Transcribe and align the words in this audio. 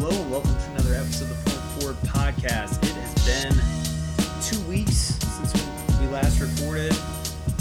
Hello 0.00 0.18
and 0.18 0.30
welcome 0.30 0.54
to 0.54 0.70
another 0.70 0.94
episode 0.94 1.30
of 1.30 1.44
the 1.44 1.50
Point 1.50 1.64
Forward 1.82 1.96
Podcast. 2.06 2.82
It 2.82 2.96
has 2.96 3.44
been 3.44 3.52
two 4.40 4.66
weeks 4.66 4.94
since 4.94 5.52
we 6.00 6.06
last 6.06 6.40
recorded. 6.40 6.96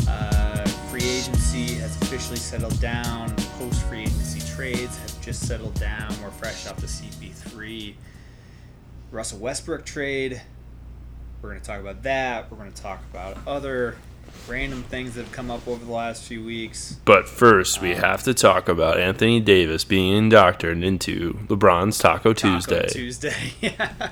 Uh, 0.07 0.65
free 0.89 1.03
agency 1.03 1.73
has 1.81 2.01
officially 2.01 2.37
settled 2.37 2.79
down. 2.79 3.35
Post 3.57 3.83
free 3.87 4.03
agency 4.03 4.39
trades 4.55 4.97
have 4.99 5.19
just 5.21 5.49
settled 5.49 5.73
down. 5.81 6.07
We're 6.23 6.31
fresh 6.31 6.65
off 6.65 6.77
the 6.77 6.87
CP3 6.87 7.95
Russell 9.11 9.39
Westbrook 9.39 9.83
trade. 9.83 10.41
We're 11.41 11.49
going 11.49 11.59
to 11.59 11.67
talk 11.67 11.81
about 11.81 12.03
that. 12.03 12.49
We're 12.49 12.57
going 12.57 12.71
to 12.71 12.81
talk 12.81 13.01
about 13.11 13.37
other 13.47 13.97
random 14.47 14.83
things 14.83 15.15
that 15.15 15.23
have 15.23 15.31
come 15.31 15.51
up 15.51 15.67
over 15.67 15.83
the 15.83 15.91
last 15.91 16.23
few 16.23 16.43
weeks. 16.43 16.97
But 17.05 17.27
first, 17.27 17.81
we 17.81 17.95
have 17.95 18.23
to 18.23 18.33
talk 18.33 18.67
about 18.67 18.99
Anthony 18.99 19.39
Davis 19.39 19.83
being 19.83 20.15
indoctrinated 20.15 20.83
into 20.83 21.33
LeBron's 21.47 21.97
Taco, 21.97 22.33
Tuesday. 22.33 22.81
Taco 22.81 22.93
Tuesday. 22.93 23.35
yeah. 23.61 24.09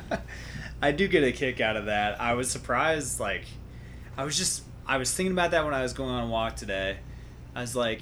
I 0.81 0.91
do 0.91 1.07
get 1.07 1.23
a 1.23 1.31
kick 1.31 1.59
out 1.59 1.75
of 1.75 1.85
that. 1.85 2.21
I 2.21 2.33
was 2.35 2.49
surprised. 2.51 3.19
Like, 3.19 3.45
I 4.15 4.23
was 4.23 4.37
just, 4.37 4.63
I 4.85 4.97
was 4.97 5.13
thinking 5.13 5.33
about 5.33 5.51
that 5.51 5.65
when 5.65 5.73
I 5.73 5.81
was 5.81 5.93
going 5.93 6.11
on 6.11 6.23
a 6.23 6.27
walk 6.27 6.55
today. 6.55 6.97
I 7.55 7.61
was 7.61 7.75
like, 7.75 8.01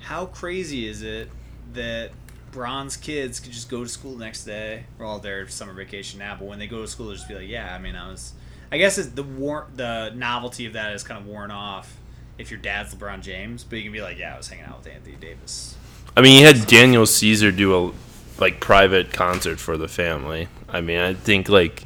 how 0.00 0.26
crazy 0.26 0.88
is 0.88 1.02
it 1.02 1.30
that 1.74 2.10
Bron's 2.50 2.96
kids 2.96 3.40
could 3.40 3.52
just 3.52 3.70
go 3.70 3.84
to 3.84 3.88
school 3.88 4.14
the 4.14 4.24
next 4.24 4.44
day? 4.44 4.84
Well, 4.98 5.18
they're 5.18 5.46
summer 5.48 5.72
vacation 5.72 6.18
now, 6.18 6.36
but 6.38 6.48
when 6.48 6.58
they 6.58 6.66
go 6.66 6.82
to 6.82 6.88
school, 6.88 7.06
they'll 7.06 7.16
just 7.16 7.28
be 7.28 7.34
like, 7.34 7.48
yeah, 7.48 7.74
I 7.74 7.78
mean, 7.78 7.94
I 7.94 8.08
was. 8.08 8.32
I 8.70 8.78
guess 8.78 8.98
it's 8.98 9.08
the 9.08 9.22
war, 9.22 9.66
the 9.74 10.12
novelty 10.14 10.66
of 10.66 10.74
that 10.74 10.92
is 10.92 11.02
kind 11.02 11.18
of 11.20 11.26
worn 11.26 11.50
off 11.50 11.96
if 12.36 12.50
your 12.50 12.60
dad's 12.60 12.94
LeBron 12.94 13.22
James, 13.22 13.64
but 13.64 13.76
you 13.76 13.82
can 13.84 13.92
be 13.92 14.02
like, 14.02 14.18
yeah, 14.18 14.34
I 14.34 14.36
was 14.36 14.48
hanging 14.48 14.66
out 14.66 14.78
with 14.78 14.86
Anthony 14.88 15.16
Davis. 15.16 15.76
I 16.16 16.20
mean, 16.20 16.40
you 16.40 16.46
had 16.46 16.66
Daniel 16.66 17.06
Caesar 17.06 17.50
do 17.50 17.76
a 17.76 17.92
like 18.40 18.60
private 18.60 19.12
concert 19.12 19.58
for 19.58 19.76
the 19.76 19.88
family. 19.88 20.48
I 20.68 20.80
mean, 20.80 20.98
I 20.98 21.14
think 21.14 21.48
like 21.48 21.84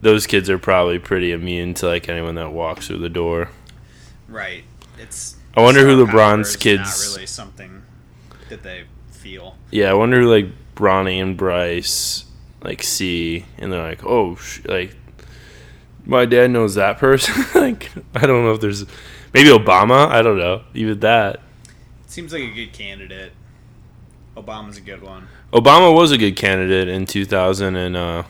those 0.00 0.26
kids 0.26 0.50
are 0.50 0.58
probably 0.58 0.98
pretty 0.98 1.32
immune 1.32 1.74
to 1.74 1.86
like 1.86 2.08
anyone 2.08 2.34
that 2.34 2.52
walks 2.52 2.88
through 2.88 2.98
the 2.98 3.08
door. 3.08 3.50
Right. 4.28 4.64
It's. 4.98 5.36
I 5.56 5.62
wonder 5.62 5.86
who 5.86 6.04
LeBron's 6.04 6.56
kids- 6.56 7.06
Not 7.06 7.14
really 7.16 7.26
something 7.26 7.82
that 8.50 8.62
they 8.62 8.84
feel. 9.10 9.56
Yeah, 9.70 9.90
I 9.90 9.94
wonder 9.94 10.20
who 10.20 10.30
like 10.30 10.46
Bronny 10.74 11.22
and 11.22 11.36
Bryce 11.36 12.24
like 12.62 12.82
see, 12.82 13.46
and 13.58 13.72
they're 13.72 13.82
like, 13.82 14.04
oh, 14.04 14.34
sh-, 14.36 14.64
like 14.64 14.96
my 16.06 16.24
dad 16.24 16.50
knows 16.50 16.74
that 16.76 16.98
person. 16.98 17.44
like, 17.60 17.90
I 18.14 18.26
don't 18.26 18.44
know 18.44 18.52
if 18.52 18.60
there's 18.60 18.86
maybe 19.34 19.48
Obama. 19.50 20.08
I 20.08 20.22
don't 20.22 20.38
know. 20.38 20.62
Even 20.74 21.00
that. 21.00 21.40
Seems 22.06 22.32
like 22.32 22.42
a 22.42 22.52
good 22.54 22.72
candidate. 22.72 23.32
Obama's 24.36 24.76
a 24.78 24.80
good 24.82 25.02
one. 25.02 25.28
Obama 25.52 25.94
was 25.94 26.12
a 26.12 26.18
good 26.18 26.36
candidate 26.36 26.88
in 26.88 27.06
2008 27.06 27.94
uh, 27.96 28.22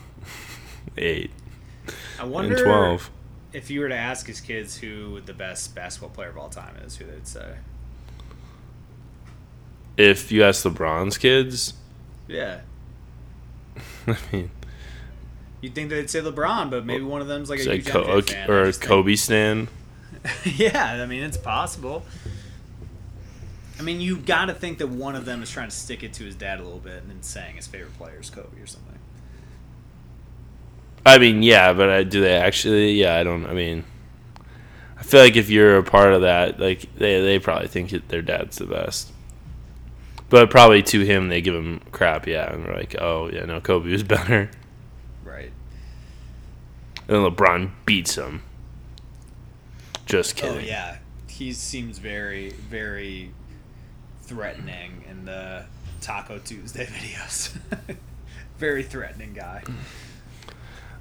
I 0.99 2.23
and 2.23 2.31
wonder 2.31 2.63
12. 2.63 3.11
if 3.53 3.71
you 3.71 3.81
were 3.81 3.89
to 3.89 3.95
ask 3.97 4.27
his 4.27 4.41
kids 4.41 4.77
who 4.79 5.21
the 5.21 5.35
best 5.35 5.75
basketball 5.75 6.11
player 6.11 6.29
of 6.31 6.39
all 6.39 6.49
time 6.49 6.77
is, 6.85 6.97
who 6.97 7.05
they'd 7.07 7.27
say. 7.27 7.57
If 9.97 10.31
you 10.31 10.45
ask 10.45 10.65
LeBron's 10.65 11.19
kids, 11.19 11.75
Yeah. 12.29 12.61
I 14.07 14.17
mean, 14.33 14.51
You'd 15.67 15.75
think 15.75 15.91
they'd 15.91 16.09
say 16.09 16.21
LeBron, 16.21 16.71
but 16.71 16.87
maybe 16.87 17.03
one 17.03 17.21
of 17.21 17.27
them's 17.27 17.51
like 17.51 17.59
a 17.59 17.69
like 17.69 17.85
Co- 17.85 18.05
NBA 18.05 18.31
fan. 18.31 18.49
Or 18.49 18.63
a 18.63 18.67
just 18.67 18.79
think- 18.81 18.89
Kobe 18.89 19.17
stan. 19.17 19.67
yeah, 20.45 21.03
I 21.03 21.07
mean 21.07 21.25
it's 21.25 21.37
possible. 21.37 22.05
I 23.77 23.83
mean, 23.83 24.01
you've 24.01 24.25
got 24.25 24.45
to 24.45 24.55
think 24.55 24.79
that 24.79 24.87
one 24.87 25.17
of 25.17 25.25
them 25.25 25.43
is 25.43 25.51
trying 25.51 25.69
to 25.69 25.75
stick 25.75 26.05
it 26.05 26.13
to 26.15 26.25
his 26.25 26.37
dad 26.37 26.61
a 26.61 26.63
little 26.63 26.79
bit 26.79 27.03
and 27.03 27.11
then 27.11 27.21
saying 27.25 27.57
his 27.57 27.67
favorite 27.67 27.99
player 27.99 28.21
is 28.21 28.31
Kobe 28.31 28.61
or 28.61 28.67
something. 28.67 28.97
I 31.05 31.19
mean, 31.19 31.43
yeah, 31.43 31.73
but 31.73 31.91
I, 31.91 32.05
do 32.05 32.21
they 32.21 32.37
actually? 32.37 32.93
Yeah, 32.93 33.17
I 33.17 33.25
don't. 33.25 33.45
I 33.47 33.53
mean, 33.53 33.83
I 34.97 35.03
feel 35.03 35.19
like 35.19 35.35
if 35.35 35.51
you're 35.51 35.79
a 35.79 35.83
part 35.83 36.13
of 36.13 36.21
that, 36.21 36.61
like 36.61 36.95
they 36.95 37.21
they 37.23 37.41
probably 37.41 37.67
think 37.67 37.91
that 37.91 38.09
their 38.09 38.23
dad's 38.23 38.59
the 38.59 38.67
best. 38.67 39.11
But 40.29 40.49
probably 40.49 40.85
to 40.85 41.01
him, 41.01 41.29
they 41.29 41.41
give 41.41 41.57
him 41.57 41.81
crap. 41.91 42.29
Yeah, 42.29 42.53
and 42.53 42.65
they're 42.65 42.77
like, 42.77 42.95
oh 43.01 43.31
yeah, 43.33 43.47
no, 43.47 43.61
Kobe 43.61 43.91
was 43.91 44.05
better. 44.05 44.49
And 47.09 47.19
LeBron 47.19 47.71
beats 47.85 48.17
him. 48.17 48.43
Just 50.07 50.39
oh, 50.39 50.41
kidding. 50.41 50.59
Oh 50.59 50.61
yeah, 50.61 50.99
he 51.29 51.53
seems 51.53 51.99
very, 51.99 52.51
very 52.51 53.31
threatening 54.23 55.05
in 55.09 55.25
the 55.25 55.65
Taco 56.01 56.39
Tuesday 56.39 56.87
videos. 56.91 57.57
very 58.59 58.83
threatening 58.83 59.35
guy. 59.35 59.63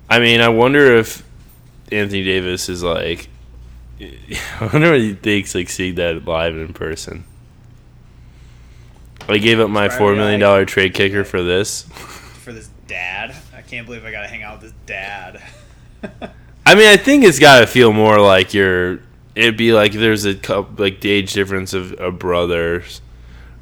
I 0.10 0.20
mean, 0.20 0.42
I 0.42 0.50
wonder 0.50 0.96
if 0.96 1.24
Anthony 1.92 2.24
Davis 2.24 2.70
is 2.70 2.84
like. 2.84 3.30
I 4.00 4.70
wonder 4.74 4.92
what 4.92 5.00
he 5.00 5.14
thinks 5.14 5.56
like 5.56 5.70
seeing 5.70 5.96
that 5.96 6.26
live 6.26 6.56
in 6.56 6.74
person. 6.74 7.24
I 9.28 9.38
gave 9.38 9.60
up 9.60 9.70
my 9.70 9.90
four 9.90 10.16
million 10.16 10.40
dollar 10.40 10.66
trade 10.66 10.94
kicker 10.94 11.24
for 11.24 11.42
this. 11.42 11.84
For 11.84 12.54
this 12.54 12.70
dad, 12.88 13.36
I 13.56 13.62
can't 13.62 13.88
believe 13.88 14.06
I 14.06 14.12
got 14.12 14.22
to 14.22 14.28
hang 14.28 14.44
out 14.44 14.62
with 14.62 14.72
this 14.72 14.80
dad. 14.86 15.42
I 16.66 16.76
mean, 16.76 16.88
I 16.88 16.98
think 16.98 17.24
it's 17.24 17.40
got 17.40 17.60
to 17.60 17.68
feel 17.68 17.94
more 17.94 18.20
like 18.20 18.54
you're. 18.54 19.00
It'd 19.36 19.58
be 19.58 19.74
like 19.74 19.92
there's 19.92 20.26
a 20.26 20.34
couple, 20.34 20.84
like 20.84 21.02
the 21.02 21.12
age 21.12 21.34
difference 21.34 21.74
of 21.74 22.00
a 22.00 22.12
brother 22.12 22.84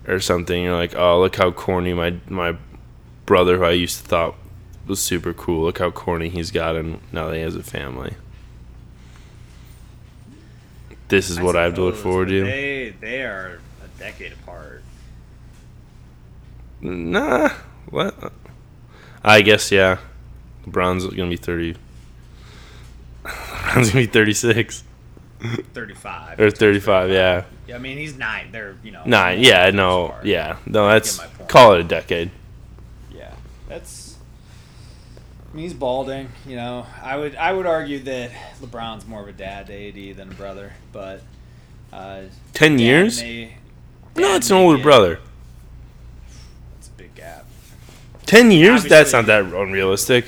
or 0.08 0.20
something. 0.20 0.64
You're 0.64 0.76
like, 0.76 0.96
oh, 0.96 1.20
look 1.20 1.36
how 1.36 1.52
corny 1.52 1.94
my 1.94 2.16
my 2.30 2.56
brother, 3.26 3.58
who 3.58 3.64
I 3.64 3.72
used 3.72 4.04
to 4.04 4.08
thought 4.08 4.36
was 4.88 5.02
super 5.02 5.34
cool. 5.34 5.64
Look 5.64 5.80
how 5.80 5.92
corny 5.92 6.30
he's 6.30 6.52
gotten 6.52 7.02
now 7.12 7.28
that 7.30 7.36
he 7.36 7.42
has 7.42 7.56
a 7.56 7.64
family. 7.64 8.16
This 11.08 11.30
is 11.30 11.40
what 11.40 11.56
I 11.56 11.64
have 11.64 11.76
to 11.76 11.82
look 11.82 11.96
forward 11.96 12.30
to. 12.30 12.44
They 12.44 12.96
they 13.00 13.24
are 13.24 13.60
a 13.84 14.00
decade 14.00 14.34
apart. 14.34 14.84
Nah, 16.82 17.50
what? 17.90 18.34
I 19.24 19.42
guess 19.42 19.72
yeah. 19.72 20.00
LeBron's 20.66 21.06
gonna 21.08 21.30
be 21.30 21.38
thirty. 21.38 21.76
LeBron's 23.26 23.90
gonna 23.90 24.06
be 24.06 24.12
36. 24.12 24.84
35. 25.74 26.40
or 26.40 26.50
thirty-five. 26.52 27.10
Yeah. 27.10 27.44
Yeah, 27.68 27.76
I 27.76 27.78
mean 27.80 27.98
he's 27.98 28.16
nine. 28.18 28.52
They're 28.54 28.76
you 28.84 28.92
know 28.92 29.04
Nine. 29.06 29.40
Yeah, 29.42 29.70
no. 29.72 30.06
apart. 30.08 30.26
Yeah, 30.26 30.58
no. 30.66 30.88
That's 30.88 31.20
call 31.50 31.74
it 31.74 31.82
a 31.82 31.84
decade. 31.84 32.32
Yeah, 33.14 33.34
that's. 33.68 34.18
I 35.52 35.56
mean, 35.56 35.64
he's 35.66 35.74
balding. 35.74 36.30
You 36.48 36.56
know, 36.56 36.86
I 37.02 37.18
would 37.18 37.36
I 37.36 37.52
would 37.52 37.66
argue 37.66 38.00
that 38.00 38.32
LeBron's 38.62 39.06
more 39.06 39.22
of 39.22 39.28
a 39.28 39.34
dad 39.34 39.68
to 39.68 39.74
AD 39.74 40.16
than 40.18 40.30
a 40.32 40.34
brother, 40.34 40.72
but. 40.94 41.22
Uh, 41.92 42.24
Ten 42.54 42.80
years? 42.80 43.22
may- 43.22 43.56
No, 44.16 44.36
it's 44.36 44.50
an 44.50 44.56
older 44.58 44.82
brother. 44.82 45.20
It's 46.80 46.88
a 46.88 46.92
big 46.92 47.14
gap. 47.16 47.46
Ten 48.26 48.50
years? 48.50 48.84
That's 48.86 49.12
not 49.14 49.26
that 49.28 49.44
unrealistic. 49.44 50.26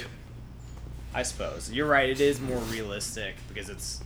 I 1.15 1.23
suppose 1.23 1.71
you're 1.71 1.87
right. 1.87 2.09
It 2.09 2.19
is 2.19 2.39
more 2.41 2.59
realistic 2.59 3.35
because 3.47 3.69
it's. 3.69 4.01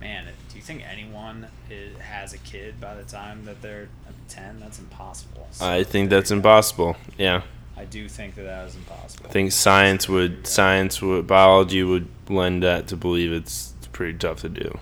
Man, 0.00 0.24
do 0.48 0.56
you 0.56 0.62
think 0.62 0.82
anyone 0.90 1.46
i 1.70 2.02
has 2.02 2.32
a 2.32 2.38
kid 2.38 2.80
by 2.80 2.96
the 2.96 3.04
time 3.04 3.44
that 3.44 3.62
they're 3.62 3.88
ten? 4.28 4.58
That's 4.58 4.80
impossible. 4.80 5.46
So 5.52 5.64
I 5.64 5.84
think 5.84 6.10
that's 6.10 6.32
impossible. 6.32 6.96
Yeah, 7.18 7.42
I 7.76 7.84
do 7.84 8.08
think 8.08 8.34
that 8.36 8.42
that 8.42 8.68
is 8.68 8.76
impossible. 8.76 9.26
I 9.26 9.32
think 9.32 9.52
science 9.52 10.08
would, 10.08 10.46
science 10.46 11.02
would, 11.02 11.26
biology 11.26 11.82
would 11.82 12.08
lend 12.28 12.62
that 12.62 12.86
to 12.88 12.96
believe 12.96 13.32
it's, 13.32 13.74
it's 13.78 13.86
pretty 13.88 14.16
tough 14.18 14.40
to 14.40 14.48
do. 14.48 14.78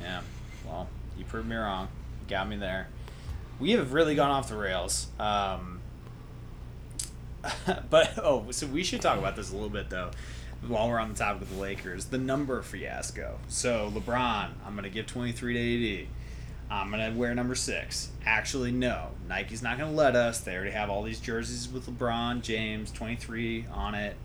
Yeah. 0.00 0.20
Well, 0.66 0.88
you 1.18 1.24
proved 1.24 1.48
me 1.48 1.56
wrong. 1.56 1.88
You 2.22 2.30
got 2.30 2.48
me 2.48 2.56
there. 2.56 2.88
We 3.58 3.72
have 3.72 3.92
really 3.92 4.14
gone 4.14 4.30
off 4.30 4.48
the 4.48 4.56
rails. 4.56 5.08
Um, 5.18 5.75
but 7.90 8.18
oh, 8.22 8.50
so 8.50 8.66
we 8.66 8.82
should 8.82 9.00
talk 9.00 9.18
about 9.18 9.36
this 9.36 9.50
a 9.50 9.54
little 9.54 9.70
bit 9.70 9.90
though. 9.90 10.10
While 10.66 10.88
we're 10.88 10.98
on 10.98 11.10
the 11.10 11.18
topic 11.18 11.42
of 11.42 11.54
the 11.54 11.60
Lakers, 11.60 12.06
the 12.06 12.18
number 12.18 12.62
fiasco. 12.62 13.38
So 13.48 13.92
LeBron, 13.94 14.50
I'm 14.66 14.74
gonna 14.74 14.88
give 14.88 15.06
23 15.06 15.54
to 15.54 16.02
AD. 16.02 16.08
I'm 16.70 16.90
gonna 16.90 17.12
wear 17.14 17.34
number 17.34 17.54
six. 17.54 18.10
Actually, 18.24 18.72
no. 18.72 19.10
Nike's 19.28 19.62
not 19.62 19.78
gonna 19.78 19.92
let 19.92 20.16
us. 20.16 20.40
They 20.40 20.54
already 20.54 20.72
have 20.72 20.90
all 20.90 21.02
these 21.02 21.20
jerseys 21.20 21.68
with 21.68 21.86
LeBron 21.86 22.42
James 22.42 22.90
23 22.90 23.66
on 23.72 23.94
it. 23.94 24.16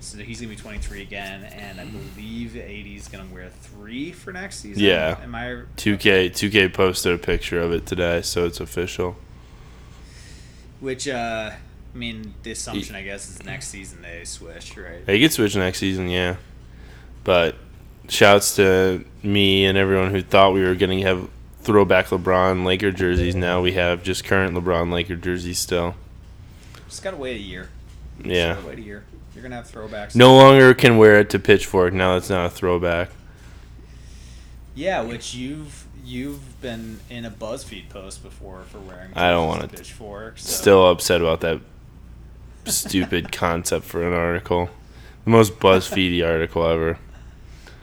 So 0.00 0.18
he's 0.18 0.40
gonna 0.40 0.50
be 0.50 0.56
23 0.56 1.02
again, 1.02 1.44
and 1.44 1.80
I 1.80 1.84
believe 1.84 2.56
AD's 2.56 3.08
gonna 3.08 3.26
wear 3.32 3.48
three 3.48 4.12
for 4.12 4.32
next 4.32 4.60
season. 4.60 4.82
Yeah. 4.82 5.18
Am 5.22 5.34
I? 5.34 5.62
2K 5.76 6.30
2K 6.30 6.72
posted 6.72 7.14
a 7.14 7.18
picture 7.18 7.60
of 7.60 7.72
it 7.72 7.86
today, 7.86 8.22
so 8.22 8.44
it's 8.44 8.60
official. 8.60 9.16
Which 10.80 11.08
uh, 11.08 11.52
I 11.98 12.00
mean, 12.00 12.32
the 12.44 12.52
assumption 12.52 12.94
I 12.94 13.02
guess 13.02 13.28
is 13.28 13.42
next 13.42 13.68
season 13.70 14.02
they 14.02 14.22
switch, 14.24 14.76
right? 14.76 15.02
He 15.04 15.18
get 15.18 15.32
switch 15.32 15.56
next 15.56 15.80
season, 15.80 16.08
yeah. 16.08 16.36
But 17.24 17.56
shouts 18.08 18.54
to 18.54 19.04
me 19.24 19.64
and 19.64 19.76
everyone 19.76 20.12
who 20.12 20.22
thought 20.22 20.52
we 20.52 20.62
were 20.62 20.76
going 20.76 20.96
to 20.96 21.04
have 21.04 21.28
throwback 21.62 22.06
LeBron 22.06 22.64
Laker 22.64 22.92
jerseys. 22.92 23.34
Now 23.34 23.60
we 23.62 23.72
have 23.72 24.04
just 24.04 24.22
current 24.22 24.54
LeBron 24.54 24.92
Laker 24.92 25.16
jerseys 25.16 25.58
still. 25.58 25.96
Just 26.88 27.02
gotta 27.02 27.16
wait 27.16 27.34
a 27.34 27.40
year. 27.40 27.68
Just 28.18 28.30
Yeah. 28.30 28.64
wait 28.64 28.78
a 28.78 28.82
year. 28.82 29.02
You're 29.34 29.42
gonna 29.42 29.56
have 29.56 29.68
throwbacks. 29.68 30.14
No 30.14 30.36
longer 30.36 30.74
can 30.74 30.98
wear 30.98 31.18
it 31.18 31.30
to 31.30 31.40
pitchfork. 31.40 31.92
Now 31.92 32.16
it's 32.16 32.30
not 32.30 32.46
a 32.46 32.50
throwback. 32.50 33.10
Yeah, 34.76 35.02
which 35.02 35.34
you've 35.34 35.84
you've 36.04 36.60
been 36.62 37.00
in 37.10 37.24
a 37.24 37.30
BuzzFeed 37.30 37.88
post 37.88 38.22
before 38.22 38.62
for 38.70 38.78
wearing. 38.78 39.10
I 39.16 39.30
don't 39.30 39.48
wanna- 39.48 39.66
to 39.66 39.76
pitchfork. 39.76 40.38
So. 40.38 40.48
Still 40.52 40.88
upset 40.88 41.20
about 41.20 41.40
that 41.40 41.60
stupid 42.68 43.32
concept 43.32 43.84
for 43.84 44.06
an 44.06 44.12
article. 44.12 44.70
The 45.24 45.30
most 45.30 45.58
BuzzFeedy 45.58 46.26
article 46.26 46.66
ever. 46.66 46.98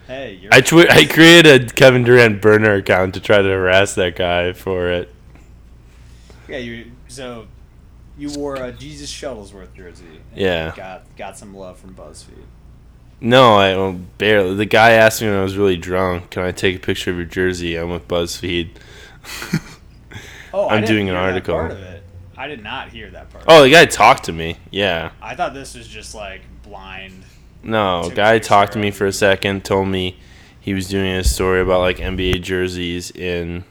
Hey, 0.06 0.34
you're. 0.40 0.52
I 0.54 0.60
twi- 0.60 0.86
I 0.88 1.04
created 1.10 1.70
a 1.70 1.74
Kevin 1.74 2.04
Durant 2.04 2.40
burner 2.40 2.74
account 2.74 3.14
to 3.14 3.20
try 3.20 3.38
to 3.38 3.48
harass 3.48 3.94
that 3.96 4.16
guy 4.16 4.52
for 4.52 4.90
it. 4.90 5.12
yeah, 6.48 6.58
you. 6.58 6.92
So, 7.08 7.46
you 8.18 8.30
wore 8.30 8.56
a 8.56 8.72
Jesus 8.72 9.12
Shuttlesworth 9.12 9.74
jersey. 9.74 10.04
and 10.32 10.40
Yeah. 10.40 10.72
Got 10.76 11.16
got 11.16 11.36
some 11.38 11.54
love 11.54 11.78
from 11.78 11.94
BuzzFeed. 11.94 12.44
No, 13.20 13.56
I 13.56 13.74
well, 13.76 13.92
barely. 14.18 14.54
The 14.54 14.66
guy 14.66 14.90
asked 14.92 15.22
me 15.22 15.28
when 15.28 15.38
I 15.38 15.42
was 15.42 15.56
really 15.56 15.76
drunk, 15.76 16.30
"Can 16.30 16.42
I 16.44 16.52
take 16.52 16.76
a 16.76 16.78
picture 16.80 17.10
of 17.10 17.16
your 17.16 17.24
jersey?" 17.26 17.76
I'm 17.76 17.90
with 17.90 18.06
BuzzFeed. 18.08 18.70
Oh, 20.54 20.68
I'm 20.70 20.84
doing 20.86 21.10
an 21.10 21.16
article. 21.16 21.76
Part 22.36 22.50
of 22.50 22.50
it. 22.50 22.52
I 22.52 22.56
did 22.56 22.62
not 22.62 22.88
hear 22.90 23.10
that 23.10 23.30
part. 23.30 23.44
Oh, 23.48 23.62
the 23.62 23.70
guy 23.70 23.86
talked 23.86 24.24
to 24.24 24.32
me. 24.32 24.58
Yeah. 24.70 25.12
I 25.20 25.34
thought 25.34 25.54
this 25.54 25.74
was 25.74 25.88
just 25.88 26.14
like 26.14 26.42
blind. 26.62 27.24
No, 27.62 28.10
guy 28.14 28.38
talked 28.38 28.74
to 28.74 28.78
me 28.78 28.90
for 28.90 29.06
a 29.06 29.12
second. 29.12 29.64
Told 29.64 29.88
me 29.88 30.18
he 30.60 30.74
was 30.74 30.88
doing 30.88 31.10
a 31.10 31.24
story 31.24 31.60
about 31.60 31.80
like 31.80 31.98
NBA 31.98 32.42
jerseys 32.42 33.10
in 33.10 33.64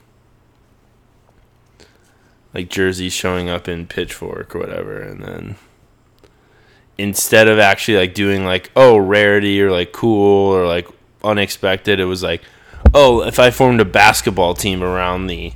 like 2.54 2.70
jerseys 2.70 3.14
showing 3.14 3.50
up 3.50 3.68
in 3.68 3.88
Pitchfork 3.88 4.56
or 4.56 4.60
whatever, 4.60 5.02
and 5.02 5.24
then 5.24 5.56
instead 6.98 7.48
of 7.48 7.60
actually 7.60 7.98
like 7.98 8.14
doing 8.14 8.46
like 8.46 8.72
oh 8.76 8.98
rarity 8.98 9.62
or 9.62 9.72
like 9.72 9.92
cool 9.92 10.54
or 10.54 10.66
like 10.68 10.88
unexpected, 11.24 12.00
it 12.00 12.06
was 12.06 12.24
like 12.24 12.42
oh 12.94 13.24
if 13.24 13.40
I 13.40 13.50
formed 13.52 13.80
a 13.80 13.86
basketball 13.86 14.54
team 14.54 14.84
around 14.84 15.28
the 15.28 15.54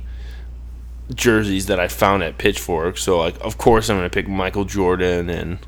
jerseys 1.14 1.66
that 1.66 1.80
I 1.80 1.88
found 1.88 2.22
at 2.22 2.38
Pitchfork, 2.38 2.98
so 2.98 3.18
like 3.18 3.36
of 3.40 3.58
course 3.58 3.88
I'm 3.88 3.96
gonna 3.96 4.10
pick 4.10 4.28
Michael 4.28 4.64
Jordan 4.64 5.28
and 5.30 5.58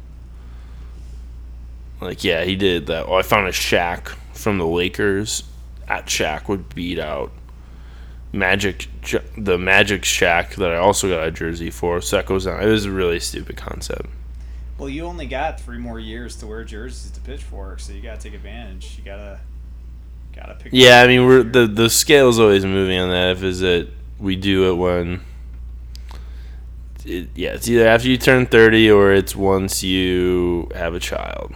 like 2.00 2.24
yeah 2.24 2.44
he 2.44 2.56
did 2.56 2.86
that. 2.86 3.06
Oh, 3.06 3.14
I 3.14 3.22
found 3.22 3.46
a 3.46 3.52
Shaq 3.52 4.08
from 4.32 4.58
the 4.58 4.66
Lakers. 4.66 5.44
At 5.88 6.06
Shaq 6.06 6.48
would 6.48 6.74
beat 6.74 6.98
out 6.98 7.32
Magic, 8.32 8.86
the 9.36 9.58
Magic 9.58 10.02
Shaq 10.02 10.54
that 10.54 10.70
I 10.70 10.76
also 10.76 11.08
got 11.08 11.26
a 11.26 11.30
jersey 11.30 11.70
for. 11.70 12.00
So 12.00 12.16
that 12.16 12.26
goes 12.26 12.46
on. 12.46 12.62
It 12.62 12.66
was 12.66 12.86
a 12.86 12.90
really 12.90 13.20
stupid 13.20 13.56
concept. 13.56 14.06
Well, 14.78 14.88
you 14.88 15.04
only 15.04 15.26
got 15.26 15.60
three 15.60 15.78
more 15.78 16.00
years 16.00 16.36
to 16.36 16.46
wear 16.46 16.64
jerseys 16.64 17.10
to 17.12 17.20
pitchfork, 17.20 17.80
so 17.80 17.92
you 17.92 18.00
gotta 18.00 18.20
take 18.20 18.34
advantage. 18.34 18.96
You 18.98 19.04
gotta 19.04 19.40
gotta 20.34 20.54
pick. 20.54 20.72
Yeah, 20.72 21.02
I 21.02 21.06
mean 21.08 21.26
we're 21.26 21.42
the 21.42 21.66
the 21.66 21.90
scale's 21.90 22.38
always 22.38 22.64
moving 22.64 22.98
on 22.98 23.10
that. 23.10 23.32
If 23.32 23.42
is 23.42 23.60
it 23.62 23.90
we 24.18 24.36
do 24.36 24.72
it 24.72 24.76
when. 24.76 25.20
It, 27.04 27.28
yeah, 27.34 27.50
it's 27.50 27.68
either 27.68 27.86
after 27.86 28.08
you 28.08 28.16
turn 28.16 28.46
thirty 28.46 28.90
or 28.90 29.12
it's 29.12 29.34
once 29.34 29.82
you 29.82 30.68
have 30.74 30.94
a 30.94 31.00
child. 31.00 31.54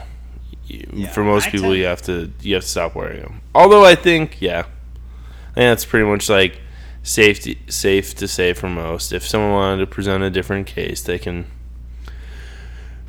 You, 0.66 0.86
Yeah, 0.92 1.10
for 1.10 1.22
most 1.22 1.48
I 1.48 1.50
people, 1.50 1.74
you 1.74 1.84
have 1.84 2.02
to 2.02 2.32
you 2.40 2.54
have 2.54 2.64
to 2.64 2.68
stop 2.68 2.94
wearing 2.94 3.22
them. 3.22 3.40
Although 3.54 3.84
I 3.84 3.94
think, 3.94 4.40
yeah, 4.40 4.60
I 4.60 4.62
think 4.62 5.54
that's 5.54 5.84
pretty 5.84 6.06
much 6.06 6.28
like 6.28 6.60
safety 7.02 7.60
safe 7.68 8.14
to 8.16 8.26
say 8.26 8.52
for 8.52 8.68
most. 8.68 9.12
If 9.12 9.26
someone 9.26 9.52
wanted 9.52 9.80
to 9.80 9.86
present 9.86 10.22
a 10.22 10.30
different 10.30 10.66
case, 10.66 11.02
they 11.02 11.18
can 11.18 11.46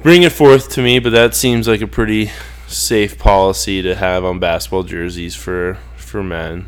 bring 0.01 0.23
it 0.23 0.31
forth 0.31 0.69
to 0.69 0.81
me. 0.81 0.99
But 0.99 1.11
that 1.11 1.35
seems 1.35 1.67
like 1.67 1.81
a 1.81 1.87
pretty 1.87 2.31
safe 2.67 3.17
policy 3.17 3.81
to 3.81 3.95
have 3.95 4.23
on 4.23 4.39
basketball 4.39 4.83
jerseys 4.83 5.35
for 5.35 5.77
for 5.95 6.07
for 6.17 6.23
men. 6.23 6.67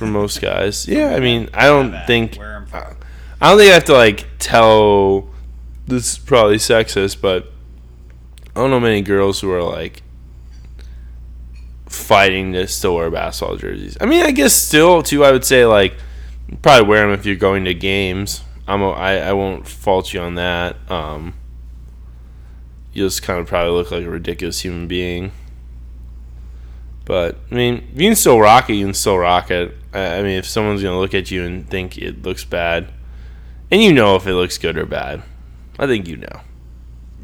For 0.00 0.06
most 0.06 0.40
guys. 0.40 0.88
Yeah, 0.88 1.14
I 1.14 1.20
mean, 1.20 1.50
I 1.52 1.66
don't 1.66 1.92
Have 1.92 1.94
at 1.94 2.02
it. 2.04 2.06
think 2.06 2.36
Wear 2.38 2.54
'em 2.56 2.64
for- 2.66 2.96
I 3.38 3.50
don't 3.50 3.58
think 3.58 3.70
I 3.70 3.74
have 3.74 3.84
to 3.84 3.92
like 3.92 4.26
tell. 4.38 5.28
This 5.86 6.12
is 6.12 6.18
probably 6.18 6.56
sexist, 6.56 7.20
but 7.20 7.52
I 8.56 8.60
don't 8.60 8.70
know 8.70 8.80
many 8.80 9.02
girls 9.02 9.40
who 9.40 9.50
are 9.52 9.62
like 9.62 10.02
fighting 11.86 12.52
to 12.52 12.66
still 12.66 12.94
wear 12.96 13.10
basketball 13.10 13.56
jerseys. 13.56 13.96
I 14.00 14.06
mean, 14.06 14.24
I 14.24 14.30
guess 14.30 14.54
still 14.54 15.02
too. 15.02 15.22
I 15.24 15.32
would 15.32 15.44
say 15.44 15.66
like 15.66 15.94
probably 16.62 16.88
wear 16.88 17.02
them 17.02 17.10
if 17.18 17.26
you're 17.26 17.36
going 17.36 17.64
to 17.66 17.74
games. 17.74 18.42
I'm 18.66 18.82
a, 18.82 18.90
I, 18.90 19.16
I 19.16 19.32
won't 19.32 19.66
fault 19.68 20.14
you 20.14 20.20
on 20.20 20.36
that. 20.36 20.76
Um, 20.90 21.34
you 22.92 23.04
just 23.04 23.22
kind 23.22 23.38
of 23.40 23.46
probably 23.46 23.72
look 23.72 23.90
like 23.90 24.04
a 24.04 24.10
ridiculous 24.10 24.60
human 24.60 24.86
being. 24.86 25.32
But 27.10 27.38
I 27.50 27.54
mean, 27.56 27.88
if 27.92 28.00
you 28.00 28.06
can 28.06 28.14
still 28.14 28.38
rock 28.38 28.70
it. 28.70 28.74
You 28.74 28.84
can 28.84 28.94
still 28.94 29.18
rock 29.18 29.50
it. 29.50 29.76
I, 29.92 30.22
mean, 30.22 30.38
if 30.38 30.46
someone's 30.46 30.80
gonna 30.80 31.00
look 31.00 31.12
at 31.12 31.28
you 31.28 31.44
and 31.44 31.68
think 31.68 31.98
it 31.98 32.22
looks 32.22 32.44
bad, 32.44 32.92
and 33.68 33.82
you 33.82 33.92
know 33.92 34.14
if 34.14 34.28
it 34.28 34.34
looks 34.34 34.58
good 34.58 34.78
or 34.78 34.86
bad, 34.86 35.24
I 35.76 35.88
think 35.88 36.06
you 36.06 36.18
know. 36.18 36.42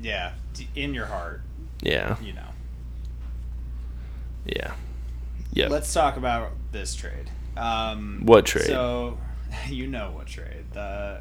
Yeah, 0.03 0.33
in 0.75 0.93
your 0.93 1.07
heart, 1.07 1.43
Yeah, 1.83 2.17
you 2.21 2.33
know. 2.33 2.49
yeah, 4.45 4.73
yeah. 5.53 5.69
Let's 5.69 5.95
talk 5.95 6.17
about 6.17 6.51
this 6.73 6.97
trade. 6.97 7.31
Um, 7.57 8.23
What 8.25 8.45
trade? 8.45 8.67
So, 8.67 9.19
you 9.69 9.87
know 9.87 10.11
what 10.11 10.27
trade? 10.27 10.65
The 10.73 11.21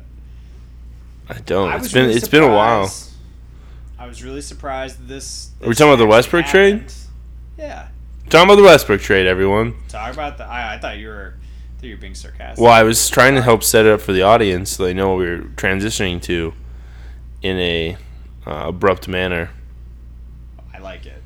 I 1.29 1.37
don't. 1.45 1.69
I 1.69 1.75
It's 1.75 1.93
been 1.93 2.05
really 2.07 2.17
it's 2.17 2.27
been 2.27 2.41
a 2.41 2.51
while. 2.51 2.91
I 3.99 4.07
was 4.07 4.23
really 4.23 4.41
surprised 4.41 4.97
that 4.97 5.07
this. 5.07 5.51
Are 5.61 5.67
we 5.67 5.75
talking 5.75 5.93
about 5.93 6.03
the 6.03 6.07
Westbrook 6.07 6.47
trade? 6.47 6.91
Yeah. 7.59 7.89
Talking 8.29 8.49
about 8.49 8.55
the 8.55 8.63
Westbrook 8.63 9.01
trade, 9.01 9.27
everyone. 9.27 9.75
Talk 9.87 10.13
about 10.13 10.37
the. 10.37 10.45
I, 10.45 10.75
I 10.75 10.79
thought 10.79 10.97
you 10.97 11.07
were. 11.07 11.35
Thought 11.77 11.87
you 11.87 11.95
were 11.95 12.01
being 12.01 12.15
sarcastic. 12.15 12.61
Well, 12.63 12.71
I 12.71 12.83
was 12.83 13.09
trying 13.09 13.35
to 13.35 13.41
help 13.41 13.63
set 13.63 13.85
it 13.85 13.91
up 13.93 14.01
for 14.01 14.13
the 14.13 14.23
audience 14.23 14.71
so 14.71 14.83
they 14.83 14.93
know 14.93 15.09
what 15.09 15.19
we 15.19 15.27
are 15.27 15.41
transitioning 15.41 16.21
to 16.23 16.53
in 17.41 17.57
a 17.57 17.97
uh, 18.47 18.67
abrupt 18.67 19.07
manner. 19.07 19.51
I 20.73 20.79
like 20.79 21.05
it. 21.05 21.21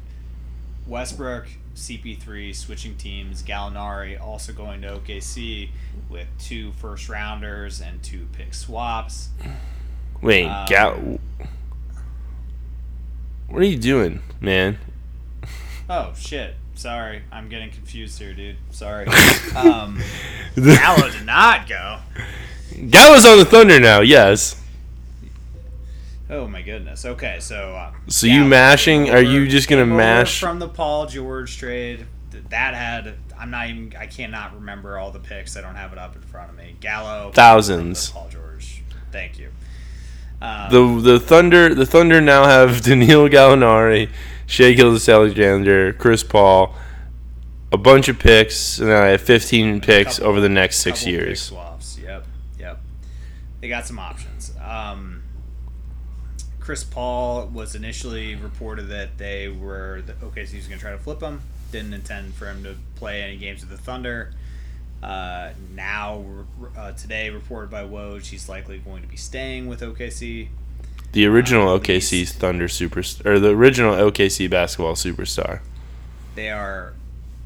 Westbrook, 0.87 1.47
CP3 1.75 2.53
switching 2.53 2.95
teams. 2.95 3.43
Gallinari 3.43 4.19
also 4.19 4.51
going 4.51 4.81
to 4.81 4.99
OKC 4.99 5.69
with 6.09 6.27
two 6.37 6.73
first 6.73 7.07
rounders 7.07 7.79
and 7.79 8.03
two 8.03 8.27
pick 8.33 8.53
swaps. 8.53 9.29
Wait, 10.21 10.47
Um, 10.47 10.65
Gal. 10.67 11.19
What 13.47 13.61
are 13.61 13.65
you 13.65 13.77
doing, 13.77 14.21
man? 14.41 14.77
Oh 15.89 16.13
shit! 16.15 16.55
Sorry, 16.79 17.23
I'm 17.29 17.49
getting 17.49 17.71
confused 17.71 18.17
here, 18.19 18.33
dude. 18.33 18.55
Sorry. 18.71 19.05
Um, 19.55 19.99
Gallo 20.55 21.09
did 21.09 21.25
not 21.25 21.67
go. 21.67 21.99
Gallo's 22.89 23.25
on 23.25 23.37
the 23.39 23.43
Thunder 23.43 23.79
now. 23.81 23.99
Yes. 23.99 24.55
Oh 26.29 26.47
my 26.47 26.61
goodness. 26.61 27.03
Okay, 27.03 27.39
so. 27.41 27.75
Uh, 27.75 27.91
So 28.07 28.27
you 28.27 28.45
mashing? 28.45 29.05
came 29.05 29.15
Are 29.15 29.21
you 29.21 29.45
just 29.49 29.67
gonna 29.67 29.85
mash? 29.85 30.39
from 30.39 30.59
the 30.59 30.69
Paul 30.69 31.07
George 31.07 31.57
trade? 31.57 32.05
That 32.49 32.75
had. 32.75 33.15
I'm 33.37 33.49
not 33.51 33.67
even. 33.69 33.93
I 33.99 34.05
cannot 34.05 34.55
remember 34.55 34.97
all 34.97 35.11
the 35.11 35.19
picks. 35.19 35.57
I 35.57 35.61
don't 35.61 35.75
have 35.75 35.91
it 35.91 35.99
up 35.99 36.15
in 36.15 36.21
front 36.21 36.51
of 36.51 36.55
me. 36.57 36.75
Gallo. 36.79 37.31
Thousands. 37.33 38.11
Paul 38.11 38.29
George. 38.31 38.83
Thank 39.11 39.37
you. 39.37 39.49
Um, 40.41 40.69
The 41.01 41.11
the 41.13 41.19
Thunder 41.19 41.75
the 41.75 41.85
Thunder 41.85 42.21
now 42.21 42.45
have 42.45 42.81
Danilo 42.83 43.27
Gallinari, 43.27 44.09
Shai 44.49 44.73
Gilgeous-Alexander, 44.73 45.93
Chris 45.93 46.23
Paul, 46.23 46.73
a 47.71 47.77
bunch 47.77 48.09
of 48.09 48.17
picks, 48.17 48.79
and 48.79 48.89
then 48.89 48.99
I 49.01 49.09
have 49.09 49.21
15 49.21 49.79
picks 49.79 50.15
couple- 50.17 50.27
over 50.31 50.41
the 50.41 50.49
next 50.49 50.77
six 50.79 51.05
years. 51.05 51.39
swaps. 51.39 51.99
Yep. 52.01 52.25
Yep. 52.59 52.81
They 53.61 53.69
got 53.69 53.85
some 53.85 53.99
options. 53.99 54.51
Um, 54.59 55.21
Chris 56.59 56.83
Paul 56.83 57.45
was 57.53 57.75
initially 57.75 58.33
reported 58.35 58.87
that 58.89 59.19
they 59.19 59.49
were 59.49 60.01
the 60.05 60.13
OKC 60.13 60.55
was 60.55 60.65
going 60.65 60.79
to 60.79 60.79
try 60.79 60.91
to 60.91 60.97
flip 60.97 61.21
him. 61.21 61.41
Didn't 61.71 61.93
intend 61.93 62.33
for 62.33 62.47
him 62.47 62.63
to 62.63 62.75
play 62.95 63.21
any 63.21 63.37
games 63.37 63.61
with 63.61 63.69
the 63.69 63.77
Thunder. 63.77 64.33
Uh, 65.03 65.51
now, 65.75 66.25
uh, 66.75 66.91
today, 66.93 67.29
reported 67.29 67.69
by 67.69 67.83
Woj, 67.83 68.25
he's 68.25 68.49
likely 68.49 68.79
going 68.79 69.03
to 69.03 69.07
be 69.07 69.15
staying 69.15 69.67
with 69.67 69.81
OKC. 69.81 70.49
The 71.11 71.25
original 71.25 71.69
Uh, 71.69 71.79
OKC 71.79 72.27
Thunder 72.27 72.67
superstar, 72.67 73.25
or 73.25 73.39
the 73.39 73.49
original 73.49 73.95
OKC 73.95 74.49
basketball 74.49 74.93
superstar. 74.93 75.61
They 76.35 76.49
are 76.51 76.93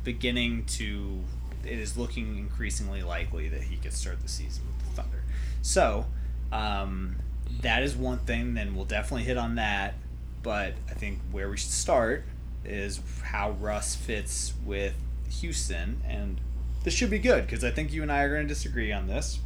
beginning 0.04 0.66
to. 0.66 1.22
It 1.64 1.80
is 1.80 1.98
looking 1.98 2.38
increasingly 2.38 3.04
likely 3.04 3.48
that 3.48 3.64
he 3.64 3.78
could 3.78 3.94
start 3.94 4.22
the 4.22 4.28
season 4.28 4.64
with 4.68 4.90
the 4.90 5.02
Thunder. 5.02 5.24
So, 5.62 6.08
um, 6.52 7.16
that 7.62 7.84
is 7.84 7.96
one 7.96 8.20
thing. 8.20 8.54
Then 8.54 8.76
we'll 8.76 8.86
definitely 8.86 9.24
hit 9.24 9.38
on 9.38 9.56
that. 9.56 9.96
But 10.42 10.74
I 10.90 10.94
think 10.94 11.20
where 11.32 11.50
we 11.50 11.56
should 11.56 11.72
start 11.72 12.26
is 12.66 13.00
how 13.24 13.52
Russ 13.52 13.96
fits 13.96 14.54
with 14.66 14.94
Houston, 15.40 16.02
and 16.06 16.42
this 16.84 16.94
should 16.94 17.10
be 17.10 17.20
good 17.20 17.46
because 17.46 17.64
I 17.64 17.72
think 17.72 17.94
you 17.94 18.02
and 18.02 18.12
I 18.12 18.24
are 18.24 18.30
going 18.30 18.42
to 18.46 18.48
disagree 18.54 18.92
on 18.92 19.08
this. 19.08 19.40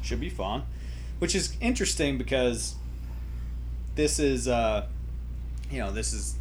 Should 0.00 0.20
be 0.20 0.30
fun, 0.30 0.62
which 1.18 1.34
is 1.34 1.56
interesting 1.60 2.18
because 2.18 2.76
this 3.94 4.18
is 4.18 4.48
uh, 4.48 4.86
you 5.70 5.78
know 5.78 5.90
this 5.90 6.12
is 6.12 6.36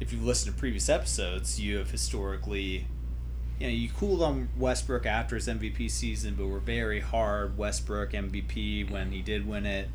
if 0.00 0.12
you've 0.12 0.24
listened 0.24 0.54
to 0.54 0.58
previous 0.58 0.88
episodes, 0.88 1.60
you 1.60 1.78
have 1.78 1.90
historically 1.90 2.86
you 3.58 3.66
know, 3.66 3.72
you 3.72 3.88
cooled 3.88 4.22
on 4.22 4.48
Westbrook 4.56 5.04
after 5.06 5.34
his 5.34 5.48
MVP 5.48 5.90
season, 5.90 6.34
but 6.36 6.46
were 6.46 6.60
very 6.60 7.00
hard 7.00 7.58
Westbrook 7.58 8.12
MVP 8.12 8.88
when 8.88 9.10
he 9.10 9.20
did 9.20 9.46
win 9.48 9.66
it. 9.66 9.88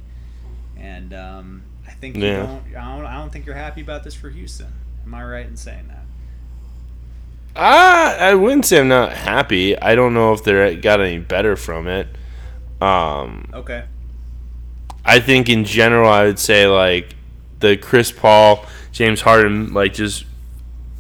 And 0.75 1.13
um, 1.13 1.63
I 1.87 1.91
think 1.91 2.17
you 2.17 2.23
Yeah. 2.23 2.45
don't, 2.47 2.75
I 2.75 2.97
don't. 2.97 3.05
I 3.05 3.13
don't 3.15 3.31
think 3.31 3.45
you're 3.45 3.55
happy 3.55 3.81
about 3.81 4.03
this 4.03 4.13
for 4.15 4.29
Houston. 4.29 4.73
Am 5.05 5.13
I 5.13 5.23
right 5.23 5.45
in 5.45 5.55
saying 5.55 5.87
that? 5.87 6.03
Ah, 7.55 8.17
I 8.17 8.33
wouldn't 8.33 8.65
say 8.65 8.79
I'm 8.79 8.87
not 8.87 9.13
happy. 9.13 9.77
I 9.79 9.95
don't 9.95 10.13
know 10.13 10.33
if 10.33 10.43
they 10.43 10.75
got 10.75 10.99
any 10.99 11.19
better 11.19 11.55
from 11.55 11.87
it. 11.87 12.07
Um, 12.81 13.49
Okay. 13.53 13.85
I 15.05 15.19
think 15.19 15.49
in 15.49 15.65
general, 15.65 16.09
I 16.09 16.23
would 16.25 16.39
say 16.39 16.67
like 16.67 17.15
the 17.59 17.77
Chris 17.77 18.11
Paul, 18.11 18.65
James 18.91 19.21
Harden, 19.21 19.73
like 19.73 19.93
just 19.93 20.25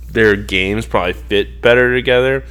their 0.09 0.35
games 0.35 0.85
probably 0.85 1.13
fit 1.13 1.61
better 1.61 1.93
together. 1.93 2.43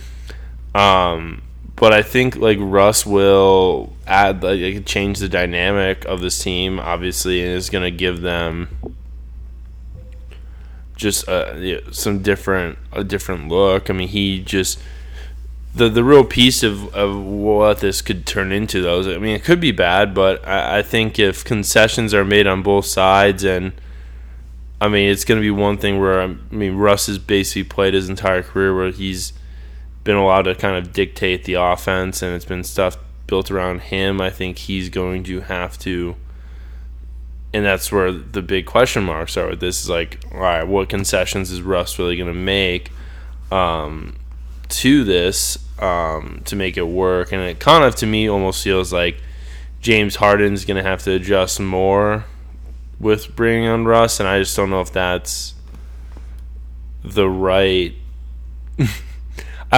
Um, 0.74 1.42
but 1.76 1.92
I 1.92 2.02
think 2.02 2.36
like 2.36 2.58
Russ 2.60 3.04
will 3.04 3.92
add 4.06 4.42
like 4.42 4.86
change 4.86 5.18
the 5.18 5.28
dynamic 5.28 6.04
of 6.04 6.20
this 6.20 6.42
team, 6.42 6.78
obviously, 6.78 7.42
and 7.42 7.50
is 7.50 7.70
going 7.70 7.84
to 7.84 7.96
give 7.96 8.20
them 8.20 8.68
just 10.96 11.28
uh, 11.28 11.90
some 11.92 12.22
different 12.22 12.78
a 12.92 13.02
different 13.02 13.48
look. 13.48 13.90
I 13.90 13.92
mean, 13.92 14.08
he 14.08 14.40
just 14.40 14.78
the 15.74 15.88
the 15.88 16.04
real 16.04 16.24
piece 16.24 16.62
of, 16.62 16.94
of 16.94 17.16
what 17.16 17.78
this 17.78 18.02
could 18.02 18.26
turn 18.26 18.52
into 18.52 18.82
those 18.82 19.06
I 19.06 19.18
mean 19.18 19.34
it 19.34 19.44
could 19.44 19.60
be 19.60 19.72
bad 19.72 20.14
but 20.14 20.46
I, 20.46 20.78
I 20.78 20.82
think 20.82 21.18
if 21.18 21.44
concessions 21.44 22.12
are 22.12 22.24
made 22.24 22.46
on 22.46 22.62
both 22.62 22.86
sides 22.86 23.44
and 23.44 23.72
I 24.80 24.88
mean 24.88 25.08
it's 25.10 25.24
going 25.24 25.40
to 25.40 25.42
be 25.42 25.50
one 25.50 25.78
thing 25.78 25.98
where 25.98 26.20
I 26.20 26.34
mean 26.50 26.76
Russ 26.76 27.06
has 27.06 27.18
basically 27.18 27.64
played 27.64 27.94
his 27.94 28.08
entire 28.08 28.42
career 28.42 28.74
where 28.74 28.90
he's 28.90 29.32
been 30.04 30.16
allowed 30.16 30.42
to 30.42 30.54
kind 30.54 30.76
of 30.76 30.92
dictate 30.92 31.44
the 31.44 31.54
offense 31.54 32.22
and 32.22 32.34
it's 32.34 32.44
been 32.44 32.64
stuff 32.64 32.98
built 33.28 33.50
around 33.50 33.82
him. 33.82 34.20
I 34.20 34.30
think 34.30 34.58
he's 34.58 34.88
going 34.88 35.22
to 35.24 35.40
have 35.42 35.78
to 35.80 36.16
and 37.54 37.64
that's 37.64 37.92
where 37.92 38.10
the 38.10 38.42
big 38.42 38.66
question 38.66 39.04
marks 39.04 39.36
are. 39.36 39.48
With 39.48 39.60
this 39.60 39.82
is 39.82 39.88
like 39.88 40.22
all 40.32 40.40
right 40.40 40.64
what 40.64 40.90
concessions 40.90 41.50
is 41.50 41.62
Russ 41.62 41.98
really 41.98 42.16
going 42.16 42.32
to 42.32 42.38
make? 42.38 42.90
Um, 43.50 44.16
to 44.72 45.04
this 45.04 45.58
um, 45.78 46.42
to 46.46 46.56
make 46.56 46.76
it 46.76 46.86
work. 46.86 47.32
And 47.32 47.42
it 47.42 47.58
kind 47.58 47.84
of, 47.84 47.94
to 47.96 48.06
me, 48.06 48.28
almost 48.28 48.64
feels 48.64 48.92
like 48.92 49.20
James 49.80 50.16
Harden's 50.16 50.64
going 50.64 50.82
to 50.82 50.88
have 50.88 51.02
to 51.04 51.12
adjust 51.12 51.60
more 51.60 52.24
with 52.98 53.34
bringing 53.34 53.68
on 53.68 53.84
Russ. 53.84 54.20
And 54.20 54.28
I 54.28 54.38
just 54.38 54.56
don't 54.56 54.70
know 54.70 54.80
if 54.80 54.92
that's 54.92 55.54
the 57.04 57.28
right. 57.28 57.94
I 58.78 58.86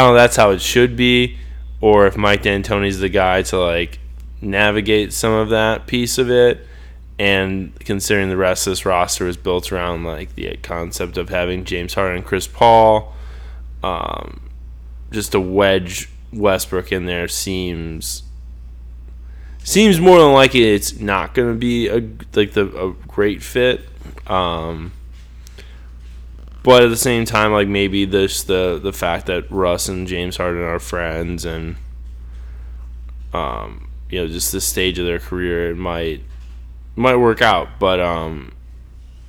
don't 0.00 0.10
know. 0.10 0.14
That's 0.14 0.36
how 0.36 0.50
it 0.50 0.60
should 0.60 0.96
be, 0.96 1.38
or 1.80 2.06
if 2.06 2.16
Mike 2.16 2.42
D'Antoni's 2.42 3.00
the 3.00 3.08
guy 3.08 3.42
to 3.42 3.58
like 3.58 3.98
navigate 4.40 5.12
some 5.12 5.32
of 5.32 5.48
that 5.50 5.86
piece 5.86 6.18
of 6.18 6.30
it. 6.30 6.66
And 7.16 7.78
considering 7.78 8.28
the 8.28 8.36
rest 8.36 8.66
of 8.66 8.72
this 8.72 8.84
roster 8.84 9.28
is 9.28 9.36
built 9.36 9.70
around 9.70 10.02
like 10.04 10.34
the 10.34 10.56
concept 10.62 11.16
of 11.16 11.28
having 11.28 11.64
James 11.64 11.94
Harden, 11.94 12.24
Chris 12.24 12.48
Paul, 12.48 13.14
um, 13.84 14.40
just 15.14 15.32
to 15.32 15.40
wedge 15.40 16.08
Westbrook 16.32 16.92
in 16.92 17.06
there 17.06 17.28
seems 17.28 18.24
seems 19.64 19.98
more 19.98 20.18
than 20.18 20.32
likely 20.32 20.62
it's 20.62 21.00
not 21.00 21.34
going 21.34 21.48
to 21.48 21.58
be 21.58 21.88
a 21.88 22.06
like 22.34 22.52
the 22.52 22.66
a 22.76 22.92
great 23.08 23.42
fit. 23.42 23.88
Um, 24.26 24.92
but 26.62 26.82
at 26.82 26.88
the 26.88 26.96
same 26.96 27.24
time, 27.24 27.52
like 27.52 27.68
maybe 27.68 28.04
this 28.04 28.42
the 28.44 28.78
the 28.82 28.92
fact 28.92 29.26
that 29.26 29.50
Russ 29.50 29.88
and 29.88 30.06
James 30.06 30.36
Harden 30.36 30.62
are 30.62 30.78
friends 30.78 31.44
and 31.44 31.76
um, 33.32 33.88
you 34.10 34.20
know 34.20 34.26
just 34.26 34.52
the 34.52 34.60
stage 34.60 34.98
of 34.98 35.06
their 35.06 35.18
career 35.18 35.70
it 35.70 35.76
might 35.76 36.22
might 36.96 37.16
work 37.16 37.42
out. 37.42 37.78
But 37.78 38.00
um, 38.00 38.52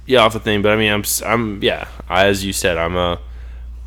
yeah, 0.05 0.19
off 0.19 0.33
the 0.33 0.39
thing. 0.39 0.61
But 0.61 0.71
I 0.71 0.75
mean, 0.75 0.91
I'm 0.91 1.03
I'm 1.25 1.63
yeah. 1.63 1.87
As 2.09 2.45
you 2.45 2.53
said, 2.53 2.77
I'm 2.77 2.95
a 2.95 3.19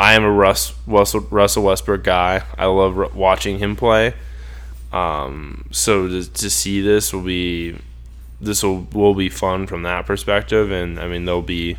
I 0.01 0.15
am 0.15 0.25
a 0.25 0.31
Russ 0.31 0.75
Russell, 0.87 1.21
Russell 1.21 1.65
Westbrook 1.65 2.05
guy. 2.05 2.43
I 2.57 2.67
love 2.67 3.15
watching 3.15 3.59
him 3.59 3.75
play. 3.75 4.15
Um, 4.93 5.67
so 5.71 6.09
to, 6.09 6.33
to 6.33 6.51
see 6.51 6.81
this 6.81 7.13
will 7.13 7.23
be 7.23 7.77
this 8.41 8.63
will 8.63 8.87
will 8.93 9.15
be 9.15 9.29
fun 9.29 9.67
from 9.67 9.83
that 9.83 10.07
perspective, 10.07 10.71
and 10.71 10.99
I 11.01 11.09
mean 11.09 11.25
there'll 11.25 11.43
be 11.43 11.77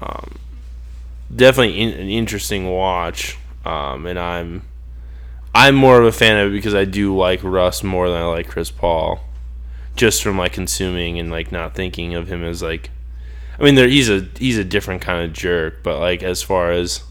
um, 0.00 0.36
definitely 1.34 1.80
in, 1.80 1.90
an 1.90 2.08
interesting 2.08 2.68
watch. 2.68 3.36
Um, 3.64 4.06
and 4.06 4.18
I'm 4.18 4.62
I'm 5.54 5.74
more 5.74 6.00
of 6.00 6.06
a 6.06 6.12
fan 6.12 6.38
of 6.38 6.52
it 6.52 6.56
because 6.56 6.74
I 6.74 6.84
do 6.84 7.16
like 7.16 7.40
Russ 7.42 7.82
more 7.82 8.08
than 8.08 8.22
I 8.22 8.24
like 8.24 8.48
Chris 8.48 8.70
Paul, 8.70 9.20
just 9.94 10.22
from 10.22 10.38
like 10.38 10.52
consuming 10.52 11.18
and 11.18 11.30
like 11.30 11.52
not 11.52 11.74
thinking 11.74 12.14
of 12.14 12.28
him 12.28 12.42
as 12.42 12.62
like 12.62 12.90
I 13.58 13.64
mean, 13.64 13.74
there, 13.74 13.88
he's 13.88 14.08
a 14.08 14.26
he's 14.38 14.56
a 14.58 14.64
different 14.64 15.02
kind 15.02 15.24
of 15.24 15.32
jerk, 15.32 15.82
but 15.82 15.98
like 15.98 16.22
as 16.22 16.42
far 16.42 16.70
as 16.70 17.02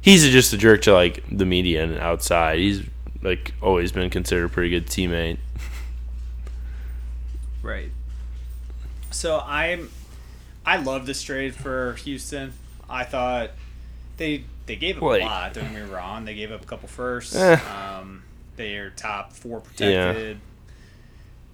he's 0.00 0.28
just 0.30 0.52
a 0.52 0.56
jerk 0.58 0.82
to 0.82 0.92
like 0.92 1.22
the 1.30 1.46
media 1.46 1.84
and 1.84 1.96
outside, 1.98 2.58
he's 2.58 2.82
like 3.22 3.54
always 3.62 3.92
been 3.92 4.10
considered 4.10 4.44
a 4.46 4.48
pretty 4.48 4.70
good 4.70 4.86
teammate. 4.86 5.38
Right. 7.62 7.90
So 9.10 9.40
I'm, 9.44 9.90
I 10.64 10.76
love 10.78 11.06
this 11.06 11.22
trade 11.22 11.54
for 11.54 11.94
Houston. 12.04 12.52
I 12.88 13.04
thought 13.04 13.50
they 14.16 14.44
they 14.66 14.76
gave 14.76 14.96
up 14.98 15.02
Like- 15.02 15.22
a 15.22 15.26
lot. 15.26 15.54
Don't 15.54 15.72
get 15.72 15.84
me 15.84 15.90
wrong. 15.90 16.24
They 16.24 16.34
gave 16.34 16.52
up 16.52 16.62
a 16.62 16.66
couple 16.66 16.88
firsts. 16.88 17.34
Eh. 17.34 17.54
Um, 17.54 18.22
they 18.56 18.76
are 18.76 18.90
top 18.90 19.32
four 19.32 19.60
protected. 19.60 20.38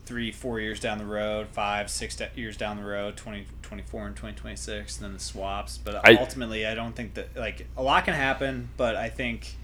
Three, 0.05 0.33
four 0.33 0.59
years 0.61 0.81
down 0.81 0.99
the 0.99 1.07
road, 1.07 1.49
five, 1.53 1.89
six 1.89 2.21
years 2.35 2.57
down 2.57 2.77
the 2.77 2.85
road, 2.85 3.17
2024 3.17 4.07
and 4.09 4.17
2026, 4.17 4.97
and 4.97 5.05
then 5.07 5.13
the 5.13 5.21
swaps. 5.21 5.79
But 5.79 6.07
I- 6.07 6.17
ultimately, 6.17 6.67
I 6.67 6.75
don't 6.75 6.95
think 6.97 7.15
that, 7.15 7.37
like, 7.37 7.67
a 7.77 7.83
lot 7.83 8.05
can 8.05 8.15
happen, 8.15 8.71
but 8.77 8.97
I 8.97 9.09
think 9.09 9.55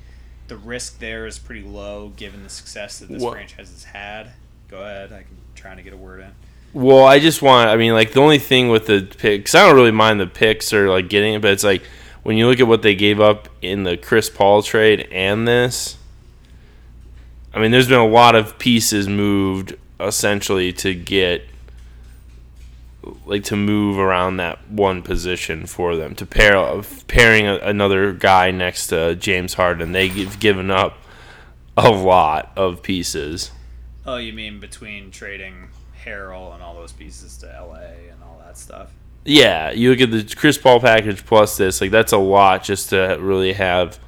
the 0.46 0.56
risk 0.56 1.00
there 1.00 1.26
is 1.26 1.38
pretty 1.38 1.62
low 1.62 2.12
given 2.16 2.42
the 2.44 2.48
success 2.48 3.00
that 3.00 3.08
this 3.08 3.22
franchise 3.22 3.70
has 3.70 3.84
had. 3.84 4.30
Go 4.68 4.78
ahead. 4.82 5.12
I'm 5.12 5.24
trying 5.54 5.76
to 5.78 5.82
get 5.82 5.92
a 5.92 5.96
word 5.96 6.20
in. 6.20 6.30
Well, 6.72 7.04
I 7.04 7.18
just 7.18 7.42
want. 7.42 7.68
I 7.70 7.76
mean, 7.76 7.92
like 7.92 8.12
the 8.12 8.20
only 8.20 8.38
thing 8.38 8.68
with 8.68 8.86
the 8.86 9.02
picks, 9.18 9.54
I 9.54 9.66
don't 9.66 9.74
really 9.74 9.90
mind 9.90 10.20
the 10.20 10.26
picks 10.26 10.72
or 10.72 10.88
like 10.88 11.08
getting 11.08 11.34
it, 11.34 11.42
but 11.42 11.50
it's 11.52 11.64
like 11.64 11.82
when 12.22 12.36
you 12.36 12.46
look 12.46 12.60
at 12.60 12.66
what 12.66 12.82
they 12.82 12.94
gave 12.94 13.20
up 13.20 13.48
in 13.62 13.82
the 13.84 13.96
Chris 13.96 14.30
Paul 14.30 14.62
trade 14.62 15.08
and 15.10 15.48
this. 15.48 15.96
I 17.54 17.60
mean, 17.60 17.70
there's 17.70 17.88
been 17.88 17.98
a 17.98 18.06
lot 18.06 18.34
of 18.34 18.58
pieces 18.58 19.08
moved 19.08 19.74
essentially 20.00 20.72
to 20.72 20.94
get 20.94 21.44
like 23.26 23.44
to 23.44 23.56
move 23.56 23.98
around 23.98 24.36
that 24.36 24.68
one 24.68 25.02
position 25.02 25.66
for 25.66 25.96
them 25.96 26.14
to 26.14 26.26
pair 26.26 26.82
pairing 27.06 27.46
a, 27.46 27.56
another 27.58 28.12
guy 28.12 28.50
next 28.50 28.88
to 28.88 29.14
James 29.14 29.54
Harden. 29.54 29.92
They've 29.92 30.38
given 30.38 30.70
up 30.70 30.98
a 31.76 31.90
lot 31.90 32.52
of 32.56 32.82
pieces. 32.82 33.50
Oh, 34.04 34.16
you 34.16 34.32
mean 34.32 34.58
between 34.58 35.10
trading 35.10 35.68
Harrell 36.04 36.54
and 36.54 36.62
all 36.62 36.74
those 36.74 36.92
pieces 36.92 37.36
to 37.38 37.46
LA 37.46 38.10
and 38.10 38.22
all 38.22 38.40
that 38.44 38.58
stuff? 38.58 38.90
Yeah, 39.24 39.70
you 39.70 39.90
look 39.90 40.00
at 40.00 40.10
the 40.10 40.34
Chris 40.34 40.58
Paul 40.58 40.80
package 40.80 41.24
plus 41.24 41.56
this, 41.56 41.80
like 41.80 41.90
that's 41.90 42.12
a 42.12 42.18
lot 42.18 42.64
just 42.64 42.90
to 42.90 43.18
really 43.20 43.52
have 43.52 43.98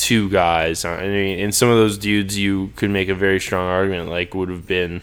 two 0.00 0.30
guys. 0.30 0.84
I 0.84 1.06
mean, 1.06 1.38
and 1.38 1.54
some 1.54 1.68
of 1.68 1.76
those 1.76 1.98
dudes 1.98 2.38
you 2.38 2.72
could 2.76 2.90
make 2.90 3.08
a 3.08 3.14
very 3.14 3.38
strong 3.38 3.68
argument 3.68 4.08
like 4.08 4.34
would 4.34 4.48
have 4.48 4.66
been. 4.66 5.02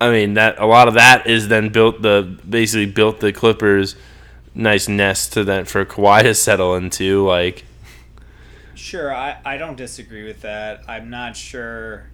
I 0.00 0.10
mean 0.10 0.34
that 0.34 0.58
a 0.58 0.66
lot 0.66 0.88
of 0.88 0.94
that 0.94 1.26
is 1.26 1.48
then 1.48 1.68
built 1.68 2.00
the 2.00 2.38
basically 2.48 2.86
built 2.86 3.20
the 3.20 3.32
Clippers 3.32 3.96
nice 4.54 4.88
nest 4.88 5.34
to 5.34 5.44
then 5.44 5.66
for 5.66 5.84
Kawhi 5.84 6.22
to 6.22 6.34
settle 6.34 6.74
into. 6.74 7.24
Like 7.26 7.64
Sure, 8.80 9.14
I, 9.14 9.38
I 9.44 9.58
don't 9.58 9.76
disagree 9.76 10.24
with 10.24 10.40
that. 10.40 10.84
I'm 10.88 11.10
not 11.10 11.36
sure. 11.36 12.06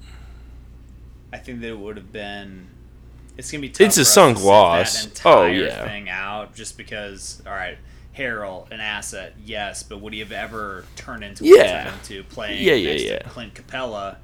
I 1.33 1.39
think 1.39 1.61
that 1.61 1.69
it 1.69 1.79
would 1.79 1.97
have 1.97 2.13
been. 2.13 2.67
It's 3.37 3.53
gonna 3.53 3.63
be 3.63 3.69
tough. 3.69 3.87
It's 3.87 3.99
a 3.99 4.05
sunk 4.05 4.39
to 4.39 4.45
loss. 4.45 5.09
Oh, 5.25 5.47
yeah. 5.47 5.87
thing 5.87 6.09
out 6.09 6.57
just 6.57 6.77
because. 6.77 7.41
All 7.47 7.53
right, 7.53 7.79
Harrell, 8.17 8.71
an 8.71 8.81
asset, 8.81 9.35
yes, 9.45 9.83
but 9.83 10.01
would 10.01 10.13
he 10.13 10.21
have 10.21 10.33
ever 10.33 10.85
turned 10.97 11.23
into 11.25 11.45
what 11.45 11.59
Yeah. 11.67 11.93
into 11.95 12.25
playing 12.25 12.65
Yeah, 12.65 12.75
yeah, 12.75 12.91
next 12.93 13.03
yeah. 13.05 13.19
to 13.19 13.29
Clint 13.29 13.55
Capela? 13.55 14.17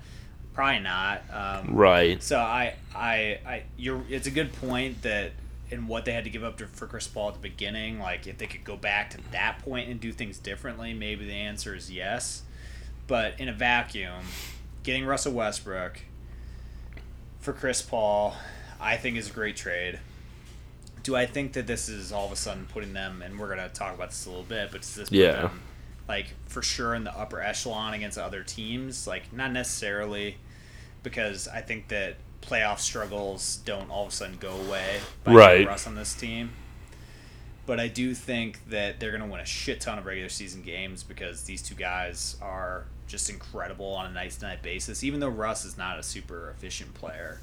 Probably 0.55 0.81
not. 0.81 1.23
Um, 1.33 1.75
right. 1.75 2.23
So 2.23 2.39
I, 2.39 2.75
I, 2.95 3.39
I, 3.47 3.63
you're. 3.77 4.03
It's 4.11 4.27
a 4.27 4.31
good 4.31 4.53
point 4.55 5.03
that 5.03 5.33
in 5.71 5.87
what 5.87 6.05
they 6.05 6.13
had 6.13 6.25
to 6.25 6.31
give 6.31 6.45
up 6.45 6.59
to, 6.59 6.67
for 6.67 6.87
Chris 6.87 7.07
Paul 7.09 7.29
at 7.29 7.35
the 7.35 7.41
beginning, 7.41 7.99
like 7.99 8.27
if 8.27 8.37
they 8.37 8.47
could 8.47 8.63
go 8.63 8.77
back 8.77 9.09
to 9.11 9.19
that 9.33 9.61
point 9.61 9.89
and 9.89 9.99
do 9.99 10.13
things 10.13 10.37
differently, 10.39 10.93
maybe 10.93 11.25
the 11.27 11.33
answer 11.33 11.75
is 11.75 11.91
yes. 11.91 12.43
But 13.07 13.41
in 13.41 13.49
a 13.49 13.53
vacuum, 13.55 14.25
getting 14.83 15.07
Russell 15.07 15.33
Westbrook 15.33 16.01
for 17.41 17.53
Chris 17.55 17.81
Paul, 17.83 18.35
I 18.81 18.97
think 18.99 19.17
is 19.17 19.31
a 19.31 19.33
great 19.33 19.57
trade. 19.57 19.99
Do 21.03 21.17
I 21.17 21.27
think 21.27 21.55
that 21.55 21.67
this 21.67 21.89
is 21.89 22.13
all 22.13 22.27
of 22.27 22.33
a 22.33 22.37
sudden 22.37 22.67
putting 22.67 22.93
them, 22.93 23.23
and 23.23 23.39
we're 23.39 23.49
gonna 23.49 23.69
talk 23.69 23.95
about 23.95 24.11
this 24.11 24.25
a 24.27 24.29
little 24.31 24.45
bit, 24.45 24.71
but 24.71 24.83
does 24.83 24.95
this 24.95 25.09
put 25.09 25.19
Yeah. 25.19 25.43
them 25.43 25.61
like 26.09 26.35
for 26.47 26.63
sure 26.63 26.95
in 26.95 27.05
the 27.05 27.17
upper 27.17 27.41
echelon 27.41 27.95
against 27.95 28.19
other 28.19 28.43
teams? 28.45 29.07
Like 29.07 29.33
not 29.33 29.51
necessarily, 29.53 30.37
because 31.03 31.49
I 31.49 31.61
think 31.61 31.89
that 31.89 32.17
playoff 32.41 32.79
struggles 32.81 33.57
don't 33.65 33.91
all 33.91 34.05
of 34.07 34.13
a 34.13 34.15
sudden 34.15 34.37
go 34.39 34.53
away 34.53 35.01
by 35.25 35.33
Right. 35.33 35.67
Russ 35.67 35.87
on 35.87 35.95
this 35.95 36.15
team. 36.15 36.51
But 37.67 37.79
I 37.79 37.87
do 37.87 38.15
think 38.15 38.69
that 38.71 38.99
they're 38.99 39.13
going 39.13 39.23
to 39.23 39.29
win 39.29 39.41
a 39.41 39.45
shit 39.47 39.81
ton 39.81 39.97
of 39.97 40.05
regular 40.05 40.29
season 40.29 40.63
games 40.63 41.05
because 41.05 41.45
these 41.45 41.63
two 41.63 41.77
guys 41.77 42.37
are 42.43 42.87
just 43.07 43.31
incredible 43.31 43.93
on 43.95 44.07
a 44.07 44.11
night 44.11 44.33
to 44.33 44.45
night 44.45 44.63
basis. 44.63 45.05
Even 45.05 45.21
though 45.21 45.29
Russ 45.29 45.65
is 45.65 45.79
not 45.79 45.97
a 45.97 46.03
super 46.03 46.51
efficient 46.51 46.95
player, 46.95 47.39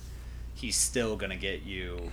he's 0.54 0.76
still 0.76 1.16
going 1.16 1.30
to 1.30 1.38
get 1.38 1.64
you. 1.64 2.12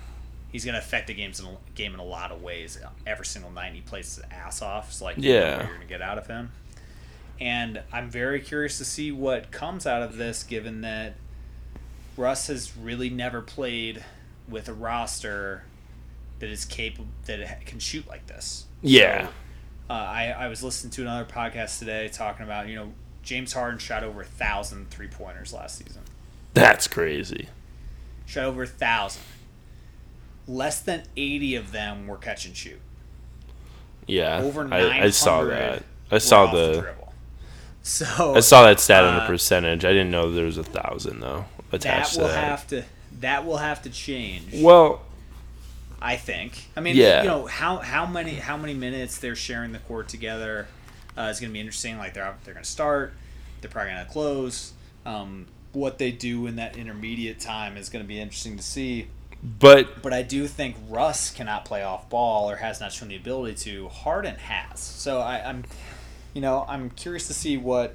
He's 0.57 0.65
going 0.65 0.73
to 0.73 0.79
affect 0.79 1.09
the 1.09 1.13
games 1.13 1.39
in 1.39 1.45
a, 1.45 1.57
game 1.75 1.93
in 1.93 2.01
a 2.01 2.05
lot 2.05 2.33
of 2.33 2.41
ways. 2.41 2.79
Every 3.07 3.27
single 3.27 3.51
night 3.51 3.75
he 3.75 3.83
plays 3.83 4.15
his 4.17 4.25
ass 4.31 4.63
off. 4.63 4.91
So 4.91 5.05
like, 5.05 5.19
you 5.19 5.25
know 5.25 5.29
Yeah. 5.35 5.57
you're 5.59 5.67
going 5.67 5.81
to 5.83 5.87
get 5.87 6.01
out 6.01 6.17
of 6.17 6.27
him. 6.29 6.51
And 7.39 7.83
I'm 7.93 8.09
very 8.09 8.41
curious 8.41 8.79
to 8.79 8.87
see 8.87 9.13
what 9.13 9.51
comes 9.51 9.87
out 9.87 10.01
of 10.01 10.17
this, 10.17 10.43
given 10.43 10.81
that 10.81 11.17
Russ 12.17 12.47
has 12.47 12.75
really 12.75 13.11
never 13.11 13.43
played 13.43 14.03
with 14.49 14.67
a 14.67 14.73
roster 14.73 15.65
that 16.39 16.49
is 16.49 16.65
capable 16.65 17.11
that 17.27 17.67
can 17.67 17.79
shoot 17.79 18.09
like 18.09 18.27
this. 18.27 18.65
Yeah. 18.81 19.29
Uh, 19.91 19.93
I 19.93 20.29
I 20.39 20.49
was 20.49 20.63
listening 20.63 20.93
to 20.93 21.03
another 21.03 21.27
podcast 21.31 21.79
today 21.79 22.09
talking 22.09 22.45
about 22.45 22.69
you 22.69 22.77
know 22.77 22.95
James 23.23 23.53
Harden 23.53 23.79
shot 23.79 24.03
over 24.03 24.23
a 24.23 24.25
thousand 24.25 24.89
three 24.89 25.09
pointers 25.09 25.53
last 25.53 25.77
season. 25.77 26.01
That's 26.55 26.89
crazy. 26.89 27.49
Shot 28.25 28.45
over 28.45 28.63
a 28.63 28.67
thousand. 28.67 29.21
Less 30.49 30.81
than 30.81 31.03
eighty 31.17 31.55
of 31.57 31.73
them 31.73 32.07
were 32.07 32.17
catch 32.17 32.47
and 32.47 32.57
shoot. 32.57 32.81
Yeah. 34.07 34.41
Over 34.43 34.73
I, 34.73 35.05
I 35.05 35.11
saw 35.11 35.45
that. 35.45 35.83
I 36.11 36.19
saw 36.19 36.53
the, 36.53 36.81
dribble. 36.81 37.13
So 37.83 38.35
I 38.35 38.41
saw 38.41 38.65
that 38.65 38.81
stat 38.81 39.05
on 39.05 39.17
the 39.17 39.23
uh, 39.23 39.27
percentage. 39.27 39.85
I 39.85 39.91
didn't 39.91 40.11
know 40.11 40.33
there 40.33 40.45
was 40.45 40.59
a 40.59 40.65
thousand 40.65 41.21
though 41.21 41.45
that 41.71 41.77
attached 41.85 42.17
will 42.17 42.27
to 42.27 42.33
that. 42.33 42.45
have 42.45 42.67
to 42.69 42.85
that 43.21 43.47
will 43.47 43.57
have 43.59 43.83
to 43.83 43.91
change. 43.91 44.63
well, 44.63 45.03
I 46.01 46.17
think. 46.17 46.69
I 46.77 46.81
mean, 46.81 46.97
Yeah. 46.97 47.23
you 47.23 47.29
know 47.29 47.47
how 47.47 47.79
how 47.79 48.07
many 48.07 48.35
how 48.35 48.57
many 48.57 48.75
minutes 48.75 49.19
they're 49.19 49.37
sharing 49.37 49.73
the 49.73 49.79
court 49.81 50.09
together 50.09 50.67
uh, 51.17 51.23
is 51.33 51.41
going 51.41 51.51
to 51.51 51.53
be 51.55 51.61
interesting. 51.61 51.99
Like 51.99 52.15
they're 52.15 52.37
they're 52.45 52.55
going 52.55 52.65
to 52.65 52.71
start, 52.71 53.15
they're 53.61 53.71
probably 53.71 53.93
going 53.93 54.07
to 54.07 54.13
close. 54.13 54.73
Um, 55.05 55.47
what 55.73 55.99
they 55.99 56.11
do 56.11 56.47
in 56.47 56.57
that 56.57 56.77
intermediate 56.77 57.39
time 57.39 57.77
is 57.77 57.89
going 57.89 58.05
to 58.05 58.09
be 58.09 58.21
interesting 58.21 58.57
to 58.57 58.63
see. 58.63 59.09
But 59.43 60.03
But 60.03 60.13
I 60.13 60.23
do 60.23 60.47
think 60.47 60.77
Russ 60.89 61.31
cannot 61.31 61.65
play 61.65 61.83
off 61.83 62.09
ball 62.09 62.51
or 62.51 62.57
has 62.57 62.81
not 62.81 62.93
shown 62.93 63.09
the 63.09 63.17
ability 63.17 63.55
to. 63.71 63.89
Harden 63.89 64.37
has. 64.37 64.81
So 64.81 65.21
I, 65.21 65.49
I'm, 65.49 65.65
you 66.35 66.41
know, 66.41 66.65
I'm 66.69 66.91
curious 66.91 67.27
to 67.29 67.35
see 67.35 67.57
what 67.57 67.95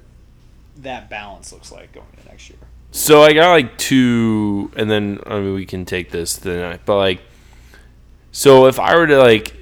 that 0.78 1.10
balance 1.10 1.52
looks 1.52 1.72
like 1.72 1.92
going 1.92 2.08
into 2.18 2.30
next 2.30 2.50
year. 2.50 2.60
So 2.92 3.22
I 3.22 3.34
got 3.34 3.52
like 3.52 3.78
two, 3.78 4.72
and 4.76 4.92
then 4.92 5.20
I 5.26 5.40
mean 5.40 5.54
we 5.54 5.66
can 5.66 5.86
take 5.86 6.12
this 6.12 6.38
tonight, 6.38 6.82
but 6.86 6.98
like, 6.98 7.22
so 8.32 8.68
if 8.68 8.80
I 8.80 8.96
were 8.96 9.08
to 9.08 9.18
like, 9.18 9.56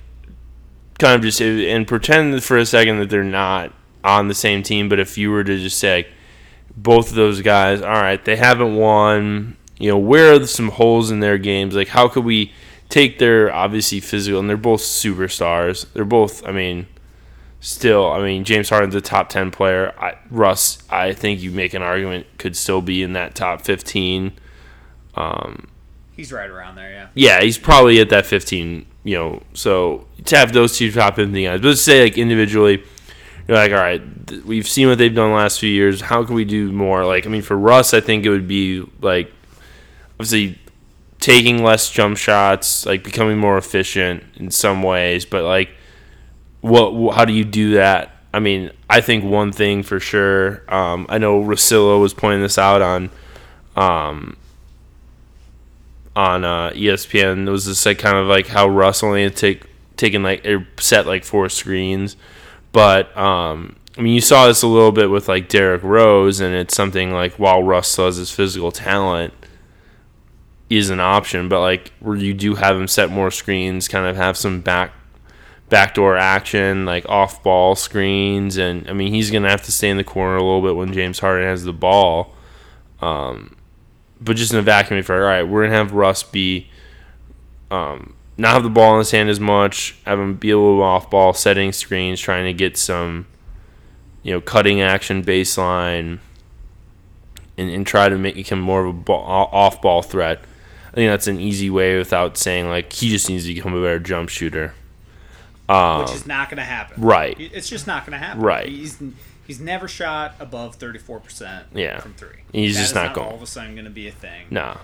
kind 0.97 1.15
of 1.15 1.21
just 1.21 1.41
and 1.41 1.87
pretend 1.87 2.43
for 2.43 2.57
a 2.57 2.65
second 2.65 2.99
that 2.99 3.09
they're 3.09 3.23
not 3.23 3.71
on 4.03 4.27
the 4.27 4.33
same 4.33 4.63
team, 4.63 4.89
but 4.89 4.99
if 4.99 5.17
you 5.17 5.31
were 5.31 5.43
to 5.43 5.57
just 5.57 5.77
say, 5.77 5.97
like, 5.97 6.11
both 6.75 7.09
of 7.09 7.15
those 7.15 7.41
guys, 7.41 7.81
all 7.81 7.89
right, 7.89 8.23
they 8.23 8.35
haven't 8.35 8.75
won. 8.75 9.57
You 9.79 9.89
know, 9.89 9.97
where 9.97 10.33
are 10.33 10.45
some 10.45 10.69
holes 10.69 11.09
in 11.09 11.19
their 11.19 11.37
games? 11.37 11.75
Like, 11.75 11.87
how 11.87 12.07
could 12.07 12.25
we 12.25 12.51
take 12.89 13.19
their 13.19 13.53
obviously 13.53 13.99
physical, 13.99 14.39
and 14.39 14.49
they're 14.49 14.57
both 14.57 14.81
superstars. 14.81 15.85
They're 15.93 16.03
both, 16.03 16.45
I 16.45 16.51
mean, 16.51 16.87
still, 17.59 18.11
I 18.11 18.21
mean, 18.21 18.43
James 18.43 18.69
Harden's 18.69 18.95
a 18.95 19.01
top 19.01 19.29
10 19.29 19.51
player. 19.51 19.93
I, 19.97 20.17
Russ, 20.29 20.79
I 20.89 21.13
think 21.13 21.39
you 21.41 21.51
make 21.51 21.73
an 21.73 21.83
argument, 21.83 22.25
could 22.37 22.57
still 22.57 22.81
be 22.81 23.03
in 23.03 23.13
that 23.13 23.35
top 23.35 23.61
15. 23.61 24.33
Um, 25.15 25.67
he's 26.15 26.33
right 26.33 26.49
around 26.49 26.75
there, 26.75 26.91
yeah. 26.91 27.07
Yeah, 27.13 27.41
he's 27.41 27.57
probably 27.57 28.01
at 28.01 28.09
that 28.09 28.25
15, 28.25 28.85
you 29.03 29.15
know. 29.15 29.43
So 29.53 30.07
to 30.25 30.37
have 30.37 30.51
those 30.51 30.75
two 30.75 30.91
top 30.91 31.15
15 31.15 31.45
guys, 31.45 31.61
but 31.61 31.67
let's 31.67 31.81
say, 31.81 32.03
like, 32.03 32.17
individually, 32.17 32.83
you're 33.47 33.57
like, 33.57 33.71
all 33.71 33.77
right, 33.77 34.27
th- 34.27 34.43
we've 34.43 34.67
seen 34.67 34.87
what 34.87 34.97
they've 34.97 35.13
done 35.13 35.29
the 35.29 35.35
last 35.35 35.59
few 35.59 35.69
years. 35.69 36.01
How 36.01 36.23
can 36.23 36.33
we 36.33 36.45
do 36.45 36.71
more? 36.71 37.05
Like, 37.05 37.27
I 37.27 37.29
mean, 37.29 37.43
for 37.43 37.57
Russ, 37.57 37.93
I 37.93 38.01
think 38.01 38.25
it 38.25 38.29
would 38.29 38.47
be, 38.47 38.83
like, 39.01 39.31
obviously 40.19 40.59
taking 41.19 41.63
less 41.63 41.89
jump 41.89 42.17
shots, 42.17 42.85
like, 42.85 43.03
becoming 43.03 43.37
more 43.37 43.57
efficient 43.57 44.23
in 44.35 44.51
some 44.51 44.83
ways, 44.83 45.25
but, 45.25 45.43
like, 45.43 45.69
what 46.61 47.15
how 47.15 47.25
do 47.25 47.33
you 47.33 47.45
do 47.45 47.75
that? 47.75 48.19
I 48.33 48.39
mean 48.39 48.71
i 48.89 49.01
think 49.01 49.23
one 49.23 49.51
thing 49.51 49.83
for 49.83 49.99
sure 49.99 50.63
um, 50.73 51.05
i 51.09 51.17
know 51.17 51.41
Rosillo 51.41 51.99
was 51.99 52.13
pointing 52.13 52.41
this 52.41 52.57
out 52.57 52.81
on 52.81 53.09
um, 53.75 54.37
on 56.15 56.43
uh, 56.43 56.71
espn 56.71 57.47
it 57.47 57.51
was 57.51 57.65
just 57.65 57.85
like 57.85 57.99
kind 57.99 58.17
of 58.17 58.27
like 58.27 58.47
how 58.47 58.67
russ 58.67 59.03
only 59.03 59.23
had 59.23 59.35
take 59.35 59.65
taken 59.95 60.23
like 60.23 60.45
or 60.45 60.65
set 60.79 61.05
like 61.05 61.25
four 61.25 61.49
screens. 61.49 62.15
But 62.71 63.15
um, 63.17 63.75
i 63.97 64.01
mean 64.01 64.13
you 64.13 64.21
saw 64.21 64.47
this 64.47 64.61
a 64.61 64.67
little 64.67 64.91
bit 64.91 65.09
with 65.09 65.27
like 65.27 65.49
derrick 65.49 65.83
rose 65.83 66.39
and 66.39 66.53
it's 66.53 66.75
something 66.75 67.11
like 67.11 67.33
while 67.33 67.63
russ 67.63 67.87
still 67.89 68.05
has 68.05 68.17
his 68.17 68.31
physical 68.31 68.71
talent 68.71 69.33
is 70.69 70.89
an 70.89 70.99
option 70.99 71.49
but 71.49 71.61
like 71.61 71.91
where 71.99 72.15
you 72.15 72.33
do 72.33 72.55
have 72.55 72.77
him 72.77 72.87
set 72.87 73.09
more 73.09 73.31
screens 73.31 73.87
kind 73.87 74.05
of 74.05 74.15
have 74.15 74.37
some 74.37 74.61
back 74.61 74.91
backdoor 75.69 76.17
action, 76.17 76.85
like 76.85 77.07
off 77.07 77.41
ball 77.43 77.75
screens, 77.75 78.57
and 78.57 78.87
I 78.89 78.93
mean 78.93 79.13
he's 79.13 79.31
gonna 79.31 79.49
have 79.49 79.63
to 79.63 79.71
stay 79.71 79.89
in 79.89 79.97
the 79.97 80.03
corner 80.03 80.35
a 80.35 80.43
little 80.43 80.61
bit 80.61 80.75
when 80.75 80.93
James 80.93 81.19
Harden 81.19 81.47
has 81.47 81.63
the 81.63 81.73
ball. 81.73 82.35
Um, 83.01 83.55
but 84.19 84.35
just 84.35 84.51
in 84.51 84.59
a 84.59 84.61
vacuum, 84.61 84.99
if 84.99 85.09
all 85.09 85.19
right, 85.19 85.43
we're 85.43 85.63
gonna 85.63 85.77
have 85.77 85.93
Russ 85.93 86.23
be 86.23 86.67
um, 87.71 88.15
not 88.37 88.53
have 88.53 88.63
the 88.63 88.69
ball 88.69 88.95
in 88.95 88.99
his 88.99 89.11
hand 89.11 89.29
as 89.29 89.39
much, 89.39 89.95
have 90.05 90.19
him 90.19 90.35
be 90.35 90.49
a 90.49 90.57
little 90.57 90.81
off 90.81 91.09
ball, 91.09 91.33
setting 91.33 91.71
screens, 91.71 92.19
trying 92.19 92.45
to 92.45 92.53
get 92.53 92.77
some, 92.77 93.27
you 94.23 94.33
know, 94.33 94.41
cutting 94.41 94.81
action 94.81 95.23
baseline, 95.23 96.19
and, 97.57 97.69
and 97.69 97.85
try 97.85 98.09
to 98.09 98.17
make 98.17 98.51
him 98.51 98.59
more 98.59 98.85
of 98.85 98.87
a 98.87 98.97
ball, 98.97 99.49
off 99.51 99.81
ball 99.81 100.01
threat. 100.01 100.39
I 100.89 100.95
think 100.95 101.09
that's 101.09 101.27
an 101.27 101.39
easy 101.39 101.69
way 101.69 101.97
without 101.97 102.37
saying 102.37 102.67
like 102.67 102.91
he 102.91 103.09
just 103.09 103.29
needs 103.29 103.45
to 103.45 103.53
become 103.53 103.73
a 103.73 103.81
better 103.81 103.99
jump 103.99 104.29
shooter. 104.29 104.73
Which 105.67 106.11
is 106.15 106.25
not 106.25 106.49
going 106.49 106.57
to 106.57 106.63
happen. 106.63 107.01
Um, 107.03 107.07
right. 107.07 107.35
It's 107.39 107.69
just 107.69 107.85
not 107.85 108.05
going 108.05 108.19
to 108.19 108.25
happen. 108.25 108.41
Right. 108.41 108.67
He's 108.67 108.97
he's 109.45 109.59
never 109.59 109.87
shot 109.87 110.33
above 110.39 110.75
thirty 110.75 110.97
four 110.97 111.19
percent. 111.19 111.67
Yeah. 111.75 111.99
From 111.99 112.15
three. 112.15 112.41
He's 112.51 112.73
That 112.73 112.79
just 112.81 112.91
is 112.91 112.95
not 112.95 113.13
going. 113.13 113.27
All 113.27 113.35
of 113.35 113.43
a 113.43 113.47
sudden, 113.47 113.75
going 113.75 113.85
to 113.85 113.91
be 113.91 114.07
a 114.07 114.11
thing. 114.11 114.47
No, 114.49 114.77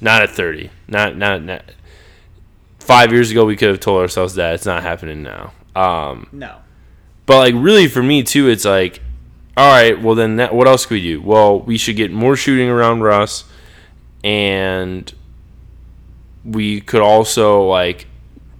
not 0.00 0.22
at 0.22 0.30
thirty. 0.30 0.70
Not 0.88 1.16
not 1.16 1.42
not. 1.42 1.62
Five 2.78 3.12
years 3.12 3.30
ago, 3.30 3.44
we 3.44 3.54
could 3.56 3.68
have 3.68 3.80
told 3.80 4.00
ourselves 4.00 4.34
that 4.36 4.54
it's 4.54 4.64
not 4.64 4.82
happening 4.82 5.22
now. 5.22 5.52
Um, 5.76 6.26
No. 6.32 6.56
but 7.26 7.36
like 7.36 7.54
really, 7.54 7.86
for 7.86 8.02
me 8.02 8.22
too, 8.22 8.48
it's 8.48 8.64
like, 8.64 9.00
all 9.56 9.70
right, 9.70 10.00
well 10.00 10.14
then, 10.14 10.36
that, 10.36 10.54
what 10.54 10.66
else 10.66 10.86
could 10.86 10.94
we 10.94 11.02
do? 11.02 11.20
Well, 11.20 11.60
we 11.60 11.76
should 11.76 11.96
get 11.96 12.10
more 12.10 12.34
shooting 12.34 12.68
around 12.70 13.02
Russ, 13.02 13.44
and 14.24 15.12
we 16.44 16.80
could 16.80 17.02
also 17.02 17.62
like 17.62 18.06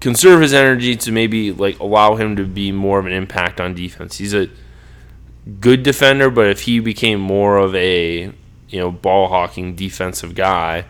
conserve 0.01 0.41
his 0.41 0.55
energy 0.55 0.97
to 0.97 1.13
maybe 1.13 1.53
like 1.53 1.79
allow 1.79 2.17
him 2.17 2.37
to 2.37 2.45
be 2.45 2.73
more 2.73 2.99
of 2.99 3.07
an 3.07 3.13
impact 3.13 3.61
on 3.61 3.75
defense. 3.75 4.19
He's 4.19 4.35
a 4.35 4.49
good 5.61 5.83
defender, 5.83 6.31
but 6.31 6.47
if 6.47 6.63
he 6.63 6.81
became 6.81 7.21
more 7.21 7.59
of 7.59 7.75
a 7.75 8.33
you 8.69 8.79
know 8.79 8.91
ball 8.91 9.29
hawking 9.29 9.75
defensive 9.75 10.35
guy, 10.35 10.85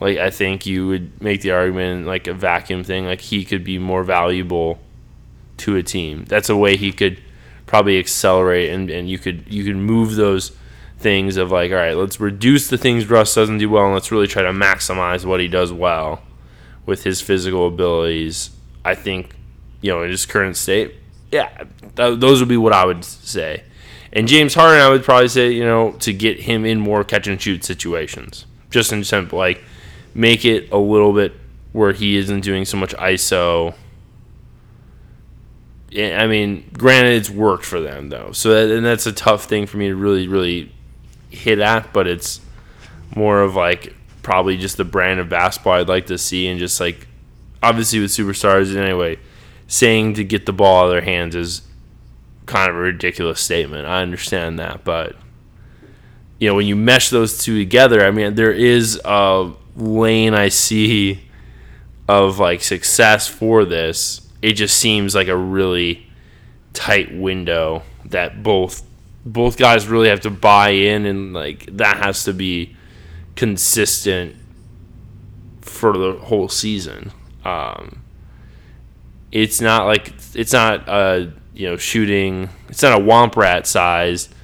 like 0.00 0.18
I 0.18 0.30
think 0.30 0.66
you 0.66 0.86
would 0.88 1.22
make 1.22 1.42
the 1.42 1.52
argument 1.52 2.06
like 2.06 2.26
a 2.26 2.34
vacuum 2.34 2.84
thing, 2.84 3.06
like 3.06 3.20
he 3.20 3.44
could 3.44 3.64
be 3.64 3.78
more 3.78 4.02
valuable 4.02 4.80
to 5.58 5.76
a 5.76 5.82
team. 5.82 6.24
That's 6.24 6.48
a 6.48 6.56
way 6.56 6.76
he 6.76 6.92
could 6.92 7.22
probably 7.66 7.98
accelerate 7.98 8.70
and, 8.70 8.90
and 8.90 9.08
you 9.08 9.18
could 9.18 9.44
you 9.48 9.64
could 9.64 9.76
move 9.76 10.16
those 10.16 10.52
things 11.02 11.36
of 11.36 11.50
like, 11.50 11.70
all 11.70 11.76
right, 11.76 11.96
let's 11.96 12.20
reduce 12.20 12.68
the 12.68 12.78
things 12.78 13.08
Russ 13.08 13.34
doesn't 13.34 13.58
do 13.58 13.68
well 13.68 13.84
and 13.84 13.94
let's 13.94 14.10
really 14.10 14.26
try 14.26 14.42
to 14.42 14.50
maximize 14.50 15.24
what 15.24 15.40
he 15.40 15.48
does 15.48 15.72
well 15.72 16.22
with 16.86 17.04
his 17.04 17.20
physical 17.20 17.66
abilities. 17.66 18.50
I 18.84 18.94
think, 18.94 19.34
you 19.80 19.92
know, 19.92 20.02
in 20.02 20.10
his 20.10 20.26
current 20.26 20.56
state, 20.56 20.94
yeah, 21.30 21.64
th- 21.96 22.18
those 22.20 22.40
would 22.40 22.48
be 22.48 22.56
what 22.56 22.72
I 22.72 22.84
would 22.84 23.04
say. 23.04 23.64
And 24.12 24.28
James 24.28 24.54
Harden, 24.54 24.80
I 24.80 24.90
would 24.90 25.04
probably 25.04 25.28
say, 25.28 25.50
you 25.52 25.64
know, 25.64 25.92
to 26.00 26.12
get 26.12 26.40
him 26.40 26.64
in 26.64 26.78
more 26.80 27.02
catch 27.04 27.26
and 27.26 27.40
shoot 27.40 27.64
situations. 27.64 28.46
Just 28.70 28.92
in 28.92 29.04
simple, 29.04 29.38
like, 29.38 29.62
make 30.14 30.44
it 30.44 30.70
a 30.70 30.78
little 30.78 31.12
bit 31.12 31.32
where 31.72 31.92
he 31.92 32.16
isn't 32.16 32.40
doing 32.40 32.64
so 32.64 32.76
much 32.76 32.94
ISO. 32.96 33.74
I 35.94 36.26
mean, 36.26 36.70
granted, 36.72 37.12
it's 37.14 37.30
worked 37.30 37.64
for 37.64 37.80
them 37.80 38.08
though, 38.08 38.32
so 38.32 38.48
that, 38.50 38.74
and 38.74 38.84
that's 38.84 39.06
a 39.06 39.12
tough 39.12 39.44
thing 39.44 39.66
for 39.66 39.76
me 39.76 39.88
to 39.88 39.94
really, 39.94 40.26
really 40.26 40.72
hit 41.32 41.58
at. 41.58 41.92
But 41.92 42.06
it's 42.06 42.40
more 43.14 43.40
of 43.42 43.56
like 43.56 43.94
probably 44.22 44.56
just 44.56 44.76
the 44.76 44.84
brand 44.84 45.20
of 45.20 45.28
basketball 45.28 45.74
I'd 45.74 45.88
like 45.88 46.06
to 46.06 46.18
see, 46.18 46.46
and 46.48 46.58
just 46.58 46.80
like 46.80 47.06
obviously 47.62 48.00
with 48.00 48.10
superstars 48.10 48.74
anyway, 48.76 49.18
saying 49.66 50.14
to 50.14 50.24
get 50.24 50.46
the 50.46 50.52
ball 50.52 50.82
out 50.82 50.86
of 50.86 50.90
their 50.92 51.02
hands 51.02 51.34
is 51.34 51.62
kind 52.46 52.70
of 52.70 52.76
a 52.76 52.80
ridiculous 52.80 53.40
statement. 53.40 53.86
I 53.86 54.02
understand 54.02 54.58
that, 54.58 54.84
but 54.84 55.16
you 56.38 56.48
know 56.48 56.54
when 56.54 56.66
you 56.66 56.76
mesh 56.76 57.10
those 57.10 57.38
two 57.38 57.58
together, 57.58 58.04
I 58.04 58.10
mean 58.10 58.34
there 58.34 58.52
is 58.52 59.00
a 59.04 59.52
lane 59.76 60.34
I 60.34 60.48
see 60.48 61.28
of 62.08 62.38
like 62.38 62.62
success 62.62 63.28
for 63.28 63.64
this. 63.64 64.28
It 64.42 64.54
just 64.54 64.76
seems 64.76 65.14
like 65.14 65.28
a 65.28 65.36
really 65.36 66.06
tight 66.72 67.14
window 67.14 67.82
that 68.06 68.42
both 68.42 68.82
both 69.24 69.56
guys 69.56 69.86
really 69.86 70.08
have 70.08 70.20
to 70.20 70.30
buy 70.30 70.70
in 70.70 71.06
and 71.06 71.32
like 71.32 71.66
that 71.76 71.98
has 71.98 72.24
to 72.24 72.32
be 72.32 72.76
consistent 73.36 74.36
for 75.60 75.96
the 75.96 76.12
whole 76.14 76.48
season. 76.48 77.12
Um, 77.44 78.02
it's 79.30 79.60
not 79.60 79.86
like 79.86 80.12
it's 80.34 80.52
not 80.52 80.88
a 80.88 81.32
you 81.54 81.68
know 81.68 81.76
shooting. 81.76 82.48
It's 82.68 82.82
not 82.82 83.00
a 83.00 83.02
womp 83.02 83.36
rat 83.36 83.66
sized 83.66 84.34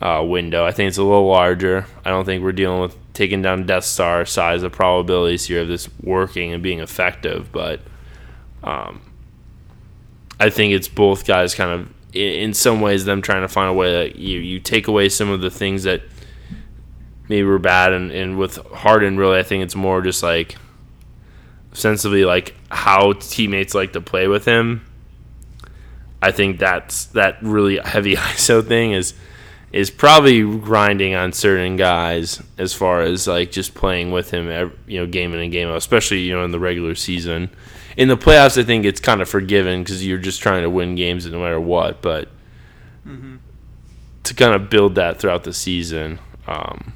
uh, 0.00 0.24
window. 0.26 0.64
I 0.64 0.72
think 0.72 0.88
it's 0.88 0.98
a 0.98 1.02
little 1.02 1.26
larger. 1.28 1.86
I 2.04 2.10
don't 2.10 2.24
think 2.24 2.42
we're 2.42 2.52
dealing 2.52 2.80
with 2.80 2.96
taking 3.12 3.42
down 3.42 3.66
Death 3.66 3.84
Star 3.84 4.24
size 4.24 4.62
of 4.62 4.72
probabilities 4.72 5.46
here 5.46 5.62
of 5.62 5.68
this 5.68 5.88
working 6.02 6.52
and 6.52 6.62
being 6.62 6.80
effective, 6.80 7.52
but 7.52 7.80
um, 8.64 9.02
I 10.40 10.50
think 10.50 10.72
it's 10.72 10.88
both 10.88 11.26
guys 11.26 11.54
kind 11.54 11.70
of 11.70 11.92
in 12.12 12.52
some 12.54 12.80
ways 12.80 13.04
them 13.04 13.22
trying 13.22 13.42
to 13.42 13.48
find 13.48 13.70
a 13.70 13.72
way 13.72 13.92
that 13.92 14.16
you 14.16 14.38
you 14.38 14.60
take 14.60 14.86
away 14.86 15.08
some 15.08 15.30
of 15.30 15.40
the 15.40 15.50
things 15.50 15.84
that 15.84 16.02
maybe 17.28 17.44
were 17.44 17.58
bad 17.58 17.92
and, 17.92 18.10
and 18.10 18.38
with 18.38 18.56
Harden 18.68 19.16
really 19.16 19.38
I 19.38 19.42
think 19.42 19.64
it's 19.64 19.74
more 19.74 20.02
just 20.02 20.22
like 20.22 20.56
sensibly 21.72 22.24
like 22.24 22.54
how 22.70 23.14
teammates 23.14 23.74
like 23.74 23.94
to 23.94 24.00
play 24.00 24.28
with 24.28 24.44
him. 24.44 24.84
I 26.20 26.30
think 26.30 26.58
that's 26.58 27.06
that 27.06 27.38
really 27.42 27.78
heavy 27.78 28.14
ISO 28.16 28.66
thing 28.66 28.92
is 28.92 29.14
is 29.72 29.90
probably 29.90 30.42
grinding 30.58 31.14
on 31.14 31.32
certain 31.32 31.76
guys 31.76 32.42
as 32.58 32.74
far 32.74 33.00
as 33.00 33.26
like 33.26 33.50
just 33.50 33.74
playing 33.74 34.10
with 34.10 34.30
him, 34.30 34.50
every, 34.50 34.76
you 34.86 35.00
know, 35.00 35.06
game 35.06 35.32
in 35.32 35.40
and 35.40 35.50
game 35.50 35.68
out, 35.68 35.76
especially 35.76 36.20
you 36.20 36.34
know 36.34 36.44
in 36.44 36.50
the 36.50 36.60
regular 36.60 36.94
season. 36.94 37.50
In 37.96 38.08
the 38.08 38.16
playoffs, 38.16 38.58
I 38.58 38.64
think 38.64 38.84
it's 38.84 39.00
kind 39.00 39.20
of 39.20 39.28
forgiven 39.28 39.82
because 39.82 40.06
you're 40.06 40.18
just 40.18 40.40
trying 40.40 40.62
to 40.62 40.70
win 40.70 40.94
games 40.94 41.26
no 41.26 41.40
matter 41.40 41.60
what. 41.60 42.02
But 42.02 42.28
mm-hmm. 43.06 43.36
to 44.24 44.34
kind 44.34 44.54
of 44.54 44.70
build 44.70 44.94
that 44.96 45.18
throughout 45.18 45.44
the 45.44 45.52
season. 45.52 46.18
Um, 46.46 46.92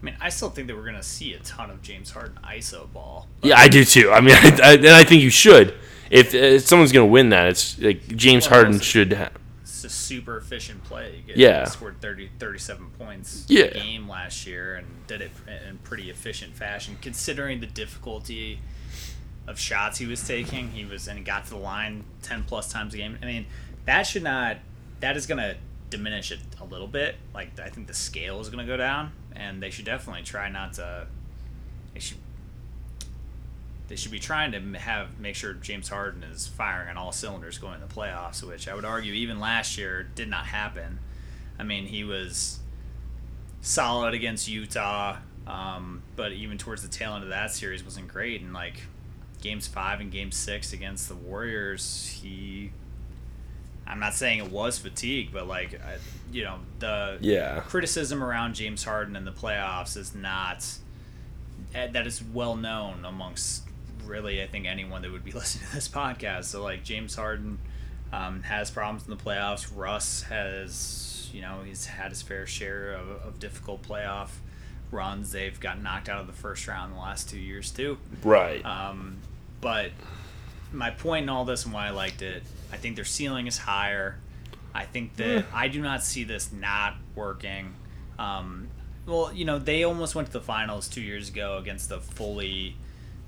I 0.00 0.04
mean, 0.04 0.16
I 0.20 0.28
still 0.28 0.50
think 0.50 0.68
that 0.68 0.76
we're 0.76 0.84
going 0.84 0.94
to 0.94 1.02
see 1.02 1.34
a 1.34 1.40
ton 1.40 1.70
of 1.70 1.82
James 1.82 2.10
Harden 2.10 2.38
ISO 2.44 2.92
ball. 2.92 3.26
Yeah, 3.42 3.58
I 3.58 3.68
do 3.68 3.84
too. 3.84 4.10
I 4.12 4.20
mean, 4.20 4.34
I, 4.36 4.58
I, 4.62 4.74
and 4.74 4.88
I 4.88 5.04
think 5.04 5.22
you 5.22 5.30
should. 5.30 5.74
If, 6.10 6.34
if 6.34 6.66
someone's 6.66 6.92
going 6.92 7.06
to 7.06 7.12
win 7.12 7.30
that, 7.30 7.48
it's 7.48 7.78
like 7.78 8.06
James 8.08 8.48
well, 8.48 8.62
Harden 8.62 8.80
should. 8.80 9.12
Ha- 9.12 9.30
it's 9.62 9.84
a 9.84 9.90
super 9.90 10.36
efficient 10.36 10.82
play. 10.84 11.22
He 11.26 11.34
yeah, 11.40 11.64
scored 11.64 12.00
30, 12.00 12.30
37 12.38 12.90
points 12.98 13.44
yeah. 13.48 13.64
a 13.64 13.74
game 13.74 14.08
last 14.08 14.46
year 14.46 14.74
and 14.74 15.06
did 15.06 15.20
it 15.20 15.30
in 15.68 15.78
pretty 15.78 16.10
efficient 16.10 16.54
fashion, 16.54 16.96
considering 17.00 17.60
the 17.60 17.66
difficulty 17.66 18.58
of 19.48 19.58
shots 19.58 19.98
he 19.98 20.06
was 20.06 20.24
taking. 20.26 20.70
He 20.70 20.84
was 20.84 21.08
and 21.08 21.24
got 21.24 21.44
to 21.44 21.50
the 21.50 21.56
line 21.56 22.04
ten 22.22 22.44
plus 22.44 22.70
times 22.70 22.94
a 22.94 22.98
game. 22.98 23.18
I 23.22 23.26
mean, 23.26 23.46
that 23.86 24.02
should 24.02 24.22
not. 24.22 24.58
That 25.00 25.16
is 25.16 25.26
going 25.26 25.38
to 25.38 25.56
diminish 25.90 26.30
it 26.30 26.40
a 26.60 26.64
little 26.64 26.86
bit. 26.86 27.16
Like 27.34 27.58
I 27.58 27.70
think 27.70 27.86
the 27.86 27.94
scale 27.94 28.40
is 28.40 28.50
going 28.50 28.64
to 28.64 28.70
go 28.70 28.76
down, 28.76 29.12
and 29.34 29.62
they 29.62 29.70
should 29.70 29.86
definitely 29.86 30.22
try 30.22 30.48
not 30.50 30.74
to. 30.74 31.06
They 31.94 32.00
should. 32.00 32.18
They 33.88 33.96
should 33.96 34.12
be 34.12 34.18
trying 34.18 34.52
to 34.52 34.78
have 34.78 35.18
make 35.18 35.34
sure 35.34 35.54
James 35.54 35.88
Harden 35.88 36.22
is 36.22 36.46
firing 36.46 36.90
on 36.90 36.98
all 36.98 37.10
cylinders 37.10 37.56
going 37.56 37.76
in 37.76 37.80
the 37.80 37.86
playoffs, 37.86 38.42
which 38.42 38.68
I 38.68 38.74
would 38.74 38.84
argue 38.84 39.14
even 39.14 39.40
last 39.40 39.78
year 39.78 40.02
did 40.14 40.28
not 40.28 40.44
happen. 40.46 40.98
I 41.58 41.62
mean, 41.62 41.86
he 41.86 42.04
was 42.04 42.58
solid 43.62 44.12
against 44.12 44.46
Utah, 44.46 45.16
um, 45.46 46.02
but 46.16 46.32
even 46.32 46.58
towards 46.58 46.82
the 46.82 46.88
tail 46.88 47.14
end 47.14 47.24
of 47.24 47.30
that 47.30 47.50
series 47.50 47.82
wasn't 47.82 48.08
great. 48.08 48.42
And 48.42 48.52
like 48.52 48.82
games 49.40 49.66
five 49.66 50.00
and 50.00 50.10
game 50.10 50.32
six 50.32 50.72
against 50.72 51.08
the 51.08 51.14
Warriors, 51.14 52.18
he. 52.20 52.72
I'm 53.86 54.00
not 54.00 54.12
saying 54.12 54.40
it 54.40 54.50
was 54.50 54.78
fatigue, 54.78 55.30
but 55.32 55.48
like, 55.48 55.80
I, 55.80 55.96
you 56.30 56.44
know, 56.44 56.58
the 56.78 57.16
yeah. 57.22 57.60
criticism 57.60 58.22
around 58.22 58.54
James 58.54 58.84
Harden 58.84 59.16
in 59.16 59.24
the 59.24 59.32
playoffs 59.32 59.96
is 59.96 60.14
not 60.14 60.66
eh, 61.74 61.86
that 61.86 62.06
is 62.06 62.22
well 62.22 62.54
known 62.54 63.06
amongst 63.06 63.62
really 64.04 64.42
I 64.42 64.46
think 64.46 64.66
anyone 64.66 65.02
that 65.02 65.12
would 65.12 65.24
be 65.24 65.32
listening 65.32 65.68
to 65.68 65.74
this 65.74 65.88
podcast. 65.88 66.44
So 66.44 66.62
like 66.62 66.84
James 66.84 67.14
Harden 67.14 67.58
um, 68.12 68.42
has 68.42 68.70
problems 68.70 69.04
in 69.04 69.10
the 69.10 69.22
playoffs. 69.22 69.70
Russ 69.74 70.22
has 70.22 71.30
you 71.32 71.40
know 71.40 71.60
he's 71.64 71.86
had 71.86 72.10
his 72.10 72.22
fair 72.22 72.46
share 72.46 72.92
of, 72.92 73.08
of 73.22 73.38
difficult 73.38 73.82
playoff 73.82 74.30
runs. 74.90 75.32
They've 75.32 75.58
gotten 75.58 75.82
knocked 75.82 76.08
out 76.08 76.20
of 76.20 76.26
the 76.26 76.32
first 76.32 76.66
round 76.66 76.92
in 76.92 76.96
the 76.96 77.02
last 77.02 77.28
two 77.28 77.38
years 77.38 77.70
too. 77.70 77.98
Right. 78.22 78.64
Um, 78.64 79.18
but 79.60 79.90
my 80.72 80.90
point 80.90 81.24
in 81.24 81.28
all 81.28 81.44
this 81.44 81.64
and 81.64 81.72
why 81.74 81.86
I 81.86 81.90
liked 81.90 82.22
it, 82.22 82.42
I 82.72 82.76
think 82.76 82.96
their 82.96 83.04
ceiling 83.04 83.46
is 83.46 83.58
higher. 83.58 84.18
I 84.74 84.84
think 84.84 85.16
that 85.16 85.46
I 85.52 85.68
do 85.68 85.80
not 85.80 86.04
see 86.04 86.24
this 86.24 86.52
not 86.52 86.94
working. 87.14 87.74
Um, 88.18 88.68
well, 89.06 89.32
you 89.32 89.44
know, 89.44 89.58
they 89.58 89.84
almost 89.84 90.14
went 90.14 90.28
to 90.28 90.32
the 90.32 90.40
finals 90.40 90.88
two 90.88 91.00
years 91.00 91.30
ago 91.30 91.58
against 91.58 91.88
the 91.88 91.98
fully, 91.98 92.76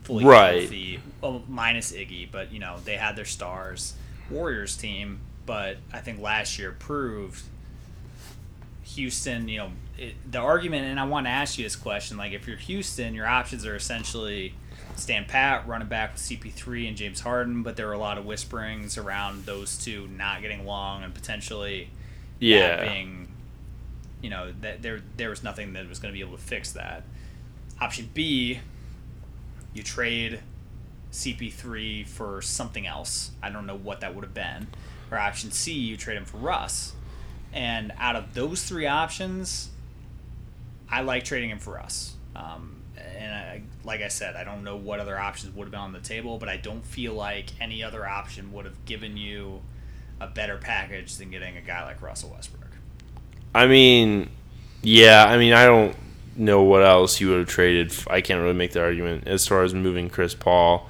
fully 0.02 0.24
right. 0.24 0.60
healthy, 0.60 1.00
well, 1.20 1.42
minus 1.48 1.92
Iggy, 1.92 2.30
but 2.30 2.52
you 2.52 2.58
know 2.58 2.76
they 2.84 2.96
had 2.96 3.16
their 3.16 3.24
stars. 3.24 3.94
Warriors 4.30 4.76
team, 4.76 5.20
but 5.46 5.78
I 5.92 5.98
think 5.98 6.20
last 6.20 6.58
year 6.58 6.72
proved 6.72 7.42
Houston, 8.94 9.48
you 9.48 9.58
know, 9.58 9.70
it, 9.98 10.14
the 10.30 10.38
argument, 10.38 10.86
and 10.86 10.98
I 10.98 11.04
want 11.04 11.26
to 11.26 11.30
ask 11.30 11.58
you 11.58 11.64
this 11.64 11.76
question: 11.76 12.16
like, 12.16 12.32
if 12.32 12.46
you're 12.46 12.56
Houston, 12.56 13.14
your 13.14 13.26
options 13.26 13.64
are 13.66 13.76
essentially 13.76 14.54
stand 14.96 15.28
pat, 15.28 15.66
running 15.66 15.88
back 15.88 16.12
with 16.12 16.22
CP3 16.22 16.88
and 16.88 16.96
James 16.96 17.20
Harden, 17.20 17.62
but 17.62 17.76
there 17.76 17.86
were 17.86 17.92
a 17.92 17.98
lot 17.98 18.18
of 18.18 18.24
whisperings 18.24 18.98
around 18.98 19.46
those 19.46 19.78
two 19.78 20.08
not 20.08 20.42
getting 20.42 20.60
along 20.60 21.04
and 21.04 21.14
potentially, 21.14 21.90
yeah, 22.38 22.84
being, 22.84 23.28
you 24.22 24.30
know, 24.30 24.52
that 24.60 24.82
there 24.82 25.02
there 25.16 25.30
was 25.30 25.42
nothing 25.42 25.72
that 25.74 25.88
was 25.88 25.98
going 25.98 26.12
to 26.12 26.16
be 26.16 26.24
able 26.24 26.36
to 26.36 26.42
fix 26.42 26.72
that. 26.72 27.04
Option 27.80 28.10
B, 28.12 28.60
you 29.72 29.82
trade 29.82 30.40
CP3 31.12 32.06
for 32.06 32.42
something 32.42 32.86
else. 32.86 33.30
I 33.42 33.50
don't 33.50 33.66
know 33.66 33.76
what 33.76 34.00
that 34.00 34.14
would 34.14 34.24
have 34.24 34.34
been. 34.34 34.68
Or 35.10 35.18
option 35.18 35.50
C, 35.50 35.72
you 35.72 35.96
trade 35.96 36.16
him 36.16 36.24
for 36.24 36.36
Russ. 36.36 36.92
And 37.52 37.92
out 37.98 38.16
of 38.16 38.34
those 38.34 38.62
three 38.62 38.86
options, 38.86 39.70
I 40.88 41.02
like 41.02 41.24
trading 41.24 41.50
him 41.50 41.58
for 41.58 41.78
us. 41.78 42.14
Um, 42.36 42.76
and 42.96 43.34
I, 43.34 43.62
like 43.84 44.02
I 44.02 44.08
said, 44.08 44.36
I 44.36 44.44
don't 44.44 44.62
know 44.64 44.76
what 44.76 45.00
other 45.00 45.18
options 45.18 45.54
would 45.54 45.64
have 45.64 45.70
been 45.70 45.80
on 45.80 45.92
the 45.92 46.00
table, 46.00 46.38
but 46.38 46.48
I 46.48 46.56
don't 46.56 46.84
feel 46.84 47.14
like 47.14 47.46
any 47.60 47.82
other 47.82 48.06
option 48.06 48.52
would 48.52 48.64
have 48.64 48.84
given 48.84 49.16
you 49.16 49.62
a 50.20 50.26
better 50.26 50.58
package 50.58 51.16
than 51.16 51.30
getting 51.30 51.56
a 51.56 51.60
guy 51.60 51.84
like 51.84 52.02
Russell 52.02 52.30
Westbrook. 52.30 52.70
I 53.54 53.66
mean, 53.66 54.30
yeah, 54.82 55.24
I 55.26 55.38
mean, 55.38 55.52
I 55.52 55.66
don't 55.66 55.96
know 56.36 56.62
what 56.62 56.82
else 56.82 57.20
you 57.20 57.30
would 57.30 57.38
have 57.38 57.48
traded. 57.48 57.92
I 58.08 58.20
can't 58.20 58.40
really 58.40 58.54
make 58.54 58.72
the 58.72 58.82
argument 58.82 59.26
as 59.26 59.46
far 59.46 59.62
as 59.62 59.74
moving 59.74 60.08
Chris 60.08 60.34
Paul. 60.34 60.88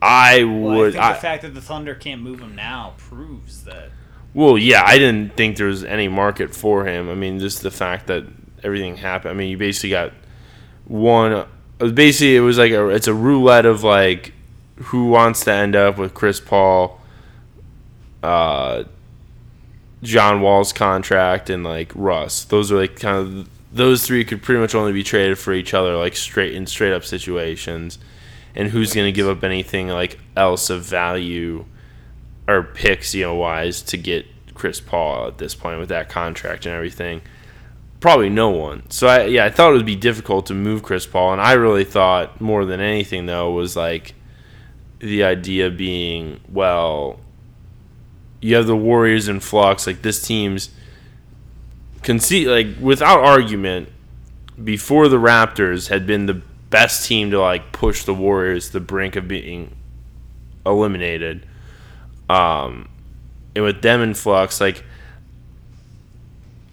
I 0.00 0.42
would. 0.42 0.94
Well, 0.94 1.02
I 1.02 1.14
the 1.14 1.20
fact 1.20 1.42
that 1.42 1.54
the 1.54 1.60
Thunder 1.60 1.94
can't 1.94 2.20
move 2.22 2.40
him 2.40 2.56
now 2.56 2.94
proves 2.96 3.64
that. 3.64 3.90
Well, 4.34 4.56
yeah, 4.56 4.82
I 4.84 4.98
didn't 4.98 5.36
think 5.36 5.56
there 5.56 5.66
was 5.66 5.84
any 5.84 6.08
market 6.08 6.54
for 6.54 6.86
him. 6.86 7.08
I 7.10 7.14
mean, 7.14 7.38
just 7.38 7.62
the 7.62 7.70
fact 7.70 8.06
that 8.06 8.24
everything 8.62 8.96
happened. 8.96 9.32
I 9.32 9.34
mean, 9.34 9.50
you 9.50 9.58
basically 9.58 9.90
got 9.90 10.12
one. 10.86 11.46
Basically, 11.78 12.36
it 12.36 12.40
was 12.40 12.58
like 12.58 12.72
a 12.72 12.88
it's 12.88 13.08
a 13.08 13.14
roulette 13.14 13.66
of 13.66 13.82
like 13.82 14.32
who 14.76 15.08
wants 15.08 15.44
to 15.44 15.52
end 15.52 15.76
up 15.76 15.98
with 15.98 16.14
Chris 16.14 16.40
Paul, 16.40 17.00
uh, 18.22 18.84
John 20.02 20.40
Wall's 20.40 20.72
contract, 20.72 21.50
and 21.50 21.62
like 21.62 21.92
Russ. 21.94 22.44
Those 22.44 22.72
are 22.72 22.76
like 22.76 22.98
kind 22.98 23.16
of 23.16 23.48
those 23.72 24.06
three 24.06 24.24
could 24.24 24.42
pretty 24.42 24.60
much 24.60 24.74
only 24.74 24.92
be 24.92 25.02
traded 25.02 25.38
for 25.38 25.52
each 25.52 25.74
other, 25.74 25.96
like 25.96 26.16
straight 26.16 26.54
in 26.54 26.66
straight 26.66 26.92
up 26.92 27.04
situations. 27.04 27.98
And 28.54 28.68
who's 28.68 28.92
going 28.92 29.06
to 29.06 29.12
give 29.12 29.28
up 29.28 29.42
anything 29.44 29.88
like 29.88 30.18
else 30.36 30.68
of 30.68 30.82
value 30.82 31.64
or 32.48 32.62
picks, 32.62 33.14
you 33.14 33.24
know, 33.24 33.34
wise 33.34 33.82
to 33.82 33.96
get 33.96 34.26
Chris 34.54 34.80
Paul 34.80 35.28
at 35.28 35.38
this 35.38 35.54
point 35.54 35.78
with 35.78 35.88
that 35.88 36.08
contract 36.08 36.66
and 36.66 36.74
everything? 36.74 37.22
probably 38.02 38.28
no 38.28 38.50
one. 38.50 38.82
So 38.90 39.06
I 39.06 39.24
yeah, 39.24 39.46
I 39.46 39.50
thought 39.50 39.70
it 39.70 39.76
would 39.76 39.86
be 39.86 39.96
difficult 39.96 40.44
to 40.46 40.54
move 40.54 40.82
Chris 40.82 41.06
Paul, 41.06 41.32
and 41.32 41.40
I 41.40 41.52
really 41.52 41.84
thought 41.84 42.38
more 42.38 42.66
than 42.66 42.80
anything 42.80 43.24
though 43.24 43.50
was 43.52 43.74
like 43.76 44.14
the 44.98 45.24
idea 45.24 45.70
being 45.70 46.40
well, 46.52 47.20
you 48.42 48.56
have 48.56 48.66
the 48.66 48.76
Warriors 48.76 49.28
in 49.28 49.40
flux, 49.40 49.86
like 49.86 50.02
this 50.02 50.20
team's 50.20 50.70
conceit 52.02 52.48
like 52.48 52.66
without 52.80 53.20
argument 53.20 53.88
before 54.62 55.08
the 55.08 55.16
Raptors 55.16 55.88
had 55.88 56.04
been 56.06 56.26
the 56.26 56.42
best 56.68 57.06
team 57.06 57.30
to 57.30 57.40
like 57.40 57.72
push 57.72 58.04
the 58.04 58.14
Warriors 58.14 58.66
to 58.66 58.72
the 58.74 58.80
brink 58.80 59.16
of 59.16 59.28
being 59.28 59.74
eliminated. 60.66 61.46
Um, 62.32 62.88
and 63.54 63.64
with 63.64 63.82
them 63.82 64.00
in 64.00 64.14
flux, 64.14 64.58
like 64.60 64.82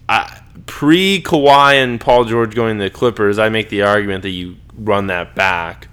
I, 0.08 0.40
pre 0.64 1.22
Kawhi 1.22 1.74
and 1.74 2.00
Paul 2.00 2.24
George 2.24 2.54
going 2.54 2.78
to 2.78 2.84
the 2.84 2.90
Clippers, 2.90 3.38
I 3.38 3.50
make 3.50 3.68
the 3.68 3.82
argument 3.82 4.22
that 4.22 4.30
you 4.30 4.56
run 4.74 5.08
that 5.08 5.34
back. 5.34 5.88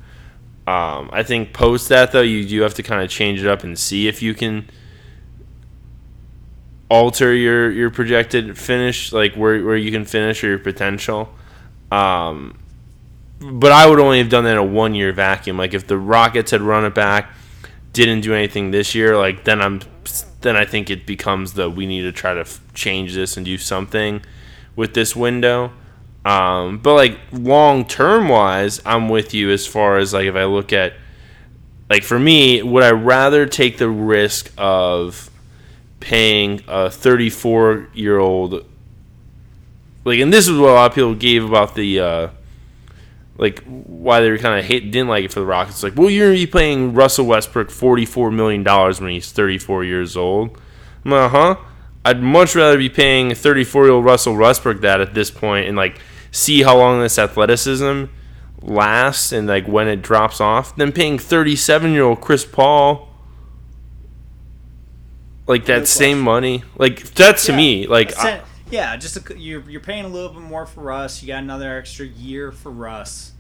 Um, 0.65 1.10
I 1.12 1.23
think 1.23 1.53
post 1.53 1.89
that 1.89 2.13
though, 2.13 2.21
you 2.21 2.47
do 2.47 2.62
have 2.62 2.75
to 2.75 2.84
kind 2.84 3.01
of 3.01 3.10
change 3.10 3.41
it 3.41 3.47
up 3.47 3.63
and 3.63 3.77
see 3.77 4.08
if 4.08 4.21
you 4.21 4.34
can 4.34 4.69
alter 6.89 7.34
your 7.34 7.69
your 7.69 7.89
projected 7.89 8.58
finish, 8.58 9.12
like 9.12 9.36
where 9.36 9.63
where 9.65 9.75
you 9.75 9.91
can 9.91 10.06
finish 10.06 10.43
or 10.45 10.47
your 10.47 10.60
potential. 10.60 11.34
Um, 11.91 12.58
but 13.39 13.73
I 13.73 13.89
would 13.89 13.99
only 13.99 14.19
have 14.19 14.30
done 14.30 14.45
that 14.45 14.51
in 14.51 14.58
a 14.58 14.63
one 14.63 14.95
year 14.95 15.12
vacuum. 15.12 15.58
Like 15.58 15.73
if 15.73 15.88
the 15.88 15.97
Rockets 15.97 16.51
had 16.51 16.62
run 16.62 16.86
it 16.86 16.95
back, 16.95 17.32
didn't 18.05 18.21
do 18.21 18.33
anything 18.33 18.71
this 18.71 18.95
year, 18.95 19.17
like 19.17 19.43
then 19.43 19.62
I'm 19.62 19.81
then 20.41 20.55
I 20.55 20.65
think 20.65 20.89
it 20.89 21.05
becomes 21.05 21.53
the 21.53 21.69
we 21.69 21.86
need 21.86 22.03
to 22.03 22.12
try 22.12 22.33
to 22.33 22.41
f- 22.41 22.62
change 22.73 23.13
this 23.13 23.38
and 23.38 23.45
do 23.45 23.57
something 23.57 24.21
with 24.75 24.93
this 24.93 25.15
window. 25.15 25.71
Um, 26.25 26.79
but 26.79 26.93
like 26.93 27.19
long 27.31 27.86
term 27.86 28.29
wise, 28.29 28.81
I'm 28.86 29.10
with 29.10 29.33
you 29.33 29.51
as 29.51 29.65
far 29.65 29.97
as 29.97 30.13
like 30.13 30.25
if 30.25 30.36
I 30.36 30.45
look 30.45 30.73
at 30.73 30.93
like 31.89 32.03
for 32.03 32.19
me, 32.19 32.62
would 32.62 32.83
I 32.83 32.91
rather 32.91 33.45
take 33.45 33.77
the 33.77 33.89
risk 33.89 34.51
of 34.57 35.29
paying 35.99 36.62
a 36.67 36.89
34 36.89 37.89
year 37.93 38.19
old 38.19 38.63
like 40.07 40.19
and 40.19 40.31
this 40.31 40.47
is 40.47 40.57
what 40.57 40.69
a 40.69 40.73
lot 40.73 40.91
of 40.91 40.95
people 40.95 41.15
gave 41.15 41.43
about 41.43 41.75
the 41.75 41.99
uh, 41.99 42.27
like 43.38 43.63
why 43.63 44.19
they 44.19 44.30
were 44.32 44.38
kind 44.38 44.60
of 44.60 44.65
hate 44.65 44.91
didn't 44.91 45.10
like 45.10 45.26
it 45.26 45.32
for 45.32 45.39
the 45.39 45.45
Rockets. 45.45 45.84
Like, 45.84 45.95
well, 45.95 46.10
you're 46.10 46.28
gonna 46.28 46.36
be 46.36 46.47
paying 46.47 46.93
Russell 46.93 47.26
Westbrook 47.26 47.69
forty 47.69 48.06
four 48.06 48.32
million 48.32 48.63
dollars 48.63 49.00
when 49.00 49.12
he's 49.12 49.32
thirty 49.32 49.58
four 49.58 49.84
years 49.84 50.17
old. 50.17 50.60
I'm 51.06 51.12
like, 51.12 51.32
huh? 51.32 51.56
I'd 52.04 52.21
much 52.21 52.56
rather 52.56 52.78
be 52.78 52.89
paying 52.89 53.34
thirty 53.36 53.63
four 53.63 53.86
year 53.86 53.93
old 53.93 54.06
Russell 54.06 54.36
Westbrook 54.36 54.82
that 54.82 55.02
at 55.02 55.13
this 55.13 55.30
point 55.30 55.67
and 55.67 55.78
like 55.78 56.00
see 56.32 56.63
how 56.63 56.78
long 56.78 57.02
this 57.02 57.19
athleticism 57.19 58.06
lasts 58.62 59.32
and 59.32 59.47
like 59.47 59.67
when 59.67 59.88
it 59.88 60.02
drops 60.02 60.41
off 60.41 60.76
than 60.76 60.91
paying 60.91 61.19
thirty 61.19 61.56
seven 61.56 61.91
year 61.91 62.04
old 62.04 62.21
Chris 62.21 62.43
Paul 62.43 63.08
like 65.47 65.65
that 65.65 65.88
same 65.88 66.19
money. 66.19 66.63
Like 66.78 67.04
that's 67.12 67.45
to 67.45 67.54
me 67.54 67.88
like. 67.88 68.17
I, 68.17 68.41
yeah, 68.69 68.95
just 68.97 69.17
a, 69.17 69.39
you're 69.39 69.69
you're 69.69 69.82
paying 69.82 70.06
a 70.06 70.08
little 70.10 70.30
bit 70.34 70.41
more 70.41 70.65
for 70.65 70.82
Russ. 70.82 71.21
You 71.21 71.27
got 71.27 71.43
another 71.43 71.77
extra 71.77 72.06
year 72.06 72.51
for 72.51 72.71
Russ. 72.71 73.32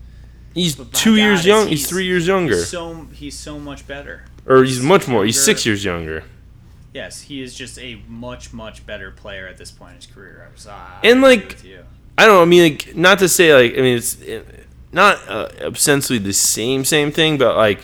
He's 0.53 0.75
two 0.75 1.15
God, 1.17 1.21
years 1.21 1.45
young. 1.45 1.67
He's, 1.67 1.87
three 1.87 2.05
years 2.05 2.25
younger, 2.25 2.55
He's 2.55 2.69
so 2.69 3.07
he's 3.13 3.37
so 3.37 3.59
much 3.59 3.85
better. 3.87 4.25
or 4.45 4.63
he's 4.63 4.81
much 4.81 5.07
more. 5.07 5.23
He's 5.25 5.39
six 5.43 5.65
years 5.65 5.83
younger. 5.85 6.23
Yes, 6.93 7.21
he 7.21 7.41
is 7.43 7.53
just 7.53 7.77
a 7.77 8.01
much 8.07 8.53
much 8.53 8.85
better 8.85 9.11
player 9.11 9.47
at 9.47 9.57
this 9.57 9.69
point 9.71 9.91
in 9.91 9.95
his 9.97 10.07
career. 10.07 10.47
I 10.49 10.51
was, 10.53 10.65
I 10.65 10.99
And, 11.03 11.21
like. 11.21 11.57
I 12.19 12.25
don't 12.25 12.35
know. 12.37 12.41
I 12.41 12.45
mean, 12.45 12.63
like, 12.63 12.95
not 12.95 13.19
to 13.19 13.29
say 13.29 13.53
like 13.53 13.73
I 13.77 13.81
mean 13.81 13.97
it's 13.97 14.17
not 14.91 15.19
uh, 15.29 15.49
essentially 15.61 16.17
the 16.17 16.33
same 16.33 16.83
same 16.83 17.11
thing, 17.11 17.37
but 17.37 17.55
like 17.55 17.81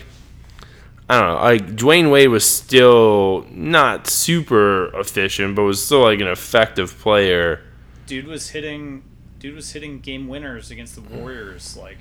I 1.10 1.20
don't 1.20 1.28
know. 1.28 1.44
Like 1.44 1.76
Dwyane 1.76 2.12
Wade 2.12 2.30
was 2.30 2.46
still 2.46 3.46
not 3.52 4.08
super 4.08 4.98
efficient, 4.98 5.56
but 5.56 5.64
was 5.64 5.84
still 5.84 6.02
like 6.02 6.20
an 6.20 6.28
effective 6.28 6.98
player. 7.00 7.62
dude 8.06 8.28
was 8.28 8.50
hitting 8.50 9.04
dude 9.40 9.56
was 9.56 9.72
hitting 9.74 10.00
game 10.00 10.28
winners 10.28 10.72
against 10.72 10.96
the 10.96 11.02
Warriors 11.02 11.76
like 11.76 11.98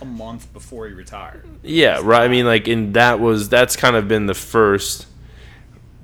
a 0.00 0.04
month 0.04 0.52
before 0.52 0.86
he 0.86 0.94
retired. 0.94 1.44
Yeah, 1.62 2.00
right. 2.02 2.22
I 2.22 2.28
mean, 2.28 2.46
like, 2.46 2.68
and 2.68 2.94
that 2.94 3.18
was 3.18 3.48
that's 3.48 3.76
kind 3.76 3.96
of 3.96 4.06
been 4.06 4.26
the 4.26 4.34
first. 4.34 5.06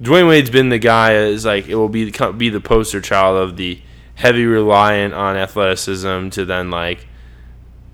Dwyane 0.02 0.28
Wade's 0.28 0.50
been 0.50 0.70
the 0.70 0.78
guy 0.78 1.14
is 1.14 1.44
like 1.44 1.68
it 1.68 1.76
will 1.76 1.88
be 1.88 2.10
be 2.36 2.48
the 2.48 2.60
poster 2.60 3.00
child 3.00 3.36
of 3.36 3.56
the 3.56 3.80
heavy 4.16 4.44
reliant 4.44 5.14
on 5.14 5.36
athleticism 5.36 6.30
to 6.30 6.44
then 6.44 6.70
like 6.70 7.06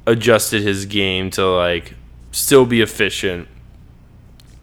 adjusted 0.07 0.63
his 0.63 0.87
game 0.87 1.31
to 1.31 1.45
like 1.45 1.95
still 2.31 2.65
be 2.65 2.81
efficient 2.81 3.49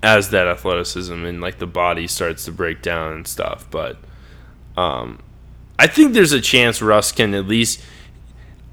as 0.03 0.29
that 0.31 0.47
athleticism 0.47 1.25
and 1.25 1.39
like 1.41 1.57
the 1.59 1.65
body 1.65 2.05
starts 2.05 2.43
to 2.45 2.51
break 2.51 2.81
down 2.81 3.13
and 3.13 3.25
stuff. 3.25 3.65
But 3.71 3.97
um, 4.75 5.19
I 5.79 5.87
think 5.87 6.13
there's 6.13 6.33
a 6.33 6.41
chance 6.41 6.81
Russ 6.81 7.11
can 7.11 7.33
at 7.33 7.47
least. 7.47 7.81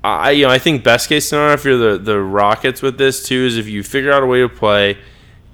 I 0.03 0.31
you 0.33 0.47
know 0.47 0.51
I 0.51 0.59
think 0.59 0.83
best 0.83 1.09
case 1.09 1.29
scenario 1.29 1.53
if 1.53 1.65
you're 1.65 1.77
the 1.77 1.99
the 1.99 2.21
Rockets 2.21 2.83
with 2.83 2.99
this 2.99 3.27
too 3.27 3.45
is 3.47 3.57
if 3.57 3.69
you 3.69 3.83
figure 3.83 4.11
out 4.11 4.23
a 4.23 4.27
way 4.27 4.41
to 4.41 4.49
play 4.49 4.99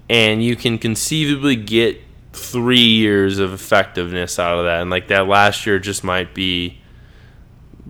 and 0.09 0.43
you 0.43 0.55
can 0.55 0.79
conceivably 0.79 1.57
get 1.57 2.01
three 2.33 2.79
years 2.79 3.41
of 3.41 3.53
effectiveness 3.53 4.39
out 4.39 4.59
of 4.59 4.65
that 4.65 4.83
and 4.83 4.91
like 4.91 5.09
that 5.09 5.27
last 5.27 5.67
year 5.67 5.81
just 5.81 6.05
might 6.05 6.33
be 6.33 6.79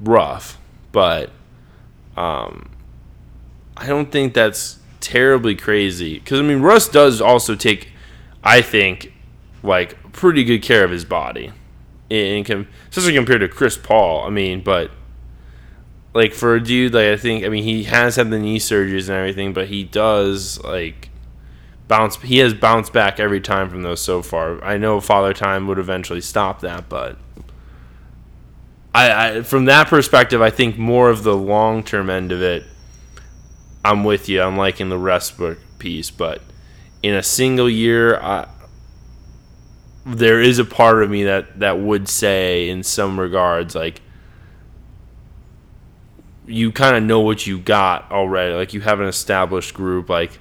rough 0.00 0.58
but 0.92 1.30
um 2.16 2.70
I 3.76 3.86
don't 3.86 4.10
think 4.10 4.32
that's 4.32 4.78
terribly 5.00 5.54
crazy 5.54 6.18
because 6.18 6.40
I 6.40 6.42
mean 6.42 6.60
Russ 6.60 6.88
does 6.88 7.20
also 7.20 7.54
take 7.54 7.88
I 8.42 8.62
think 8.62 9.12
like 9.62 10.12
pretty 10.12 10.44
good 10.44 10.62
care 10.62 10.84
of 10.84 10.90
his 10.90 11.04
body 11.04 11.52
in, 12.08 12.44
com- 12.44 12.68
especially 12.90 13.14
compared 13.14 13.40
to 13.40 13.48
Chris 13.48 13.76
Paul 13.76 14.26
I 14.26 14.30
mean 14.30 14.62
but 14.62 14.90
like 16.16 16.32
for 16.32 16.54
a 16.54 16.62
dude 16.62 16.94
like 16.94 17.08
I 17.08 17.16
think 17.18 17.44
I 17.44 17.50
mean 17.50 17.62
he 17.62 17.84
has 17.84 18.16
had 18.16 18.30
the 18.30 18.38
knee 18.38 18.58
surgeries 18.58 19.08
and 19.08 19.18
everything, 19.18 19.52
but 19.52 19.68
he 19.68 19.84
does 19.84 20.58
like 20.64 21.10
bounce 21.88 22.16
he 22.22 22.38
has 22.38 22.54
bounced 22.54 22.92
back 22.94 23.20
every 23.20 23.40
time 23.40 23.68
from 23.68 23.82
those 23.82 24.00
so 24.00 24.22
far. 24.22 24.64
I 24.64 24.78
know 24.78 25.00
father 25.00 25.34
time 25.34 25.66
would 25.68 25.78
eventually 25.78 26.22
stop 26.22 26.60
that, 26.60 26.88
but 26.88 27.18
I, 28.94 29.28
I 29.28 29.42
from 29.42 29.66
that 29.66 29.88
perspective 29.88 30.40
I 30.40 30.48
think 30.48 30.78
more 30.78 31.10
of 31.10 31.22
the 31.22 31.36
long 31.36 31.84
term 31.84 32.08
end 32.08 32.32
of 32.32 32.40
it 32.40 32.64
I'm 33.86 34.02
with 34.04 34.28
you. 34.28 34.42
I'm 34.42 34.56
liking 34.56 34.88
the 34.88 34.98
Westbrook 34.98 35.58
piece, 35.78 36.10
but 36.10 36.42
in 37.02 37.14
a 37.14 37.22
single 37.22 37.70
year 37.70 38.18
I 38.20 38.48
there 40.04 40.40
is 40.40 40.58
a 40.58 40.64
part 40.64 41.02
of 41.02 41.10
me 41.10 41.24
that 41.24 41.58
that 41.60 41.78
would 41.78 42.08
say 42.08 42.68
in 42.68 42.82
some 42.82 43.18
regards 43.18 43.74
like 43.74 44.00
you 46.46 46.70
kind 46.70 46.96
of 46.96 47.02
know 47.02 47.20
what 47.20 47.46
you 47.46 47.58
got 47.58 48.10
already. 48.12 48.54
Like 48.54 48.72
you 48.72 48.80
have 48.82 49.00
an 49.00 49.06
established 49.08 49.74
group 49.74 50.08
like 50.08 50.38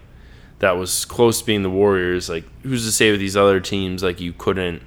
that 0.59 0.77
was 0.77 1.03
close 1.05 1.39
to 1.39 1.45
being 1.45 1.63
the 1.63 1.69
Warriors. 1.69 2.29
Like 2.29 2.45
who's 2.63 2.85
to 2.85 2.91
say 2.91 3.11
with 3.11 3.19
these 3.19 3.35
other 3.37 3.59
teams 3.59 4.03
like 4.03 4.19
you 4.19 4.33
couldn't 4.33 4.81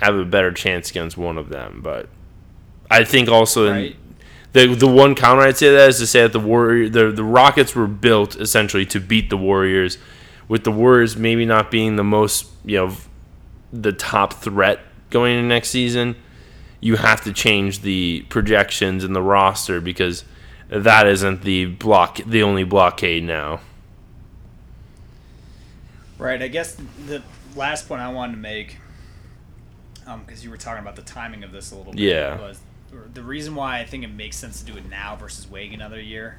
have 0.00 0.14
a 0.16 0.24
better 0.24 0.52
chance 0.52 0.90
against 0.90 1.16
one 1.16 1.38
of 1.38 1.48
them? 1.48 1.80
But 1.82 2.08
I 2.90 3.04
think 3.04 3.28
also 3.28 3.70
Right. 3.70 3.92
in 3.92 4.07
the 4.52 4.66
the 4.74 4.86
one 4.88 5.14
counter 5.14 5.42
I'd 5.42 5.56
say 5.56 5.66
to 5.66 5.72
that 5.72 5.88
is 5.90 5.98
to 5.98 6.06
say 6.06 6.22
that 6.22 6.32
the 6.32 6.40
Warrior 6.40 6.88
the 6.88 7.10
the 7.12 7.24
Rockets 7.24 7.74
were 7.74 7.86
built 7.86 8.36
essentially 8.36 8.86
to 8.86 9.00
beat 9.00 9.30
the 9.30 9.36
Warriors, 9.36 9.98
with 10.48 10.64
the 10.64 10.72
Warriors 10.72 11.16
maybe 11.16 11.44
not 11.44 11.70
being 11.70 11.96
the 11.96 12.04
most 12.04 12.46
you 12.64 12.76
know 12.78 12.96
the 13.72 13.92
top 13.92 14.32
threat 14.34 14.80
going 15.10 15.36
into 15.36 15.46
next 15.48 15.68
season 15.68 16.16
you 16.80 16.96
have 16.96 17.22
to 17.24 17.32
change 17.32 17.80
the 17.80 18.24
projections 18.28 19.02
and 19.04 19.14
the 19.14 19.20
roster 19.22 19.80
because 19.80 20.24
that 20.68 21.06
isn't 21.06 21.42
the 21.42 21.64
block 21.66 22.18
the 22.24 22.42
only 22.42 22.62
blockade 22.64 23.24
now. 23.24 23.60
Right. 26.18 26.42
I 26.42 26.48
guess 26.48 26.76
the 27.06 27.22
last 27.56 27.88
point 27.88 28.00
I 28.00 28.12
wanted 28.12 28.32
to 28.32 28.38
make, 28.38 28.76
um, 30.06 30.22
because 30.26 30.44
you 30.44 30.50
were 30.50 30.56
talking 30.56 30.82
about 30.82 30.96
the 30.96 31.02
timing 31.02 31.44
of 31.44 31.52
this 31.52 31.70
a 31.72 31.76
little 31.76 31.92
bit, 31.92 32.00
Yeah. 32.00 32.38
was 32.40 32.60
the 33.12 33.22
reason 33.22 33.54
why 33.54 33.80
I 33.80 33.84
think 33.84 34.04
it 34.04 34.08
makes 34.12 34.36
sense 34.36 34.60
to 34.60 34.64
do 34.64 34.76
it 34.78 34.88
now 34.88 35.16
versus 35.16 35.48
waiting 35.50 35.74
another 35.74 36.00
year, 36.00 36.38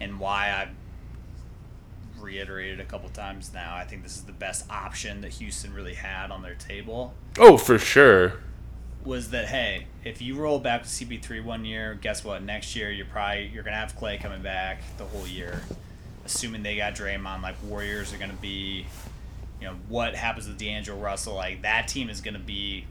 and 0.00 0.18
why 0.20 0.50
I've 0.52 2.22
reiterated 2.22 2.80
a 2.80 2.84
couple 2.84 3.08
times 3.10 3.50
now. 3.52 3.74
I 3.74 3.84
think 3.84 4.02
this 4.02 4.16
is 4.16 4.22
the 4.22 4.32
best 4.32 4.64
option 4.70 5.20
that 5.22 5.32
Houston 5.32 5.74
really 5.74 5.94
had 5.94 6.30
on 6.30 6.42
their 6.42 6.54
table. 6.54 7.14
Oh, 7.38 7.56
for 7.56 7.78
sure. 7.78 8.34
was 9.04 9.30
that 9.30 9.48
hey, 9.48 9.86
if 10.02 10.22
you 10.22 10.34
roll 10.34 10.58
back 10.58 10.82
to 10.82 10.88
CP3 10.88 11.44
one 11.44 11.64
year, 11.64 11.98
guess 12.00 12.24
what? 12.24 12.42
Next 12.42 12.74
year 12.74 12.90
you're 12.90 13.06
probably 13.06 13.46
you're 13.52 13.62
gonna 13.62 13.76
have 13.76 13.94
Clay 13.96 14.16
coming 14.18 14.42
back 14.42 14.80
the 14.96 15.04
whole 15.04 15.26
year, 15.26 15.60
assuming 16.24 16.62
they 16.62 16.76
got 16.76 16.94
Draymond. 16.94 17.42
Like 17.42 17.56
Warriors 17.64 18.14
are 18.14 18.18
gonna 18.18 18.32
be, 18.34 18.86
you 19.60 19.66
know, 19.66 19.74
what 19.88 20.14
happens 20.14 20.48
with 20.48 20.58
D'Angelo 20.58 20.98
Russell? 20.98 21.34
Like 21.34 21.62
that 21.62 21.88
team 21.88 22.08
is 22.08 22.20
gonna 22.20 22.38
be 22.38 22.86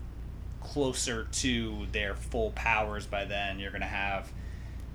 closer 0.63 1.27
to 1.31 1.85
their 1.91 2.15
full 2.15 2.51
powers 2.51 3.05
by 3.05 3.25
then. 3.25 3.59
You're 3.59 3.71
gonna 3.71 3.85
have 3.85 4.31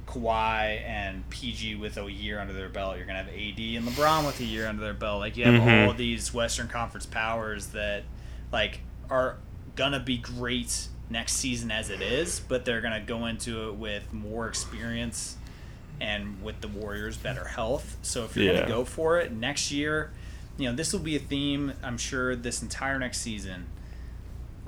Kawhi 0.06 0.80
and 0.86 1.28
PG 1.28 1.74
with 1.74 1.98
a 1.98 2.10
year 2.10 2.40
under 2.40 2.52
their 2.54 2.68
belt. 2.70 2.96
You're 2.96 3.06
gonna 3.06 3.22
have 3.22 3.28
AD 3.32 3.76
and 3.76 3.86
LeBron 3.86 4.24
with 4.26 4.40
a 4.40 4.44
year 4.44 4.66
under 4.66 4.82
their 4.82 4.94
belt. 4.94 5.20
Like 5.20 5.36
you 5.36 5.44
have 5.44 5.60
Mhm. 5.60 5.86
all 5.88 5.92
these 5.92 6.32
Western 6.32 6.68
Conference 6.68 7.04
powers 7.06 7.68
that 7.68 8.04
like 8.50 8.80
are 9.10 9.36
gonna 9.76 10.00
be 10.00 10.16
great 10.16 10.88
next 11.10 11.34
season 11.34 11.70
as 11.70 11.90
it 11.90 12.00
is, 12.00 12.40
but 12.40 12.64
they're 12.64 12.80
gonna 12.80 13.00
go 13.00 13.26
into 13.26 13.68
it 13.68 13.74
with 13.74 14.12
more 14.12 14.48
experience 14.48 15.36
and 16.00 16.42
with 16.42 16.60
the 16.60 16.68
Warriors 16.68 17.16
better 17.16 17.44
health. 17.48 17.96
So 18.02 18.24
if 18.24 18.36
you're 18.36 18.52
Yeah. 18.54 18.60
gonna 18.60 18.68
go 18.72 18.84
for 18.84 19.18
it 19.18 19.32
next 19.32 19.70
year, 19.70 20.10
you 20.56 20.68
know 20.68 20.74
this 20.74 20.92
will 20.92 21.00
be 21.00 21.16
a 21.16 21.20
theme. 21.20 21.74
I'm 21.82 21.98
sure 21.98 22.34
this 22.34 22.62
entire 22.62 22.98
next 22.98 23.18
season, 23.20 23.66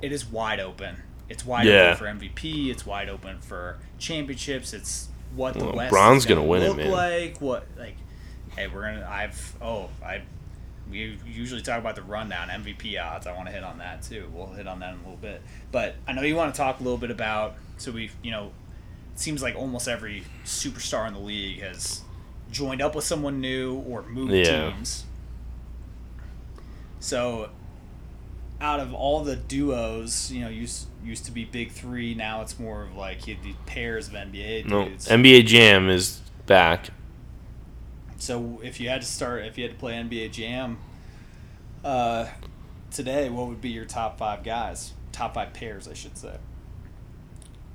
it 0.01 0.11
is 0.11 0.25
wide 0.25 0.59
open. 0.59 0.97
It's 1.29 1.45
wide 1.45 1.65
Yeah. 1.65 1.93
open 1.93 1.97
for 1.97 2.05
MVP. 2.07 2.69
It's 2.71 2.85
wide 2.85 3.09
open 3.09 3.39
for 3.39 3.77
championships. 3.99 4.73
It's 4.73 5.07
what 5.35 5.53
the 5.53 5.65
Well, 5.65 5.75
West 5.75 5.91
Bron's 5.91 6.17
is 6.19 6.25
gonna, 6.25 6.41
gonna 6.41 6.47
win 6.49 6.61
it, 6.63 6.67
look 6.69 6.77
man. 6.77 6.91
like. 6.91 7.37
What 7.41 7.67
like? 7.77 7.95
Hey, 8.55 8.67
we're 8.67 8.81
gonna. 8.81 9.07
I've 9.09 9.55
oh 9.61 9.89
I. 10.03 10.21
We 10.89 11.17
usually 11.25 11.61
talk 11.61 11.79
about 11.79 11.95
the 11.95 12.01
rundown 12.01 12.49
MVP 12.49 12.97
odds. 13.01 13.25
I 13.25 13.31
want 13.33 13.47
to 13.47 13.53
hit 13.53 13.63
on 13.63 13.77
that 13.77 14.01
too. 14.01 14.29
We'll 14.33 14.47
hit 14.47 14.67
on 14.67 14.79
that 14.81 14.89
in 14.93 14.95
a 14.99 15.03
little 15.03 15.15
bit. 15.15 15.41
But 15.71 15.95
I 16.05 16.11
know 16.11 16.21
you 16.21 16.35
want 16.35 16.53
to 16.53 16.57
talk 16.57 16.81
a 16.81 16.83
little 16.83 16.97
bit 16.97 17.11
about. 17.11 17.55
So 17.77 17.93
we, 17.93 18.11
you 18.21 18.31
know, 18.31 18.47
it 19.13 19.19
seems 19.21 19.41
like 19.41 19.55
almost 19.55 19.87
every 19.87 20.23
superstar 20.43 21.07
in 21.07 21.13
the 21.13 21.19
league 21.21 21.61
has 21.61 22.01
joined 22.51 22.81
up 22.81 22.93
with 22.93 23.05
someone 23.05 23.39
new 23.39 23.75
or 23.87 24.03
moved 24.03 24.33
Yeah. 24.33 24.71
teams. 24.71 25.05
So, 26.99 27.49
out 28.61 28.79
of 28.79 28.93
all 28.93 29.23
the 29.23 29.35
duos, 29.35 30.31
you 30.31 30.41
know, 30.41 30.49
used 30.49 30.87
used 31.03 31.25
to 31.25 31.31
be 31.31 31.43
big 31.45 31.71
three. 31.71 32.13
Now 32.13 32.41
it's 32.41 32.59
more 32.59 32.83
of 32.83 32.95
like 32.95 33.27
you 33.27 33.35
had 33.35 33.43
the 33.43 33.53
pairs 33.65 34.07
of 34.07 34.13
NBA 34.13 34.65
No, 34.67 34.85
dudes. 34.87 35.07
NBA 35.07 35.45
Jam 35.47 35.89
is 35.89 36.21
back. 36.45 36.89
so 38.17 38.59
if 38.63 38.79
you 38.79 38.87
had 38.87 39.01
to 39.01 39.07
start, 39.07 39.43
if 39.45 39.57
you 39.57 39.63
had 39.63 39.71
to 39.73 39.77
play 39.77 39.93
NBA 39.93 40.31
Jam, 40.31 40.77
uh, 41.83 42.27
today, 42.91 43.29
what 43.29 43.47
would 43.47 43.61
be 43.61 43.69
your 43.69 43.85
top 43.85 44.19
five 44.19 44.43
guys? 44.43 44.93
Top 45.11 45.33
five 45.33 45.53
pairs, 45.53 45.87
I 45.87 45.93
should 45.93 46.15
say. 46.17 46.37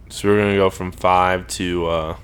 So 0.08 0.28
we're 0.28 0.38
gonna 0.38 0.54
go 0.56 0.70
from 0.70 0.92
five 0.92 1.48
to 1.48 1.86
uh, 1.86 2.16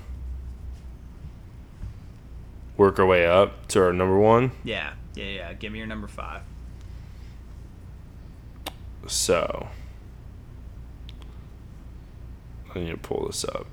work 2.77 2.97
our 2.97 3.05
way 3.05 3.25
up 3.25 3.67
to 3.67 3.83
our 3.83 3.91
number 3.93 4.17
one. 4.17 4.51
Yeah, 4.63 4.93
yeah, 5.15 5.25
yeah. 5.25 5.53
Give 5.53 5.71
me 5.71 5.79
your 5.79 5.87
number 5.87 6.07
five. 6.07 6.41
So 9.07 9.67
I 12.73 12.79
need 12.79 12.91
to 12.91 12.97
pull 12.97 13.25
this 13.27 13.43
up. 13.45 13.67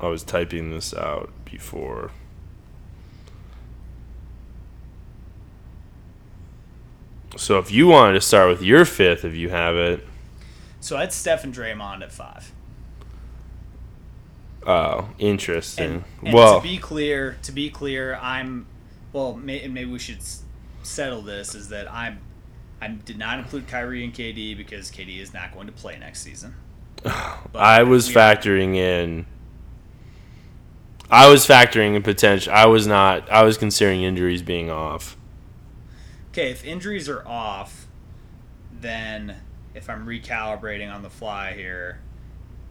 I 0.00 0.08
was 0.08 0.22
typing 0.22 0.70
this 0.70 0.92
out 0.92 1.30
before. 1.44 2.10
So 7.36 7.58
if 7.58 7.70
you 7.70 7.86
wanted 7.86 8.14
to 8.14 8.20
start 8.20 8.48
with 8.48 8.62
your 8.62 8.84
fifth, 8.84 9.24
if 9.24 9.34
you 9.34 9.50
have 9.50 9.74
it, 9.76 10.06
So 10.80 10.96
had 10.96 11.12
Steph 11.12 11.44
and 11.44 11.54
Draymond 11.54 12.02
at 12.02 12.12
five. 12.12 12.52
oh, 14.66 15.08
interesting. 15.18 15.84
And, 15.86 16.04
and 16.22 16.34
well, 16.34 16.60
to 16.60 16.66
be 16.66 16.78
clear, 16.78 17.36
to 17.42 17.52
be 17.52 17.70
clear, 17.70 18.16
I'm 18.16 18.66
well. 19.12 19.34
May, 19.34 19.62
and 19.62 19.74
maybe 19.74 19.90
we 19.90 19.98
should 19.98 20.18
s- 20.18 20.42
settle 20.82 21.22
this: 21.22 21.54
is 21.54 21.68
that 21.70 21.92
I'm 21.92 22.20
I 22.80 22.88
did 22.88 23.18
not 23.18 23.38
include 23.38 23.66
Kyrie 23.68 24.04
and 24.04 24.12
KD 24.12 24.56
because 24.56 24.90
KD 24.90 25.18
is 25.20 25.32
not 25.32 25.52
going 25.54 25.66
to 25.66 25.72
play 25.72 25.98
next 25.98 26.22
season. 26.22 26.54
But 27.04 27.60
I 27.62 27.82
was 27.84 28.08
we 28.08 28.14
are- 28.14 28.18
factoring 28.18 28.76
in. 28.76 29.26
I 31.08 31.28
was 31.30 31.46
factoring 31.46 31.94
in 31.94 32.02
potential. 32.02 32.52
I 32.52 32.66
was 32.66 32.86
not. 32.86 33.30
I 33.30 33.44
was 33.44 33.56
considering 33.56 34.02
injuries 34.02 34.42
being 34.42 34.70
off. 34.70 35.16
Okay, 36.32 36.50
if 36.50 36.64
injuries 36.64 37.08
are 37.08 37.26
off, 37.26 37.86
then 38.72 39.36
if 39.74 39.88
I'm 39.88 40.04
recalibrating 40.04 40.92
on 40.92 41.02
the 41.02 41.08
fly 41.10 41.52
here, 41.54 42.00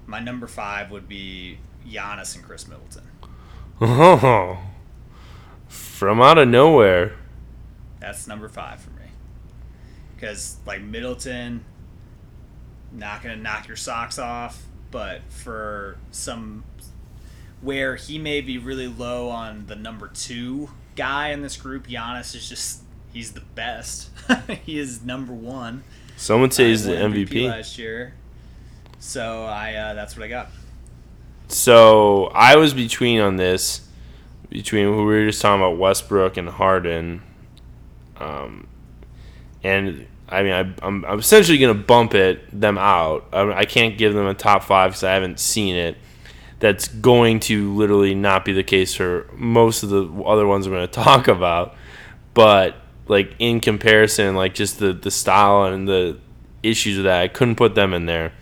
my 0.05 0.19
number 0.19 0.47
five 0.47 0.91
would 0.91 1.07
be 1.07 1.59
Giannis 1.87 2.35
and 2.35 2.43
Khris 2.43 2.67
Middleton. 2.67 3.03
Oh, 3.79 4.59
from 5.67 6.21
out 6.21 6.37
of 6.37 6.47
nowhere. 6.49 7.13
That's 8.01 8.27
number 8.27 8.49
five 8.49 8.81
for 8.81 8.89
me. 8.91 8.94
Because 10.15 10.57
like 10.65 10.81
Middleton, 10.81 11.63
not 12.91 13.21
gonna 13.21 13.35
knock 13.35 13.67
your 13.67 13.77
socks 13.77 14.17
off, 14.17 14.63
but 14.91 15.21
for 15.29 15.97
some 16.11 16.63
where 17.61 17.95
he 17.95 18.19
may 18.19 18.41
be 18.41 18.57
really 18.57 18.87
low 18.87 19.29
on 19.29 19.65
the 19.67 19.75
number 19.75 20.07
two 20.07 20.69
guy 20.95 21.29
in 21.29 21.41
this 21.41 21.57
group, 21.57 21.87
Giannis 21.87 22.35
is 22.35 22.47
just 22.47 22.81
he's 23.11 23.31
the 23.31 23.41
best. 23.41 24.09
he 24.63 24.79
is 24.79 25.03
number 25.03 25.33
one. 25.33 25.83
Someone 26.17 26.51
say 26.51 26.69
he's 26.69 26.85
the 26.85 26.93
MVP. 26.93 27.47
last 27.47 27.77
year. 27.77 28.13
So 28.99 29.43
I 29.43 29.73
uh, 29.73 29.93
that's 29.93 30.15
what 30.15 30.25
I 30.25 30.27
got. 30.27 30.49
So 31.47 32.25
I 32.27 32.55
was 32.55 32.73
between 32.73 33.19
on 33.19 33.35
this, 33.35 33.87
between 34.49 34.85
who 34.85 35.05
we 35.05 35.15
were 35.15 35.25
just 35.25 35.41
talking 35.41 35.61
about 35.61 35.77
Westbrook 35.77 36.37
and 36.37 36.49
Harden, 36.49 37.21
um, 38.17 38.67
and 39.65 40.07
I 40.29 40.43
mean 40.43 40.51
I, 40.53 40.85
I'm, 40.85 41.03
I'm 41.05 41.19
essentially 41.19 41.57
gonna 41.57 41.73
bump 41.73 42.13
it 42.13 42.47
them 42.57 42.77
out. 42.77 43.25
I, 43.33 43.51
I 43.51 43.65
can't 43.65 43.97
give 43.97 44.13
them 44.13 44.27
a 44.27 44.33
top 44.33 44.63
five 44.63 44.91
because 44.91 45.03
I 45.03 45.13
haven't 45.13 45.39
seen 45.39 45.75
it. 45.75 45.97
That's 46.59 46.87
going 46.87 47.41
to 47.41 47.73
literally 47.73 48.15
not 48.15 48.45
be 48.45 48.53
the 48.53 48.63
case 48.63 48.95
for 48.95 49.27
most 49.33 49.83
of 49.83 49.89
the 49.89 50.07
other 50.23 50.47
ones 50.47 50.65
I'm 50.65 50.73
going 50.73 50.87
to 50.87 50.93
talk 50.93 51.27
about, 51.27 51.75
but 52.33 52.75
like 53.07 53.35
in 53.39 53.59
comparison, 53.59 54.35
like 54.35 54.53
just 54.53 54.79
the 54.79 54.93
the 54.93 55.11
style 55.11 55.65
and 55.65 55.87
the 55.87 56.19
issues 56.63 56.97
of 56.97 57.03
that, 57.03 57.21
I 57.21 57.27
couldn't 57.27 57.55
put 57.55 57.75
them 57.75 57.93
in 57.93 58.05
there. 58.05 58.33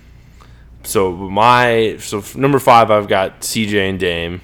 So 0.84 1.12
my 1.12 1.98
so 2.00 2.24
number 2.36 2.60
five, 2.60 2.92
I've 2.92 3.08
got 3.08 3.42
CJ 3.42 3.90
and 3.90 4.00
Dame. 4.00 4.42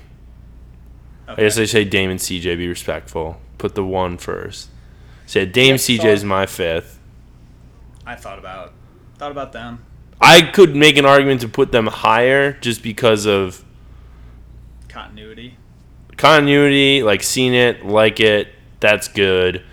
Okay. 1.28 1.42
I 1.42 1.46
guess 1.46 1.58
I 1.58 1.66
say 1.66 1.84
Dame 1.84 2.10
and 2.10 2.20
CJ. 2.20 2.58
Be 2.58 2.68
respectful. 2.68 3.40
Put 3.58 3.76
the 3.76 3.84
one 3.84 4.18
first. 4.18 4.70
Said 5.30 5.52
Dame 5.52 5.74
Yep, 5.74 5.80
CJ 5.82 6.06
is 6.06 6.24
my 6.24 6.48
fifth. 6.48 7.00
I 8.04 8.16
thought 8.16 8.40
about 8.40 8.74
thought 9.20 9.30
about 9.30 9.52
them. 9.54 9.86
I 10.20 10.42
could 10.42 10.76
make 10.76 10.98
an 10.98 11.06
argument 11.06 11.42
to 11.42 11.48
put 11.48 11.72
them 11.72 11.86
higher 11.86 12.54
just 12.54 12.82
because 12.82 13.28
of 13.28 13.64
Continuity. 14.88 15.56
continuity. 16.18 17.04
Like 17.04 17.22
seen 17.22 17.54
it, 17.54 17.86
like 17.86 18.20
it. 18.20 18.48
That's 18.80 19.08
good. 19.08 19.64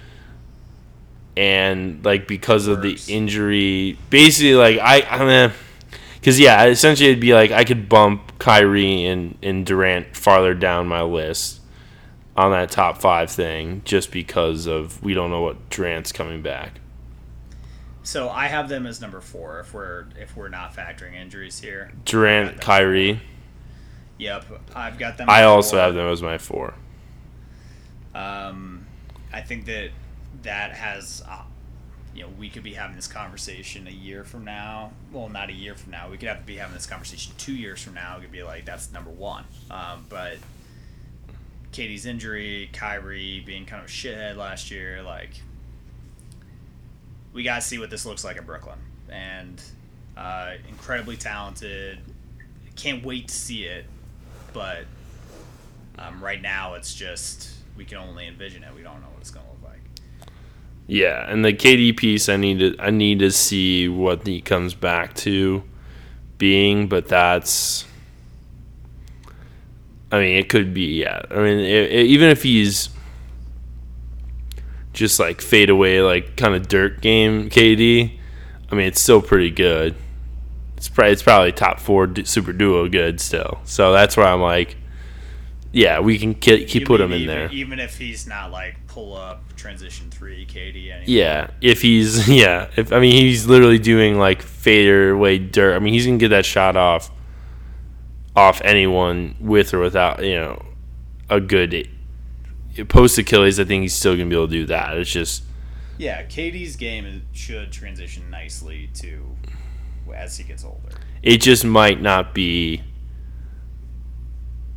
And 1.38 2.05
like 2.05 2.29
because 2.29 2.66
of 2.66 2.83
the 2.83 3.01
injury, 3.09 3.99
basically 4.11 4.57
like 4.57 4.79
I 4.79 5.09
I 5.09 5.25
mean, 5.25 5.57
because 6.16 6.38
yeah, 6.38 6.66
essentially 6.66 7.09
it'd 7.09 7.19
be 7.19 7.33
like 7.33 7.51
I 7.51 7.64
could 7.64 7.88
bump 7.88 8.38
Kyrie 8.38 9.07
and 9.07 9.38
and 9.42 9.64
Durant 9.64 10.19
farther 10.19 10.53
down 10.53 10.87
my 10.87 11.01
list 11.01 11.62
on 12.37 12.51
that 12.51 12.70
top 12.70 12.99
five 12.99 13.31
thing 13.31 13.83
just 13.85 14.11
because 14.11 14.66
of 14.66 15.03
we 15.03 15.14
don't 15.14 15.31
know 15.31 15.42
what 15.42 15.70
Durant's 15.70 16.12
coming 16.12 16.42
back. 16.42 16.81
So 18.03 18.29
I 18.29 18.46
have 18.46 18.68
them 18.68 18.87
as 18.87 19.01
number 19.01 19.20
four 19.20 19.59
if 19.61 19.75
we're 19.75 20.07
if 20.16 20.37
we're 20.37 20.49
not 20.49 20.75
factoring 20.75 21.14
injuries 21.14 21.59
here. 21.59 21.92
Durant, 22.05 22.61
Kyrie. 22.61 23.20
Yep, 24.18 24.44
I've 24.75 24.99
got 24.99 25.18
them. 25.18 25.29
I 25.29 25.42
also 25.42 25.72
four. 25.72 25.81
have 25.81 25.94
them 25.94 26.09
as 26.09 26.22
my 26.22 26.38
four. 26.38 26.75
Um, 28.14 28.87
I 29.33 29.40
think 29.42 29.66
that 29.66 29.90
that 30.42 30.72
has, 30.72 31.22
uh, 31.29 31.42
you 32.14 32.22
know, 32.22 32.29
we 32.38 32.49
could 32.49 32.62
be 32.62 32.75
having 32.75 32.96
this 32.96 33.09
conversation 33.09 33.87
a 33.88 33.90
year 33.90 34.25
from 34.25 34.44
now. 34.44 34.92
Well, 35.12 35.29
not 35.29 35.51
a 35.51 35.53
year 35.53 35.75
from 35.75 35.90
now. 35.90 36.09
We 36.09 36.16
could 36.16 36.29
have 36.29 36.38
to 36.38 36.46
be 36.46 36.57
having 36.57 36.75
this 36.75 36.87
conversation 36.87 37.35
two 37.37 37.55
years 37.55 37.83
from 37.83 37.94
now. 37.94 38.16
It 38.16 38.22
could 38.22 38.33
be 38.33 38.42
like 38.42 38.64
that's 38.64 38.92
number 38.92 39.11
one. 39.11 39.44
Um, 39.70 40.07
but 40.09 40.38
KD's 41.77 42.07
injury, 42.07 42.71
Kyrie 42.73 43.43
being 43.45 43.67
kind 43.67 43.83
of 43.83 43.89
a 43.89 43.93
shithead 43.93 44.37
last 44.37 44.71
year, 44.71 45.03
like 45.03 45.31
we 47.33 47.43
got 47.43 47.57
to 47.57 47.61
see 47.61 47.79
what 47.79 47.91
this 47.91 48.07
looks 48.07 48.24
like 48.24 48.39
in 48.39 48.45
Brooklyn. 48.45 48.79
And 49.11 49.62
uh, 50.16 50.53
incredibly 50.68 51.16
talented. 51.16 51.99
Can't 52.77 53.05
wait 53.05 53.29
to 53.29 53.35
see 53.35 53.64
it. 53.64 53.85
But 54.55 54.85
um, 55.99 56.24
right 56.24 56.41
now, 56.41 56.74
it's 56.74 56.95
just 56.95 57.51
we 57.77 57.85
can 57.85 57.99
only 57.99 58.27
envision 58.27 58.64
it. 58.64 58.74
We 58.74 58.83
don't 58.83 59.01
know 59.03 59.09
what 59.09 59.20
it's 59.20 59.31
going 59.31 59.45
to 59.45 59.53
look 59.53 59.70
like. 59.70 60.31
Yeah, 60.87 61.31
and 61.31 61.45
the 61.45 61.53
KD 61.53 61.97
piece, 61.97 62.29
I 62.31 62.37
need 62.37 62.59
to 62.61 62.77
I 62.79 62.91
need 62.91 63.18
to 63.18 63.31
see 63.31 63.89
what 63.89 64.27
he 64.27 64.41
comes 64.41 64.74
back 64.74 65.14
to 65.16 65.62
being, 66.39 66.89
but 66.89 67.09
that's. 67.09 67.85
I 70.13 70.21
mean, 70.21 70.37
it 70.37 70.49
could 70.49 70.73
be 70.73 71.01
yeah. 71.01 71.23
I 71.31 71.35
mean, 71.37 71.59
it, 71.59 71.91
it- 71.93 72.07
even 72.07 72.29
if 72.31 72.43
he's 72.43 72.89
just 74.93 75.21
like 75.21 75.41
fade 75.41 75.71
away, 75.71 76.01
like 76.01 76.37
kind 76.37 76.55
of 76.55 76.69
dirt 76.69 77.01
game 77.01 77.51
KD, 77.51 78.19
I 78.71 78.75
mean, 78.75 78.87
it's 78.87 79.01
still 79.01 79.21
pretty 79.23 79.51
good. 79.51 79.95
It's 80.77 80.89
probably 80.89 81.13
it's 81.13 81.23
probably 81.23 81.53
top 81.53 81.81
four 81.81 82.07
du- 82.07 82.25
super 82.25 82.53
duo 82.53 82.89
good 82.89 83.21
still. 83.21 83.61
So 83.65 83.93
that's 83.93 84.17
where 84.17 84.27
I'm 84.27 84.41
like, 84.41 84.77
yeah, 85.73 86.01
we 86.01 86.19
can 86.19 86.35
keep, 86.35 86.87
put 86.87 87.01
him 87.01 87.13
in 87.13 87.23
even, 87.23 87.35
there. 87.35 87.51
even 87.53 87.79
if 87.81 87.99
he's 87.99 88.27
not 88.27 88.51
like 88.51 88.77
pull 88.87 89.15
up 89.15 89.43
transition 89.57 90.11
three 90.11 90.47
KD. 90.47 90.91
Anymore. 90.91 91.03
Yeah, 91.07 91.51
if 91.61 91.83
he's 91.83 92.29
yeah, 92.31 92.69
if 92.77 92.93
I 92.93 93.01
mean 93.01 93.13
he's 93.13 93.47
literally 93.47 93.79
doing 93.79 94.19
like 94.19 94.41
fade 94.43 95.11
away 95.11 95.39
dirt. 95.39 95.75
I 95.75 95.79
mean 95.79 95.93
he's 95.95 96.07
gonna 96.07 96.19
get 96.19 96.29
that 96.29 96.47
shot 96.47 96.77
off, 96.77 97.11
off 98.37 98.61
anyone 98.64 99.34
with 99.41 99.72
or 99.74 99.80
without 99.80 100.22
you 100.22 100.37
know, 100.37 100.62
a 101.28 101.41
good 101.41 101.89
post 102.89 103.16
Achilles. 103.18 103.59
I 103.59 103.64
think 103.64 103.82
he's 103.82 103.95
still 103.95 104.14
gonna 104.14 104.28
be 104.28 104.37
able 104.37 104.47
to 104.49 104.53
do 104.53 104.66
that. 104.66 104.97
It's 104.99 105.11
just 105.11 105.43
Yeah, 105.99 106.22
KD's 106.22 106.76
game 106.76 107.22
should 107.32 107.72
transition 107.72 108.28
nicely 108.30 108.91
to 108.95 109.34
as 110.14 110.37
he 110.37 110.45
gets 110.45 110.64
older. 110.64 110.91
it 111.22 111.39
just 111.43 111.64
might 111.64 112.01
not 112.01 112.32
be 112.34 112.82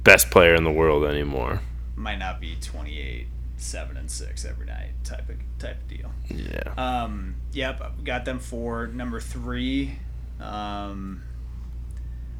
best 0.03 0.31
player 0.31 0.55
in 0.55 0.63
the 0.63 0.71
world 0.71 1.05
anymore. 1.05 1.61
Might 1.95 2.17
not 2.17 2.39
be 2.39 2.55
28, 2.61 3.27
7 3.57 3.97
and 3.97 4.09
6 4.09 4.45
every 4.45 4.65
night 4.65 4.91
type 5.03 5.29
of 5.29 5.35
type 5.59 5.77
of 5.81 5.87
deal. 5.87 6.11
Yeah. 6.29 6.73
Um, 6.77 7.35
yep, 7.51 7.81
got 8.03 8.23
them 8.25 8.39
for 8.39 8.87
number 8.87 9.19
3. 9.19 9.99
Um, 10.39 11.21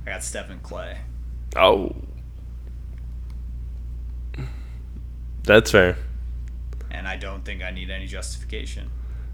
I 0.09 0.13
got 0.13 0.23
Steph 0.23 0.49
and 0.49 0.63
Klay. 0.63 0.97
Oh. 1.55 1.95
That's 5.43 5.69
fair. 5.69 5.97
And 6.89 7.07
I 7.07 7.15
don't 7.15 7.45
think 7.45 7.61
I 7.61 7.69
need 7.69 7.91
any 7.91 8.07
justification. 8.07 8.89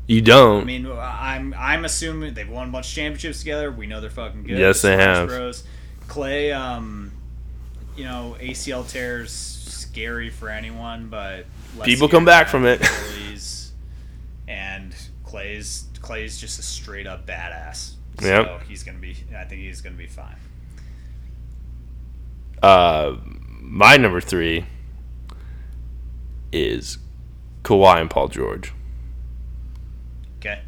You 0.07 0.21
don't. 0.21 0.63
I 0.63 0.65
mean, 0.65 0.85
I'm 0.91 1.55
I'm 1.57 1.85
assuming 1.85 2.33
they've 2.33 2.49
won 2.49 2.67
a 2.67 2.71
bunch 2.71 2.87
of 2.89 2.93
championships 2.93 3.39
together. 3.39 3.71
We 3.71 3.87
know 3.87 4.01
they're 4.01 4.09
fucking 4.09 4.43
good. 4.43 4.57
Yes, 4.59 4.81
they 4.81 4.97
have. 4.97 5.29
Bros. 5.29 5.63
Klay, 6.09 6.53
um, 6.53 7.13
you 7.95 8.03
know, 8.03 8.35
ACL 8.41 8.87
tears 8.87 9.31
scary 9.31 10.29
for 10.29 10.49
anyone, 10.49 11.07
but 11.07 11.45
less 11.77 11.85
People 11.85 12.09
come 12.09 12.25
back 12.25 12.49
from 12.49 12.65
it. 12.65 12.81
Achilles. 12.81 13.71
and 14.45 14.93
Klay's 15.25 15.85
Klay's 16.01 16.37
just 16.37 16.59
a 16.59 16.63
straight 16.63 17.07
up 17.07 17.25
badass. 17.25 17.93
So 18.19 18.27
Yep. 18.27 18.63
he's 18.67 18.83
gonna 18.83 18.99
be. 18.99 19.15
I 19.35 19.45
think 19.45 19.61
he's 19.61 19.79
gonna 19.79 19.95
be 19.95 20.07
fine. 20.07 20.35
Uh, 22.65 23.17
my 23.61 23.97
number 23.97 24.19
three 24.19 24.65
is 26.51 26.97
Kawhi 27.63 28.01
and 28.01 28.09
Paul 28.09 28.27
George. 28.29 28.73
Okay, 30.39 30.61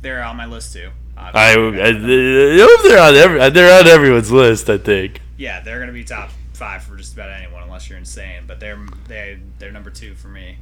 they're 0.00 0.22
on 0.22 0.36
my 0.36 0.46
list 0.46 0.72
too. 0.72 0.90
I, 1.16 1.30
I, 1.34 1.56
Obviously. 1.56 1.82
I 1.82 2.66
hope 2.66 2.82
they're 2.82 3.02
on 3.02 3.14
every, 3.14 3.50
they're 3.50 3.80
on 3.80 3.86
everyone's 3.86 4.32
list. 4.32 4.68
I 4.70 4.78
think. 4.78 5.20
yeah, 5.36 5.60
they're 5.60 5.78
gonna 5.80 5.92
be 5.92 6.04
top 6.04 6.30
five 6.54 6.82
for 6.82 6.96
just 6.96 7.12
about 7.12 7.30
anyone, 7.30 7.62
unless 7.62 7.88
you're 7.88 7.98
insane. 7.98 8.44
But 8.46 8.58
they're 8.60 8.84
they 9.08 9.38
they're 9.58 9.72
number 9.72 9.90
two 9.90 10.14
for 10.14 10.28
me. 10.28 10.58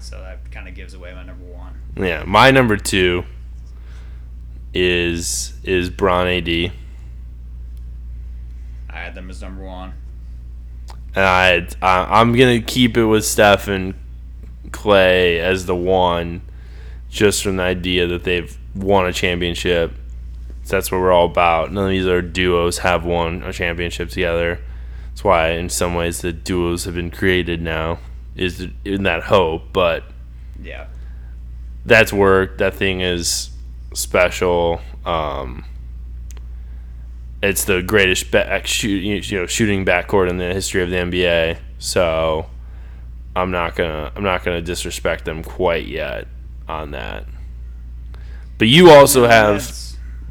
So 0.00 0.20
that 0.20 0.50
kind 0.52 0.68
of 0.68 0.74
gives 0.74 0.94
away 0.94 1.12
my 1.14 1.24
number 1.24 1.44
one. 1.44 1.80
Yeah, 1.96 2.24
my 2.24 2.50
number 2.50 2.76
two 2.76 3.24
is 4.74 5.54
is 5.64 5.90
Bron 5.90 6.26
AD, 6.28 6.72
I 8.90 8.96
had 8.96 9.14
them 9.14 9.30
as 9.30 9.42
number 9.42 9.62
one. 9.64 9.94
I, 11.16 11.66
I 11.82 12.20
I'm 12.20 12.32
gonna 12.32 12.60
keep 12.60 12.96
it 12.96 13.04
with 13.04 13.24
Steph 13.24 13.68
and 13.68 13.94
Klay 14.68 15.38
as 15.40 15.66
the 15.66 15.74
one, 15.76 16.42
just 17.10 17.42
from 17.42 17.56
the 17.56 17.62
idea 17.62 18.06
that 18.06 18.24
they've 18.24 18.56
won 18.74 19.06
a 19.06 19.12
championship. 19.12 19.92
So 20.64 20.76
that's 20.76 20.92
what 20.92 21.00
we're 21.00 21.12
all 21.12 21.26
about. 21.26 21.72
None 21.72 21.84
of 21.84 21.90
these 21.90 22.04
other 22.06 22.22
duos 22.22 22.78
have 22.78 23.04
won 23.04 23.42
a 23.42 23.52
championship 23.52 24.10
together. 24.10 24.60
That's 25.10 25.24
why, 25.24 25.50
in 25.52 25.68
some 25.70 25.94
ways, 25.94 26.20
the 26.20 26.32
duos 26.32 26.84
have 26.84 26.94
been 26.94 27.10
created 27.10 27.62
now. 27.62 27.98
Is 28.36 28.68
in 28.84 29.02
that 29.02 29.24
hope, 29.24 29.72
but 29.72 30.04
Yeah. 30.62 30.86
that's 31.84 32.12
work. 32.12 32.58
That 32.58 32.74
thing 32.74 33.00
is 33.00 33.50
special. 33.94 34.80
Um, 35.04 35.64
it's 37.42 37.64
the 37.64 37.82
greatest 37.82 38.30
back 38.30 38.66
shoot, 38.66 39.02
you 39.30 39.38
know, 39.38 39.46
shooting 39.46 39.84
backcourt 39.84 40.28
in 40.28 40.38
the 40.38 40.52
history 40.52 40.82
of 40.82 40.90
the 40.90 40.96
NBA. 40.96 41.58
So 41.78 42.46
I'm 43.36 43.50
not 43.50 43.76
gonna 43.76 44.12
I'm 44.16 44.22
not 44.24 44.44
gonna 44.44 44.62
disrespect 44.62 45.24
them 45.24 45.42
quite 45.42 45.86
yet 45.86 46.26
on 46.68 46.90
that. 46.92 47.24
But 48.58 48.68
you 48.68 48.90
also 48.90 49.26
have, 49.28 49.72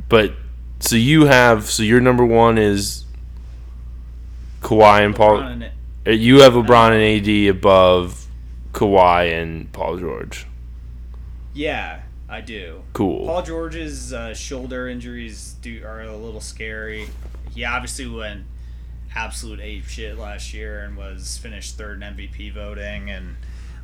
but 0.09 0.33
so 0.79 0.95
you 0.97 1.25
have, 1.25 1.65
so 1.69 1.81
your 1.81 2.01
number 2.01 2.25
one 2.25 2.57
is 2.57 3.05
Kawhi 4.61 5.05
and 5.05 5.15
Paul. 5.15 5.39
And 5.39 5.63
Uh, 6.05 6.11
You 6.11 6.41
have 6.41 6.53
LeBron 6.53 6.91
and 6.91 7.03
AD 7.27 7.47
above 7.49 8.27
Kawhi 8.73 9.41
and 9.41 9.71
Paul 9.71 9.97
George. 9.97 10.45
Yeah, 11.53 12.01
I 12.29 12.41
do. 12.41 12.83
Cool. 12.93 13.25
Paul 13.25 13.41
George's 13.41 14.11
uh, 14.11 14.33
shoulder 14.33 14.87
injuries 14.87 15.55
do 15.61 15.81
are 15.85 16.01
a 16.01 16.15
little 16.17 16.41
scary. 16.41 17.07
He 17.53 17.63
obviously 17.63 18.07
went 18.07 18.43
absolute 19.15 19.59
ape 19.61 19.85
shit 19.85 20.17
last 20.17 20.53
year 20.53 20.81
and 20.83 20.95
was 20.97 21.37
finished 21.37 21.77
third 21.77 22.01
in 22.03 22.15
MVP 22.15 22.53
voting 22.53 23.09
and 23.09 23.35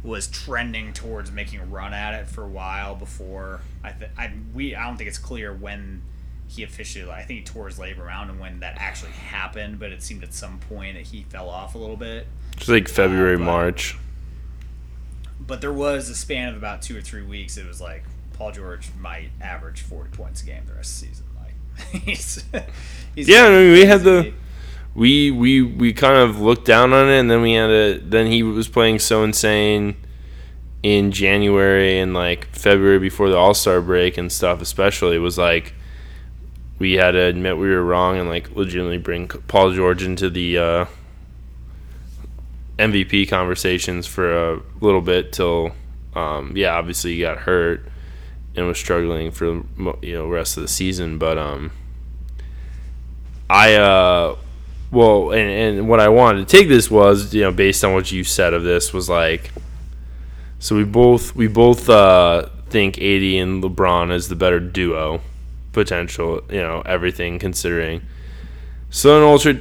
was 0.03 0.27
trending 0.27 0.91
towards 0.93 1.31
making 1.31 1.59
a 1.59 1.65
run 1.65 1.93
at 1.93 2.13
it 2.13 2.27
for 2.27 2.43
a 2.43 2.47
while 2.47 2.93
before 2.93 3.61
I 3.83 3.91
th- 3.91 4.11
I 4.17 4.31
we 4.53 4.75
I 4.75 4.85
don't 4.85 4.97
think 4.97 5.07
it's 5.07 5.17
clear 5.17 5.53
when 5.53 6.01
he 6.49 6.61
officially 6.63 7.09
I 7.09 7.23
think 7.23 7.39
he 7.39 7.45
tore 7.45 7.67
his 7.67 7.79
labrum 7.79 7.99
around 7.99 8.29
and 8.29 8.39
when 8.39 8.59
that 8.59 8.75
actually 8.77 9.11
happened, 9.13 9.79
but 9.79 9.91
it 9.91 10.03
seemed 10.03 10.23
at 10.23 10.33
some 10.33 10.59
point 10.59 10.97
that 10.97 11.05
he 11.05 11.23
fell 11.23 11.49
off 11.49 11.73
a 11.73 11.77
little 11.77 11.95
bit. 11.97 12.27
It's 12.57 12.67
like 12.67 12.89
February, 12.89 13.37
but- 13.37 13.45
March. 13.45 13.97
But 15.39 15.61
there 15.61 15.73
was 15.73 16.09
a 16.09 16.15
span 16.15 16.49
of 16.49 16.55
about 16.57 16.81
two 16.81 16.97
or 16.97 17.01
three 17.01 17.23
weeks. 17.23 17.57
It 17.57 17.65
was 17.65 17.81
like 17.81 18.03
Paul 18.33 18.51
George 18.51 18.89
might 18.99 19.29
average 19.41 19.81
forty 19.81 20.09
points 20.09 20.41
a 20.43 20.45
game 20.45 20.63
the 20.67 20.73
rest 20.73 21.01
of 21.03 21.09
the 21.09 21.15
season. 21.15 21.25
Like 21.39 22.01
he's, 22.03 22.43
he's 23.15 23.27
Yeah, 23.29 23.45
I 23.45 23.49
mean, 23.49 23.71
we 23.73 23.85
had 23.85 24.01
the- 24.03 24.33
We 24.95 25.31
we 25.31 25.61
we 25.61 25.91
kind 25.93 26.17
of 26.17 26.39
looked 26.39 26.65
down 26.65 26.93
on 26.93 27.09
it, 27.09 27.19
and 27.19 27.29
then 27.31 27.41
we 27.41 27.53
had 27.53 27.69
a. 27.71 27.97
Then 27.99 28.27
he 28.27 28.43
was 28.43 28.67
playing 28.67 28.99
so 28.99 29.23
insane 29.23 29.95
in 30.83 31.11
January 31.11 31.97
and 31.99 32.13
like 32.13 32.45
February 32.55 32.99
before 32.99 33.29
the 33.29 33.35
All 33.37 33.53
Star 33.55 33.81
break 33.81 34.17
and 34.19 34.31
stuff. 34.31 34.61
Especially 34.61 35.15
it 35.15 35.19
was 35.19 35.37
like 35.37 35.73
we 36.77 36.93
had 36.93 37.11
to 37.11 37.19
admit 37.21 37.57
we 37.57 37.69
were 37.69 37.83
wrong 37.83 38.17
and 38.19 38.29
like 38.29 38.55
legitimately 38.55 38.97
bring 38.99 39.27
Paul 39.27 39.71
George 39.73 40.03
into 40.03 40.29
the 40.29 40.57
uh, 40.57 40.85
MVP 42.77 43.29
conversations 43.29 44.07
for 44.07 44.53
a 44.55 44.61
little 44.81 45.01
bit 45.01 45.31
till 45.31 45.71
um, 46.15 46.55
yeah, 46.55 46.75
obviously 46.75 47.13
he 47.15 47.21
got 47.21 47.39
hurt 47.39 47.87
and 48.55 48.67
was 48.67 48.77
struggling 48.77 49.31
for 49.31 49.63
you 50.01 50.13
know 50.13 50.27
rest 50.27 50.57
of 50.57 50.63
the 50.63 50.69
season, 50.69 51.17
but 51.17 51.37
um. 51.37 51.71
I 53.49 53.75
uh 53.75 54.35
well 54.91 55.31
and, 55.31 55.77
and 55.77 55.89
what 55.89 55.99
I 55.99 56.09
wanted 56.09 56.47
to 56.47 56.57
take 56.57 56.67
this 56.67 56.89
was, 56.89 57.33
you 57.33 57.41
know, 57.41 57.51
based 57.51 57.83
on 57.83 57.93
what 57.93 58.11
you 58.11 58.23
said 58.23 58.53
of 58.53 58.63
this 58.63 58.93
was 58.93 59.09
like 59.09 59.51
so 60.59 60.75
we 60.75 60.83
both 60.83 61.35
we 61.35 61.47
both 61.47 61.89
uh 61.89 62.47
think 62.69 62.97
AD 62.97 63.21
and 63.21 63.63
LeBron 63.63 64.11
is 64.11 64.29
the 64.29 64.35
better 64.35 64.59
duo 64.59 65.21
potential, 65.71 66.41
you 66.49 66.61
know, 66.61 66.81
everything 66.85 67.37
considering. 67.37 68.01
So 68.89 69.13
then 69.13 69.23
Ultra 69.23 69.53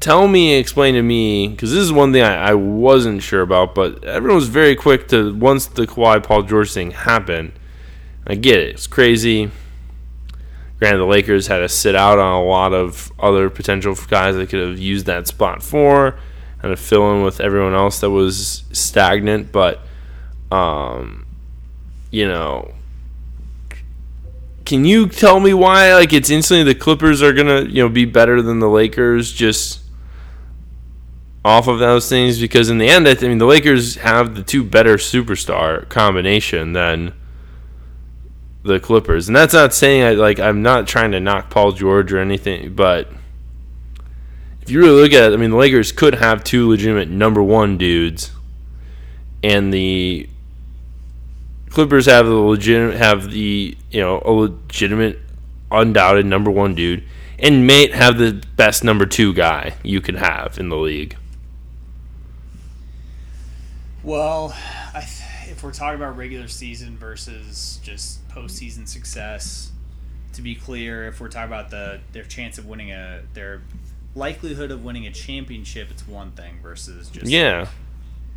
tell 0.00 0.26
me 0.26 0.54
explain 0.54 0.94
to 0.94 1.02
me 1.02 1.54
cuz 1.56 1.70
this 1.70 1.80
is 1.80 1.92
one 1.92 2.12
thing 2.12 2.22
I, 2.22 2.50
I 2.50 2.54
wasn't 2.54 3.22
sure 3.22 3.42
about, 3.42 3.74
but 3.74 4.02
everyone 4.04 4.36
was 4.36 4.48
very 4.48 4.74
quick 4.74 5.06
to 5.08 5.32
once 5.34 5.66
the 5.66 5.86
Kawhi 5.86 6.22
Paul 6.22 6.42
George 6.42 6.72
thing 6.72 6.92
happened. 6.92 7.52
I 8.26 8.34
get 8.34 8.58
it. 8.58 8.70
It's 8.70 8.86
crazy. 8.86 9.50
Granted, 10.78 10.98
the 10.98 11.04
Lakers 11.04 11.46
had 11.46 11.58
to 11.58 11.68
sit 11.68 11.94
out 11.94 12.18
on 12.18 12.32
a 12.32 12.44
lot 12.44 12.72
of 12.72 13.12
other 13.18 13.48
potential 13.50 13.94
guys 14.08 14.34
that 14.34 14.48
could 14.48 14.68
have 14.68 14.78
used 14.78 15.06
that 15.06 15.28
spot 15.28 15.62
for, 15.62 16.18
and 16.62 16.70
to 16.70 16.76
fill 16.76 17.12
in 17.14 17.22
with 17.22 17.40
everyone 17.40 17.74
else 17.74 18.00
that 18.00 18.10
was 18.10 18.64
stagnant. 18.72 19.52
But, 19.52 19.80
um, 20.50 21.26
you 22.10 22.26
know, 22.26 22.74
can 24.64 24.84
you 24.84 25.08
tell 25.08 25.40
me 25.40 25.54
why? 25.54 25.94
Like, 25.94 26.12
it's 26.12 26.30
instantly 26.30 26.64
the 26.64 26.78
Clippers 26.78 27.22
are 27.22 27.32
gonna, 27.32 27.62
you 27.62 27.82
know, 27.82 27.88
be 27.88 28.04
better 28.04 28.42
than 28.42 28.58
the 28.58 28.68
Lakers 28.68 29.32
just 29.32 29.80
off 31.44 31.68
of 31.68 31.78
those 31.78 32.08
things? 32.08 32.40
Because 32.40 32.70
in 32.70 32.78
the 32.78 32.88
end, 32.88 33.06
I 33.08 33.14
mean, 33.14 33.38
the 33.38 33.46
Lakers 33.46 33.96
have 33.96 34.34
the 34.34 34.42
two 34.42 34.64
better 34.64 34.96
superstar 34.96 35.88
combination 35.88 36.72
than 36.72 37.14
the 38.62 38.80
Clippers. 38.80 39.28
And 39.28 39.36
that's 39.36 39.54
not 39.54 39.74
saying 39.74 40.02
I 40.02 40.12
like 40.12 40.38
I'm 40.38 40.62
not 40.62 40.86
trying 40.86 41.12
to 41.12 41.20
knock 41.20 41.50
Paul 41.50 41.72
George 41.72 42.12
or 42.12 42.18
anything, 42.18 42.74
but 42.74 43.08
if 44.60 44.70
you 44.70 44.80
really 44.80 45.02
look 45.02 45.12
at 45.12 45.32
it, 45.32 45.34
I 45.34 45.36
mean 45.36 45.50
the 45.50 45.56
Lakers 45.56 45.92
could 45.92 46.14
have 46.14 46.44
two 46.44 46.68
legitimate 46.68 47.08
number 47.08 47.42
1 47.42 47.78
dudes 47.78 48.32
and 49.42 49.72
the 49.72 50.28
Clippers 51.70 52.06
have 52.06 52.26
the 52.26 52.34
legitimate 52.34 52.96
have 52.96 53.30
the, 53.30 53.76
you 53.90 54.00
know, 54.00 54.22
a 54.24 54.30
legitimate 54.30 55.18
undoubted 55.70 56.26
number 56.26 56.50
1 56.50 56.74
dude 56.74 57.02
and 57.38 57.66
may 57.66 57.88
have 57.88 58.18
the 58.18 58.44
best 58.56 58.84
number 58.84 59.06
2 59.06 59.34
guy 59.34 59.74
you 59.82 60.00
could 60.00 60.16
have 60.16 60.58
in 60.58 60.68
the 60.68 60.76
league. 60.76 61.16
Well, 64.04 64.54
if 65.62 65.66
we're 65.66 65.72
talking 65.72 65.94
about 65.94 66.16
regular 66.16 66.48
season 66.48 66.96
versus 66.96 67.78
just 67.84 68.26
postseason 68.30 68.88
success, 68.88 69.70
to 70.32 70.42
be 70.42 70.56
clear, 70.56 71.06
if 71.06 71.20
we're 71.20 71.28
talking 71.28 71.52
about 71.52 71.70
the 71.70 72.00
their 72.10 72.24
chance 72.24 72.58
of 72.58 72.66
winning 72.66 72.90
a 72.90 73.22
their 73.34 73.62
likelihood 74.16 74.72
of 74.72 74.82
winning 74.82 75.06
a 75.06 75.12
championship, 75.12 75.88
it's 75.92 76.08
one 76.08 76.32
thing 76.32 76.58
versus 76.60 77.08
just 77.10 77.26
Yeah. 77.26 77.68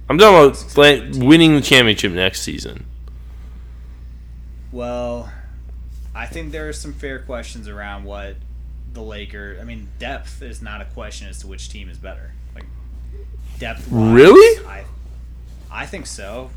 I'm 0.08 0.20
talking 0.20 0.38
about 0.38 0.78
like, 0.78 1.02
winning 1.16 1.56
the 1.56 1.62
championship 1.62 2.12
next 2.12 2.42
season. 2.44 2.86
Well, 4.72 5.32
I 6.14 6.28
think 6.28 6.52
there 6.52 6.70
are 6.70 6.74
some 6.74 6.94
fair 6.94 7.18
questions 7.18 7.68
around 7.68 8.04
what 8.04 8.36
the 8.94 9.02
Lakers. 9.02 9.60
I 9.60 9.64
mean, 9.64 9.90
depth 9.98 10.44
is 10.44 10.62
not 10.62 10.80
a 10.80 10.86
question 10.86 11.28
as 11.28 11.40
to 11.40 11.48
which 11.48 11.70
team 11.70 11.90
is 11.90 11.98
better. 11.98 12.34
Like 12.54 12.66
depth. 13.58 13.88
Really? 13.90 14.64
I, 14.68 14.84
I 15.72 15.88
think 15.88 16.06
so. 16.06 16.52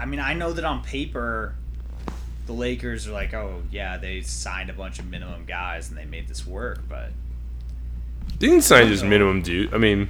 I 0.00 0.06
mean, 0.06 0.18
I 0.18 0.32
know 0.32 0.54
that 0.54 0.64
on 0.64 0.82
paper, 0.82 1.54
the 2.46 2.54
Lakers 2.54 3.06
are 3.06 3.12
like, 3.12 3.34
oh 3.34 3.62
yeah, 3.70 3.98
they 3.98 4.22
signed 4.22 4.70
a 4.70 4.72
bunch 4.72 4.98
of 4.98 5.06
minimum 5.06 5.44
guys 5.44 5.90
and 5.90 5.98
they 5.98 6.06
made 6.06 6.26
this 6.26 6.46
work, 6.46 6.80
but 6.88 7.10
They 8.38 8.46
didn't 8.46 8.62
sign 8.62 8.88
just 8.88 9.04
minimum 9.04 9.42
dude. 9.42 9.74
I 9.74 9.76
mean, 9.76 10.08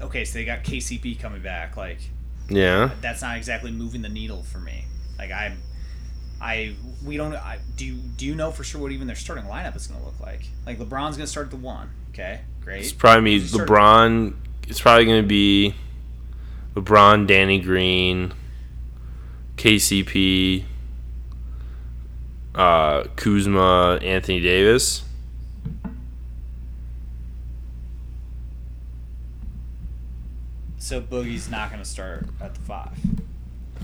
okay, 0.00 0.24
so 0.24 0.38
they 0.38 0.46
got 0.46 0.64
KCP 0.64 1.20
coming 1.20 1.42
back, 1.42 1.76
like. 1.76 1.98
yeah. 2.48 2.92
that's 3.02 3.20
not 3.20 3.36
exactly 3.36 3.70
moving 3.70 4.00
the 4.00 4.08
needle 4.08 4.42
for 4.44 4.58
me. 4.58 4.86
Like 5.18 5.32
I, 5.32 5.54
I 6.40 6.74
we 7.04 7.18
don't. 7.18 7.34
I, 7.34 7.58
do 7.76 7.84
you 7.84 7.96
do 7.96 8.24
you 8.24 8.34
know 8.34 8.50
for 8.50 8.64
sure 8.64 8.80
what 8.80 8.90
even 8.90 9.06
their 9.06 9.16
starting 9.16 9.44
lineup 9.44 9.76
is 9.76 9.86
going 9.86 10.00
to 10.00 10.06
look 10.06 10.18
like? 10.18 10.44
Like 10.64 10.78
LeBron's 10.78 11.18
going 11.18 11.26
to 11.26 11.26
start 11.26 11.48
at 11.48 11.50
the 11.50 11.58
one. 11.58 11.90
Okay, 12.14 12.40
great. 12.62 12.80
It's 12.80 12.92
probably 12.94 13.20
me, 13.22 13.40
LeBron. 13.40 14.34
It's 14.66 14.80
probably 14.80 15.04
going 15.04 15.22
to 15.22 15.28
be 15.28 15.74
LeBron, 16.74 17.26
Danny 17.26 17.60
Green, 17.60 18.32
KCP, 19.56 20.64
uh, 22.54 23.04
Kuzma, 23.16 23.98
Anthony 24.02 24.40
Davis. 24.40 25.04
So 30.78 31.00
Boogie's 31.00 31.48
not 31.48 31.70
going 31.70 31.82
to 31.82 31.88
start 31.88 32.26
at 32.40 32.54
the 32.54 32.60
five. 32.60 32.98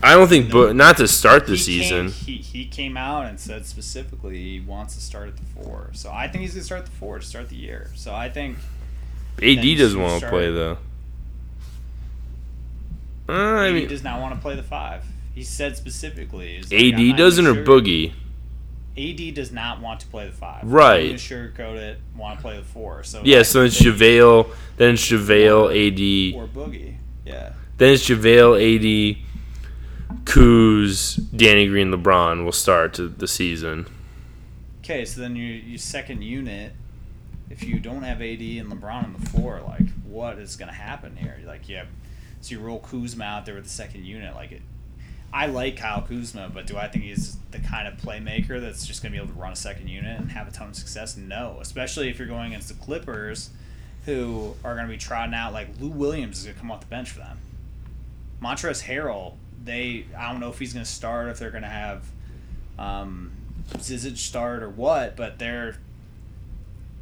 I 0.01 0.15
don't 0.15 0.27
think, 0.27 0.51
but 0.51 0.75
not 0.75 0.97
to 0.97 1.07
start 1.07 1.45
the 1.45 1.53
He 1.53 1.57
season. 1.57 2.11
Came, 2.11 2.25
he 2.25 2.37
he 2.37 2.65
came 2.65 2.95
out 2.97 3.25
and 3.25 3.39
said 3.39 3.65
specifically 3.65 4.37
he 4.37 4.59
wants 4.59 4.95
to 4.95 5.01
start 5.01 5.27
at 5.29 5.37
the 5.37 5.45
four. 5.45 5.89
So 5.93 6.11
I 6.11 6.27
think 6.27 6.41
he's 6.41 6.53
going 6.53 6.61
to 6.61 6.65
start 6.65 6.79
at 6.81 6.85
the 6.85 6.91
four 6.93 7.19
to 7.19 7.25
start 7.25 7.49
the 7.49 7.55
year. 7.55 7.91
So 7.95 8.13
I 8.13 8.29
think 8.29 8.57
AD 9.41 9.77
doesn't 9.77 10.01
want 10.01 10.21
to 10.21 10.29
play 10.29 10.51
though. 10.51 10.77
Uh, 13.29 13.61
I 13.61 13.67
he 13.67 13.73
mean, 13.73 13.87
does 13.87 14.03
not 14.03 14.19
want 14.19 14.35
to 14.35 14.41
play 14.41 14.55
the 14.55 14.63
five. 14.63 15.05
He 15.35 15.43
said 15.43 15.77
specifically. 15.77 16.61
like, 16.61 16.73
AD 16.73 17.17
doesn't 17.17 17.45
or 17.47 17.53
Boogie. 17.63 18.13
AD 18.97 19.33
does 19.35 19.51
not 19.51 19.79
want 19.81 19.99
to 20.01 20.07
play 20.07 20.25
the 20.27 20.33
five. 20.33 20.63
Right. 20.63 21.13
Sugarcoat 21.13 21.75
it. 21.77 21.99
Want 22.17 22.37
to 22.37 22.41
play 22.41 22.57
the 22.57 22.65
four. 22.65 23.03
So 23.03 23.21
Yeah, 23.23 23.43
so 23.43 23.63
it's 23.63 23.79
JaVale, 23.81 24.53
then 24.77 24.95
it's 24.95 25.05
JaVale, 25.07 25.69
AD, 25.69 26.35
or 26.35 26.47
Boogie. 26.47 26.95
Yeah. 27.25 27.53
then 27.77 27.93
it's 27.93 28.09
JaVale, 28.09 28.57
AD, 29.15 29.17
Kuz, 30.25 31.19
Danny 31.35 31.67
Green, 31.67 31.91
LeBron 31.91 32.43
will 32.43 32.51
start 32.51 32.93
to 32.95 33.07
the 33.07 33.27
season. 33.27 33.85
Okay, 34.83 35.05
so 35.05 35.21
then 35.21 35.35
your 35.35 35.45
your 35.55 35.77
second 35.77 36.23
unit, 36.23 36.73
if 37.49 37.63
you 37.63 37.79
don't 37.79 38.03
have 38.03 38.21
AD 38.21 38.41
and 38.41 38.71
LeBron 38.71 39.03
on 39.03 39.15
the 39.17 39.25
floor, 39.29 39.61
like 39.65 39.87
what 40.03 40.39
is 40.39 40.55
gonna 40.55 40.73
happen 40.73 41.15
here? 41.15 41.37
Like 41.45 41.69
you 41.69 41.77
have, 41.77 41.87
so 42.41 42.55
you 42.55 42.59
roll 42.59 42.79
Kuzma 42.79 43.23
out 43.23 43.45
there 43.45 43.55
with 43.55 43.65
the 43.65 43.69
second 43.69 44.05
unit. 44.05 44.35
Like 44.35 44.51
it, 44.51 44.61
I 45.31 45.45
like 45.47 45.77
Kyle 45.77 46.01
Kuzma, 46.01 46.49
but 46.53 46.65
do 46.65 46.77
I 46.77 46.87
think 46.87 47.03
he's 47.03 47.37
the 47.51 47.59
kind 47.59 47.87
of 47.87 47.95
playmaker 47.97 48.59
that's 48.59 48.85
just 48.85 49.03
gonna 49.03 49.11
be 49.11 49.17
able 49.17 49.27
to 49.27 49.39
run 49.39 49.53
a 49.53 49.55
second 49.55 49.87
unit 49.87 50.19
and 50.19 50.31
have 50.31 50.47
a 50.47 50.51
ton 50.51 50.69
of 50.69 50.75
success? 50.75 51.17
No, 51.17 51.57
especially 51.61 52.09
if 52.09 52.17
you're 52.17 52.27
going 52.27 52.47
against 52.47 52.69
the 52.69 52.73
Clippers, 52.75 53.49
who 54.05 54.55
are 54.63 54.75
gonna 54.75 54.87
be 54.87 54.97
trotting 54.97 55.33
out 55.33 55.53
like 55.53 55.67
Lou 55.79 55.89
Williams 55.89 56.39
is 56.39 56.45
gonna 56.45 56.57
come 56.57 56.71
off 56.71 56.81
the 56.81 56.87
bench 56.87 57.11
for 57.11 57.19
them. 57.19 57.37
Montrezl 58.41 58.83
Harrell, 58.83 59.33
they 59.63 60.05
I 60.17 60.31
don't 60.31 60.39
know 60.39 60.49
if 60.49 60.59
he's 60.59 60.73
gonna 60.73 60.85
start, 60.85 61.29
if 61.29 61.39
they're 61.39 61.51
gonna 61.51 61.67
have 61.67 62.05
um, 62.79 63.31
Zizic 63.73 64.17
start 64.17 64.63
or 64.63 64.69
what, 64.69 65.15
but 65.15 65.37
they're 65.37 65.77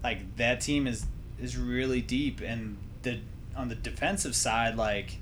like 0.04 0.36
that 0.38 0.62
team 0.62 0.88
is 0.88 1.06
is 1.42 1.56
really 1.56 2.02
deep, 2.02 2.42
and 2.42 2.78
the 3.04 3.20
on 3.56 3.70
the 3.70 3.76
defensive 3.76 4.36
side, 4.36 4.76
like 4.76 5.20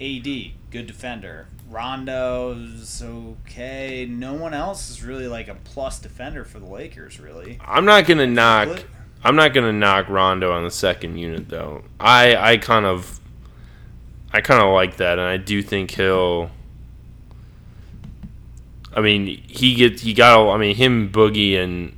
AD, 0.00 0.24
good 0.70 0.86
defender. 0.86 1.48
Rondo's 1.68 3.02
okay. 3.02 4.06
No 4.08 4.32
one 4.34 4.54
else 4.54 4.90
is 4.90 5.02
really 5.04 5.28
like 5.28 5.48
a 5.48 5.54
plus 5.54 5.98
defender 5.98 6.44
for 6.44 6.58
the 6.58 6.66
Lakers, 6.66 7.20
really. 7.20 7.58
I'm 7.64 7.84
not 7.84 8.06
gonna 8.06 8.26
knock. 8.26 8.68
But- 8.68 8.84
I'm 9.22 9.36
not 9.36 9.52
gonna 9.52 9.72
knock 9.72 10.08
Rondo 10.08 10.50
on 10.52 10.64
the 10.64 10.70
second 10.70 11.18
unit 11.18 11.48
though. 11.50 11.84
I 12.00 12.34
I 12.36 12.56
kind 12.56 12.86
of, 12.86 13.20
I 14.32 14.40
kind 14.40 14.62
of 14.62 14.72
like 14.72 14.96
that, 14.96 15.18
and 15.18 15.28
I 15.28 15.36
do 15.36 15.62
think 15.62 15.90
he'll. 15.90 16.50
I 18.96 19.00
mean, 19.02 19.26
he 19.26 19.74
get 19.74 20.00
he 20.00 20.14
got. 20.14 20.50
I 20.50 20.56
mean, 20.56 20.74
him, 20.74 21.12
Boogie, 21.12 21.56
and 21.56 21.94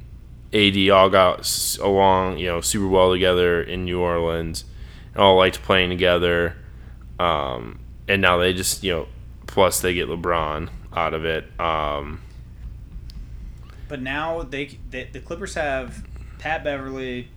AD 0.53 0.91
all 0.91 1.09
got 1.09 1.79
along, 1.81 2.39
you 2.39 2.47
know, 2.49 2.61
super 2.61 2.89
well 2.89 3.13
together 3.13 3.63
in 3.63 3.85
New 3.85 4.01
Orleans, 4.01 4.65
and 5.15 5.23
all 5.23 5.37
liked 5.37 5.63
playing 5.63 5.91
together. 5.91 6.57
Um, 7.21 7.79
and 8.13 8.21
now 8.21 8.37
they 8.37 8.53
just, 8.53 8.85
you 8.85 8.93
know, 8.93 9.09
plus 9.47 9.81
they 9.81 9.95
get 9.95 10.07
LeBron 10.07 10.69
out 10.95 11.15
of 11.15 11.25
it. 11.25 11.45
Um, 11.59 12.21
But 13.89 14.03
now 14.03 14.43
they, 14.43 14.79
they 14.91 15.05
the 15.05 15.21
Clippers 15.21 15.55
have 15.55 16.05
Pat 16.39 16.63
Beverley, 16.63 17.29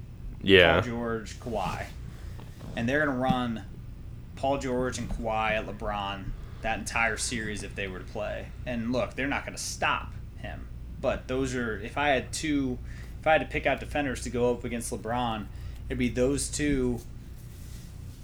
yeah, 0.41 0.73
Paul 0.73 0.91
George, 0.91 1.39
Kawhi, 1.39 1.85
and 2.75 2.89
they're 2.89 3.05
gonna 3.05 3.17
run 3.17 3.63
Paul 4.35 4.57
George 4.57 4.97
and 4.97 5.09
Kawhi 5.09 5.51
at 5.51 5.65
LeBron 5.65 6.25
that 6.61 6.79
entire 6.79 7.15
series 7.15 7.63
if 7.63 7.73
they 7.75 7.87
were 7.87 7.99
to 7.99 8.05
play. 8.05 8.47
And 8.65 8.91
look, 8.91 9.15
they're 9.15 9.27
not 9.27 9.45
gonna 9.45 9.57
stop 9.57 10.11
him. 10.39 10.67
But 10.99 11.29
those 11.29 11.55
are 11.55 11.79
if 11.79 11.97
I 11.97 12.09
had 12.09 12.33
two, 12.33 12.77
if 13.21 13.27
I 13.27 13.33
had 13.33 13.41
to 13.41 13.47
pick 13.47 13.65
out 13.65 13.79
defenders 13.79 14.23
to 14.23 14.29
go 14.29 14.51
up 14.51 14.65
against 14.65 14.91
LeBron, 14.91 15.45
it'd 15.87 15.97
be 15.97 16.09
those 16.09 16.49
two 16.49 16.99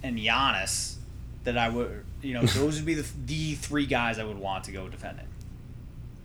and 0.02 0.18
Giannis 0.18 0.96
that 1.44 1.56
I 1.56 1.68
would, 1.70 2.04
you 2.22 2.34
know, 2.34 2.42
those 2.42 2.76
would 2.76 2.86
be 2.86 2.94
the 2.94 3.06
the 3.26 3.54
three 3.54 3.86
guys 3.86 4.18
I 4.18 4.24
would 4.24 4.38
want 4.38 4.64
to 4.64 4.72
go 4.72 4.88
defend 4.88 5.18
him. 5.18 5.28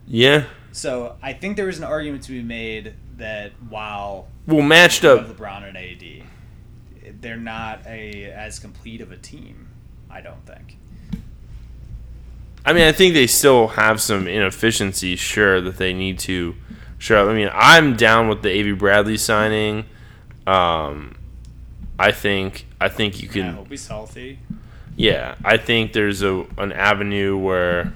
yeah. 0.06 0.44
So 0.72 1.16
I 1.22 1.32
think 1.32 1.56
there 1.56 1.68
is 1.68 1.78
an 1.78 1.84
argument 1.84 2.22
to 2.24 2.30
be 2.32 2.42
made 2.42 2.94
that 3.16 3.52
while 3.68 4.28
Well, 4.46 4.62
matched 4.62 5.04
up. 5.04 5.26
LeBron 5.26 5.66
and 5.66 5.76
AD, 5.76 7.20
they're 7.20 7.36
not 7.36 7.80
a 7.86 8.26
as 8.26 8.58
complete 8.58 9.00
of 9.00 9.10
a 9.10 9.16
team. 9.16 9.68
I 10.10 10.20
don't 10.20 10.44
think. 10.46 10.76
I 12.64 12.72
mean, 12.74 12.84
I 12.84 12.92
think 12.92 13.14
they 13.14 13.26
still 13.26 13.68
have 13.68 14.00
some 14.00 14.26
inefficiencies, 14.28 15.18
sure, 15.18 15.60
that 15.60 15.78
they 15.78 15.94
need 15.94 16.18
to. 16.20 16.54
Sure, 16.98 17.28
I 17.30 17.34
mean, 17.34 17.48
I'm 17.52 17.96
down 17.96 18.28
with 18.28 18.42
the 18.42 18.50
Avery 18.50 18.74
Bradley 18.74 19.16
signing. 19.16 19.86
Um, 20.46 21.16
I 21.98 22.12
think 22.12 22.66
I 22.80 22.88
think 22.88 23.22
you 23.22 23.28
I 23.30 23.32
can. 23.32 23.54
hope 23.54 23.70
he's 23.70 23.86
healthy. 23.86 24.38
Yeah, 24.98 25.36
I 25.44 25.58
think 25.58 25.92
there's 25.92 26.22
a 26.22 26.44
an 26.58 26.72
avenue 26.72 27.36
where. 27.38 27.92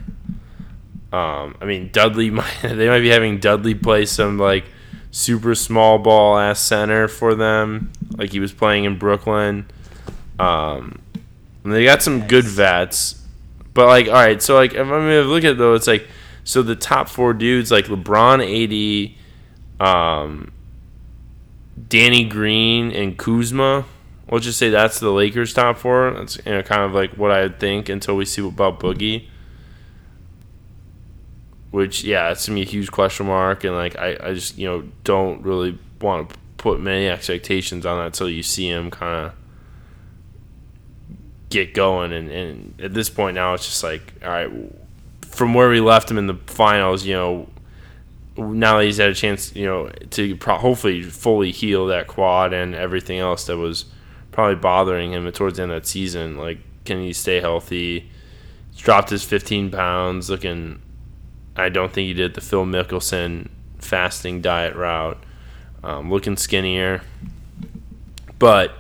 Um, 1.12 1.57
I 1.61 1.66
mean, 1.66 1.90
Dudley 1.92 2.30
might 2.38 2.57
they 2.62 2.88
might 2.88 3.00
be 3.00 3.11
having 3.11 3.38
Dudley 3.38 3.74
play 3.74 4.07
some 4.07 4.38
like 4.38 4.64
super 5.11 5.55
small 5.55 5.98
ball 5.98 6.38
ass 6.38 6.61
center 6.61 7.09
for 7.09 7.34
them, 7.34 7.92
like 8.16 8.30
he 8.30 8.38
was 8.40 8.53
playing 8.53 8.84
in 8.84 8.98
Brooklyn. 8.98 9.66
Um, 10.38 11.00
and 11.64 11.72
they 11.72 11.84
got 11.84 12.03
some 12.03 12.26
good 12.26 12.44
vets, 12.44 13.20
but 13.74 13.86
like, 13.86 14.07
all 14.07 14.14
right, 14.14 14.40
so 14.40 14.55
like, 14.55 14.74
if 14.74 14.86
I 14.86 15.00
mean, 15.00 15.22
look 15.24 15.44
at 15.44 15.53
it 15.53 15.59
though, 15.59 15.74
it's 15.74 15.86
like, 15.86 16.07
so 16.44 16.62
the 16.62 16.76
top 16.76 17.09
four 17.09 17.34
dudes 17.34 17.70
like 17.70 17.86
LeBron, 17.86 18.40
AD, 19.80 19.86
um, 19.86 20.53
Danny 21.88 22.24
Green, 22.24 22.92
and 22.92 23.18
Kuzma. 23.18 23.84
Let's 24.30 24.44
just 24.44 24.58
say 24.58 24.70
that's 24.70 25.00
the 25.00 25.10
Lakers' 25.10 25.52
top 25.52 25.78
four. 25.78 26.12
That's 26.12 26.38
you 26.44 26.52
know 26.52 26.62
kind 26.62 26.82
of 26.82 26.92
like 26.92 27.12
what 27.12 27.30
I 27.30 27.42
would 27.42 27.60
think 27.60 27.88
until 27.88 28.16
we 28.16 28.24
see 28.24 28.46
about 28.46 28.80
Boogie. 28.80 29.28
Which 31.70 32.04
yeah, 32.04 32.30
it's 32.30 32.46
gonna 32.46 32.56
be 32.56 32.62
a 32.62 32.70
huge 32.70 32.90
question 32.90 33.26
mark, 33.26 33.64
and 33.64 33.74
like 33.74 33.98
I, 33.98 34.16
I 34.20 34.34
just 34.34 34.58
you 34.58 34.68
know 34.68 34.84
don't 35.04 35.42
really 35.42 35.78
want 36.00 36.30
to 36.30 36.36
put 36.56 36.80
many 36.80 37.08
expectations 37.08 37.84
on 37.84 37.98
that 37.98 38.06
until 38.06 38.30
you 38.30 38.42
see 38.42 38.68
him 38.68 38.90
kind 38.90 39.26
of 39.26 39.32
get 41.50 41.74
going. 41.74 42.12
And, 42.12 42.30
and 42.30 42.80
at 42.80 42.94
this 42.94 43.10
point 43.10 43.34
now, 43.34 43.54
it's 43.54 43.66
just 43.66 43.82
like 43.82 44.14
all 44.22 44.30
right, 44.30 44.50
from 45.26 45.54
where 45.54 45.68
we 45.68 45.80
left 45.80 46.10
him 46.10 46.18
in 46.18 46.26
the 46.26 46.34
finals, 46.46 47.04
you 47.04 47.14
know, 47.14 47.48
now 48.36 48.78
that 48.78 48.84
he's 48.84 48.98
had 48.98 49.10
a 49.10 49.14
chance, 49.14 49.54
you 49.54 49.66
know, 49.66 49.90
to 50.10 50.36
pro- 50.36 50.58
hopefully 50.58 51.02
fully 51.02 51.50
heal 51.50 51.86
that 51.86 52.06
quad 52.06 52.52
and 52.52 52.74
everything 52.74 53.18
else 53.18 53.46
that 53.46 53.56
was 53.56 53.86
probably 54.33 54.57
bothering 54.57 55.12
him 55.12 55.30
towards 55.30 55.59
the 55.59 55.62
end 55.62 55.72
of 55.72 55.83
that 55.83 55.89
season. 55.89 56.37
Like, 56.37 56.59
can 56.85 57.01
he 57.01 57.12
stay 57.12 57.41
healthy? 57.41 58.11
He's 58.72 58.80
dropped 58.80 59.11
his 59.11 59.22
15 59.22 59.70
pounds, 59.70 60.28
looking. 60.28 60.80
I 61.55 61.68
don't 61.68 61.93
think 61.93 62.07
he 62.07 62.14
did 62.14 62.35
the 62.35 62.41
Phil 62.41 62.64
Mickelson 62.64 63.51
fasting 63.78 64.41
diet 64.41 64.74
route. 64.74 65.22
um, 65.85 66.11
looking 66.11 66.37
skinnier. 66.37 67.03
But 68.39 68.72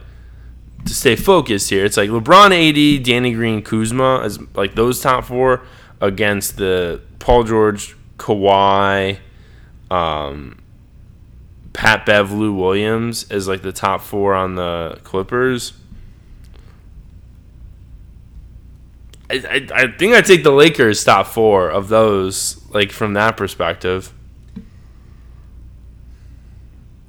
to 0.86 0.94
stay 0.94 1.16
focused 1.16 1.70
here, 1.70 1.84
it's 1.84 1.96
like 1.96 2.10
LeBron, 2.10 2.50
AD, 2.52 3.04
Danny 3.04 3.32
Green, 3.32 3.62
Kuzma 3.62 4.20
as 4.22 4.38
like 4.54 4.74
those 4.74 5.00
top 5.00 5.24
four 5.24 5.62
against 6.00 6.56
the 6.56 7.00
Paul 7.18 7.44
George, 7.44 7.96
Kawhi, 8.18 9.18
um, 9.90 10.58
Pat 11.72 12.04
Bev, 12.04 12.32
Lou 12.32 12.52
Williams 12.52 13.30
as 13.30 13.48
like 13.48 13.62
the 13.62 13.72
top 13.72 14.02
four 14.02 14.34
on 14.34 14.54
the 14.54 14.98
Clippers. 15.04 15.72
I, 19.30 19.36
I, 19.48 19.82
I 19.82 19.92
think 19.96 20.14
I 20.14 20.20
take 20.20 20.42
the 20.44 20.50
Lakers 20.52 21.02
top 21.02 21.26
four 21.26 21.70
of 21.70 21.88
those, 21.88 22.60
like 22.70 22.92
from 22.92 23.14
that 23.14 23.36
perspective. 23.36 24.12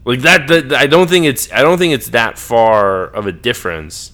Like 0.05 0.22
that, 0.22 0.47
that, 0.47 0.74
I 0.74 0.88
don't 0.88 1.09
think 1.09 1.26
it's 1.26 1.51
I 1.51 1.61
don't 1.61 1.78
think 1.78 1.93
it's 1.93 2.09
that 2.09 2.38
far 2.38 3.05
of 3.05 3.26
a 3.26 3.32
difference. 3.32 4.11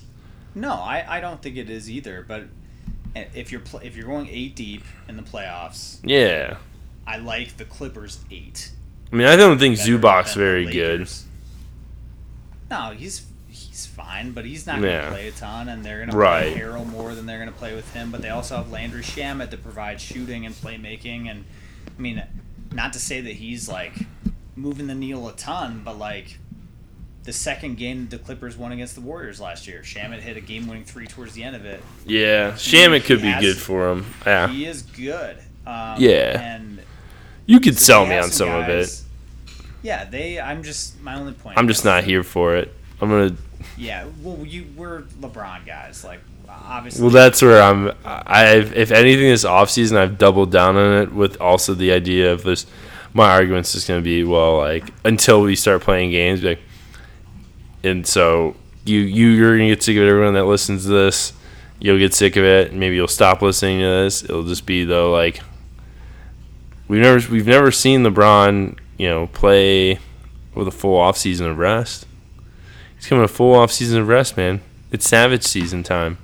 No, 0.56 0.72
I, 0.74 1.06
I 1.08 1.20
don't 1.20 1.41
think 1.41 1.58
it 1.58 1.70
is 1.70 1.89
either. 1.89 2.26
But 2.28 2.43
if 3.16 3.52
you're 3.52 3.62
pl- 3.62 3.80
if 3.80 3.95
you're 3.95 4.06
going 4.08 4.28
eight 4.30 4.56
deep 4.56 4.84
in 5.08 5.18
the 5.18 5.24
playoffs, 5.24 5.97
Yeah, 6.04 6.58
I 7.08 7.18
like 7.18 7.58
the 7.58 7.66
Clippers 7.66 8.20
eight. 8.30 8.72
I 9.12 9.16
mean 9.16 9.28
I 9.28 9.36
don't 9.36 9.57
think 9.60 9.78
better 9.78 9.97
Zubac's 9.97 10.34
very 10.36 10.66
good. 10.66 11.10
No, 12.70 12.91
he's 12.95 13.26
he's 13.49 13.86
fine, 13.88 14.32
but 14.32 14.45
he's 14.45 14.68
not 14.68 14.80
going 14.80 14.84
to 14.91 14.97
Yeah. 15.03 15.10
play 15.10 15.28
a 15.28 15.32
ton, 15.32 15.70
and 15.70 15.84
they're 15.84 15.97
going 15.97 16.12
to 16.12 16.18
Right. 16.18 16.51
play 16.53 16.62
Harrell 16.62 16.86
more 16.88 17.16
than 17.16 17.26
they're 17.26 17.39
going 17.39 17.49
to 17.51 17.55
play 17.57 17.74
with 17.76 17.91
him. 17.93 18.12
But 18.12 18.22
they 18.22 18.30
also 18.30 18.57
have 18.57 18.72
Landry 18.72 19.01
Shamet 19.03 19.49
to 19.51 19.57
provide 19.57 19.99
shooting 19.99 20.45
and 20.45 20.53
playmaking, 20.53 21.30
and 21.30 21.45
I 21.97 22.01
mean, 22.01 22.22
not 22.72 22.93
to 22.93 22.99
say 22.99 23.22
that 23.22 23.34
he's 23.38 23.68
like 23.68 23.93
moving 24.55 24.88
the 24.88 24.95
needle 24.95 25.28
a 25.28 25.34
ton, 25.34 25.82
but 25.84 25.97
like 25.97 26.38
the 27.24 27.34
second 27.34 27.78
game 27.78 28.07
the 28.10 28.18
Clippers 28.18 28.55
won 28.57 28.72
against 28.72 28.95
the 28.95 29.01
Warriors 29.01 29.39
last 29.39 29.68
year, 29.68 29.82
Shamet 29.84 30.20
hit 30.22 30.38
a 30.38 30.41
game-winning 30.41 30.84
three 30.86 31.07
towards 31.07 31.34
the 31.34 31.43
end 31.43 31.55
of 31.55 31.66
it. 31.66 31.82
Yeah, 32.05 32.51
Shamet 32.51 33.05
could 33.05 33.22
be 33.22 33.30
has- 33.30 33.43
good 33.43 33.57
for 33.57 33.89
him. 33.91 34.05
Yeah, 34.26 34.47
He 34.49 34.66
is 34.66 34.82
good. 34.84 35.38
Um, 35.66 35.95
Yeah. 36.01 36.39
and 36.41 36.79
you 37.50 37.60
could 37.60 37.80
so 37.80 37.84
sell 37.84 38.06
me 38.06 38.16
on 38.16 38.30
some 38.30 38.50
of 38.50 38.70
it. 38.70 39.02
Yeah, 39.82 40.06
they. 40.06 40.39
I'm 40.39 40.62
just 40.62 41.02
my 41.02 41.16
only 41.16 41.34
point. 41.34 41.58
I'm 41.58 41.68
just 41.68 41.84
not 41.84 42.04
here 42.04 42.24
for 42.24 42.56
it. 42.56 42.72
I'm 43.02 43.10
gonna. 43.10 43.36
Yeah, 43.76 44.06
well, 44.22 44.45
you 44.45 44.68
we're 44.76 45.02
LeBron 45.20 45.66
guys, 45.66 46.04
like 46.04 46.20
obviously. 46.47 47.02
Well, 47.02 47.12
that's 47.12 47.41
where 47.41 47.60
I'm. 47.62 47.91
I've 48.06 48.78
if 48.78 48.91
anything 48.91 49.30
this 49.30 49.45
offseason, 49.45 49.97
I've 49.97 50.20
doubled 50.20 50.52
down 50.52 50.76
on 50.76 51.02
it 51.02 51.12
with 51.12 51.41
also 51.41 51.74
the 51.74 51.91
idea 51.91 52.32
of 52.32 52.43
this. 52.43 52.68
My 53.14 53.32
argument's 53.32 53.74
just 53.74 53.88
gonna 53.88 54.02
be 54.02 54.24
well, 54.24 54.58
like 54.58 54.93
until 55.04 55.41
we 55.41 55.56
start 55.56 55.82
playing 55.82 56.12
games, 56.12 56.43
like, 56.43 56.60
and 57.84 58.06
so 58.06 58.56
you 58.86 59.00
you 59.00 59.30
you're 59.30 59.58
gonna 59.58 59.70
get 59.70 59.82
sick 59.82 59.97
of 59.97 60.04
it. 60.04 60.08
Everyone 60.08 60.36
that 60.36 60.45
listens 60.45 60.84
to 60.84 60.89
this, 60.89 61.34
you'll 61.80 61.97
get 61.97 62.14
sick 62.14 62.36
of 62.36 62.43
it. 62.43 62.70
and 62.70 62.80
Maybe 62.80 62.95
you'll 62.95 63.08
stop 63.08 63.41
listening 63.41 63.80
to 63.80 63.86
this. 64.04 64.24
It'll 64.24 64.43
just 64.43 64.68
be 64.68 64.84
though 64.84 65.12
like 65.12 65.41
we've 66.90 67.02
never 67.02 67.32
we've 67.32 67.48
never 67.48 67.72
seen 67.72 68.04
LeBron, 68.04 68.78
you 68.98 69.08
know, 69.08 69.28
play 69.28 70.00
with 70.54 70.68
a 70.68 70.72
full 70.72 70.98
off 70.98 71.18
season 71.18 71.48
of 71.48 71.58
rest. 71.58 72.06
He's 72.98 73.08
coming 73.08 73.24
a 73.24 73.30
full 73.30 73.56
off 73.56 73.72
season 73.72 74.02
of 74.02 74.10
rest, 74.10 74.36
man. 74.36 74.60
It's 74.92 75.08
Savage 75.08 75.44
season 75.44 75.84
time. 75.84 76.18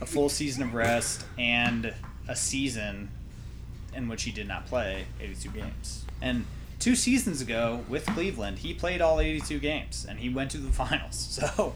a 0.00 0.06
full 0.06 0.30
season 0.30 0.62
of 0.62 0.72
rest 0.72 1.26
and 1.36 1.92
a 2.26 2.36
season 2.36 3.10
in 3.94 4.08
which 4.08 4.22
he 4.22 4.30
did 4.30 4.48
not 4.48 4.66
play 4.66 5.04
82 5.20 5.48
games. 5.50 6.04
And 6.22 6.46
two 6.78 6.94
seasons 6.94 7.42
ago 7.42 7.84
with 7.88 8.06
Cleveland, 8.06 8.60
he 8.60 8.72
played 8.72 9.02
all 9.02 9.20
82 9.20 9.58
games 9.58 10.06
and 10.08 10.20
he 10.20 10.28
went 10.28 10.50
to 10.52 10.58
the 10.58 10.72
finals. 10.72 11.16
So. 11.16 11.74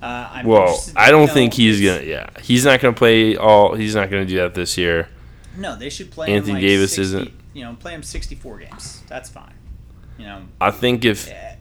Uh, 0.00 0.28
I'm 0.32 0.46
Well, 0.46 0.82
I 0.96 1.12
don't 1.12 1.30
think 1.30 1.54
he's 1.54 1.80
gonna. 1.80 2.02
Yeah, 2.02 2.26
he's 2.40 2.64
not 2.64 2.80
gonna 2.80 2.92
play 2.92 3.36
all. 3.36 3.76
He's 3.76 3.94
not 3.94 4.10
gonna 4.10 4.24
do 4.24 4.34
that 4.38 4.52
this 4.52 4.76
year. 4.76 5.08
No, 5.56 5.76
they 5.76 5.90
should 5.90 6.10
play 6.10 6.28
Anthony 6.32 6.52
him 6.52 6.54
like 6.56 6.62
Davis 6.62 6.90
60 6.94 7.02
isn't- 7.02 7.32
You 7.54 7.64
know, 7.64 7.74
play 7.78 7.92
him 7.92 8.02
64 8.02 8.58
games. 8.58 9.02
That's 9.08 9.28
fine. 9.28 9.52
You 10.18 10.26
know, 10.26 10.42
I 10.60 10.70
think 10.70 11.04
if 11.04 11.28
eh, 11.28 11.56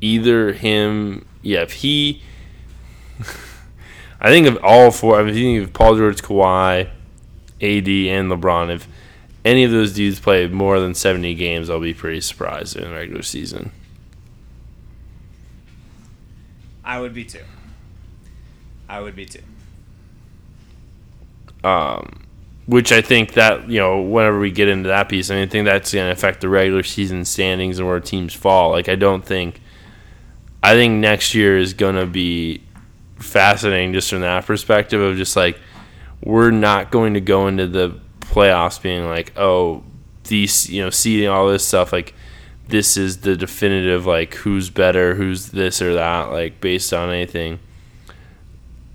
either 0.00 0.52
him, 0.52 1.24
yeah, 1.42 1.62
if 1.62 1.72
he, 1.72 2.22
I 4.20 4.28
think 4.30 4.46
of 4.46 4.58
all 4.62 4.90
four. 4.90 5.20
I 5.20 5.24
mean, 5.24 5.62
if 5.62 5.72
Paul 5.72 5.96
George, 5.96 6.22
Kawhi, 6.22 6.80
AD, 6.86 6.90
and 7.60 8.30
LeBron, 8.30 8.74
if 8.74 8.88
any 9.44 9.62
of 9.64 9.70
those 9.70 9.92
dudes 9.92 10.18
play 10.20 10.46
more 10.48 10.80
than 10.80 10.94
seventy 10.94 11.34
games, 11.34 11.68
I'll 11.70 11.80
be 11.80 11.94
pretty 11.94 12.20
surprised 12.22 12.76
in 12.76 12.84
the 12.84 12.90
regular 12.90 13.22
season. 13.22 13.70
I 16.84 17.00
would 17.00 17.14
be 17.14 17.24
too. 17.24 17.44
I 18.88 19.00
would 19.00 19.14
be 19.16 19.26
too. 19.26 19.42
um, 21.62 22.23
which 22.66 22.92
I 22.92 23.02
think 23.02 23.34
that 23.34 23.68
you 23.68 23.78
know 23.78 24.00
whenever 24.00 24.38
we 24.38 24.50
get 24.50 24.68
into 24.68 24.88
that 24.88 25.08
piece, 25.08 25.30
I 25.30 25.34
mean, 25.34 25.44
I 25.44 25.46
think 25.46 25.66
that's 25.66 25.92
going 25.92 26.06
to 26.06 26.12
affect 26.12 26.40
the 26.40 26.48
regular 26.48 26.82
season 26.82 27.24
standings 27.24 27.78
and 27.78 27.88
where 27.88 28.00
teams 28.00 28.34
fall. 28.34 28.70
Like 28.70 28.88
I 28.88 28.94
don't 28.94 29.24
think, 29.24 29.60
I 30.62 30.74
think 30.74 30.94
next 31.00 31.34
year 31.34 31.58
is 31.58 31.74
going 31.74 31.96
to 31.96 32.06
be 32.06 32.62
fascinating 33.18 33.92
just 33.92 34.10
from 34.10 34.20
that 34.20 34.46
perspective 34.46 35.00
of 35.00 35.16
just 35.16 35.36
like 35.36 35.58
we're 36.22 36.50
not 36.50 36.90
going 36.90 37.14
to 37.14 37.20
go 37.20 37.46
into 37.46 37.66
the 37.66 37.98
playoffs 38.20 38.80
being 38.80 39.06
like 39.06 39.32
oh 39.36 39.82
these 40.24 40.68
you 40.68 40.82
know 40.82 40.90
seeding 40.90 41.28
all 41.28 41.48
this 41.48 41.66
stuff 41.66 41.92
like 41.92 42.14
this 42.68 42.96
is 42.96 43.18
the 43.18 43.36
definitive 43.36 44.06
like 44.06 44.34
who's 44.34 44.70
better 44.70 45.14
who's 45.14 45.50
this 45.50 45.80
or 45.82 45.94
that 45.94 46.30
like 46.32 46.60
based 46.60 46.92
on 46.92 47.10
anything 47.10 47.58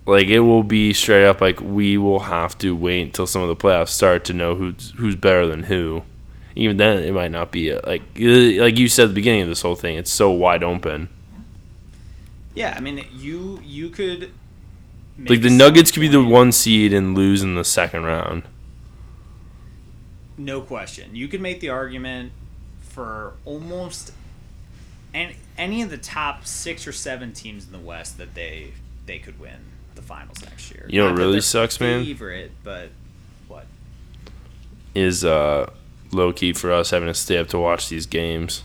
like 0.05 0.27
it 0.27 0.39
will 0.39 0.63
be 0.63 0.93
straight 0.93 1.25
up 1.25 1.41
like 1.41 1.61
we 1.61 1.97
will 1.97 2.21
have 2.21 2.57
to 2.59 2.75
wait 2.75 3.01
until 3.01 3.27
some 3.27 3.41
of 3.41 3.47
the 3.47 3.55
playoffs 3.55 3.89
start 3.89 4.25
to 4.25 4.33
know 4.33 4.55
who's 4.55 4.91
who's 4.97 5.15
better 5.15 5.45
than 5.45 5.63
who. 5.63 6.03
Even 6.55 6.77
then, 6.77 7.03
it 7.03 7.13
might 7.13 7.31
not 7.31 7.51
be 7.51 7.69
a, 7.69 7.79
like 7.85 8.01
uh, 8.19 8.61
like 8.61 8.77
you 8.77 8.89
said 8.89 9.03
at 9.03 9.07
the 9.09 9.13
beginning 9.13 9.43
of 9.43 9.47
this 9.47 9.61
whole 9.61 9.75
thing. 9.75 9.97
It's 9.97 10.11
so 10.11 10.31
wide 10.31 10.63
open. 10.63 11.09
Yeah, 12.55 12.73
I 12.75 12.79
mean, 12.79 13.05
you 13.13 13.61
you 13.63 13.89
could 13.89 14.31
Like 15.17 15.41
the 15.41 15.49
Nuggets 15.49 15.91
could 15.91 16.01
be 16.01 16.07
the 16.07 16.23
one 16.23 16.51
seed 16.51 16.91
and 16.91 17.15
lose 17.15 17.43
in 17.43 17.55
the 17.55 17.63
second 17.63 18.03
round. 18.03 18.43
No 20.37 20.61
question. 20.61 21.15
You 21.15 21.27
could 21.27 21.41
make 21.41 21.59
the 21.59 21.69
argument 21.69 22.31
for 22.81 23.33
almost 23.45 24.13
any, 25.13 25.35
any 25.57 25.81
of 25.81 25.89
the 25.89 25.97
top 25.97 26.45
six 26.45 26.87
or 26.87 26.91
seven 26.91 27.33
teams 27.33 27.65
in 27.65 27.71
the 27.71 27.79
West 27.79 28.17
that 28.17 28.33
they 28.33 28.73
they 29.05 29.19
could 29.19 29.39
win 29.39 29.59
the 29.99 30.07
finals 30.07 30.41
next 30.43 30.71
year. 30.71 30.85
You 30.89 30.99
know 30.99 31.05
what 31.05 31.17
Not 31.17 31.19
really 31.19 31.41
sucks, 31.41 31.79
man? 31.79 32.05
Favorite, 32.05 32.51
but 32.63 32.89
what? 33.47 33.65
Is 34.95 35.25
uh, 35.25 35.69
low 36.11 36.31
key 36.33 36.53
for 36.53 36.71
us 36.71 36.89
having 36.91 37.07
to 37.07 37.13
stay 37.13 37.37
up 37.37 37.47
to 37.49 37.59
watch 37.59 37.89
these 37.89 38.05
games. 38.05 38.63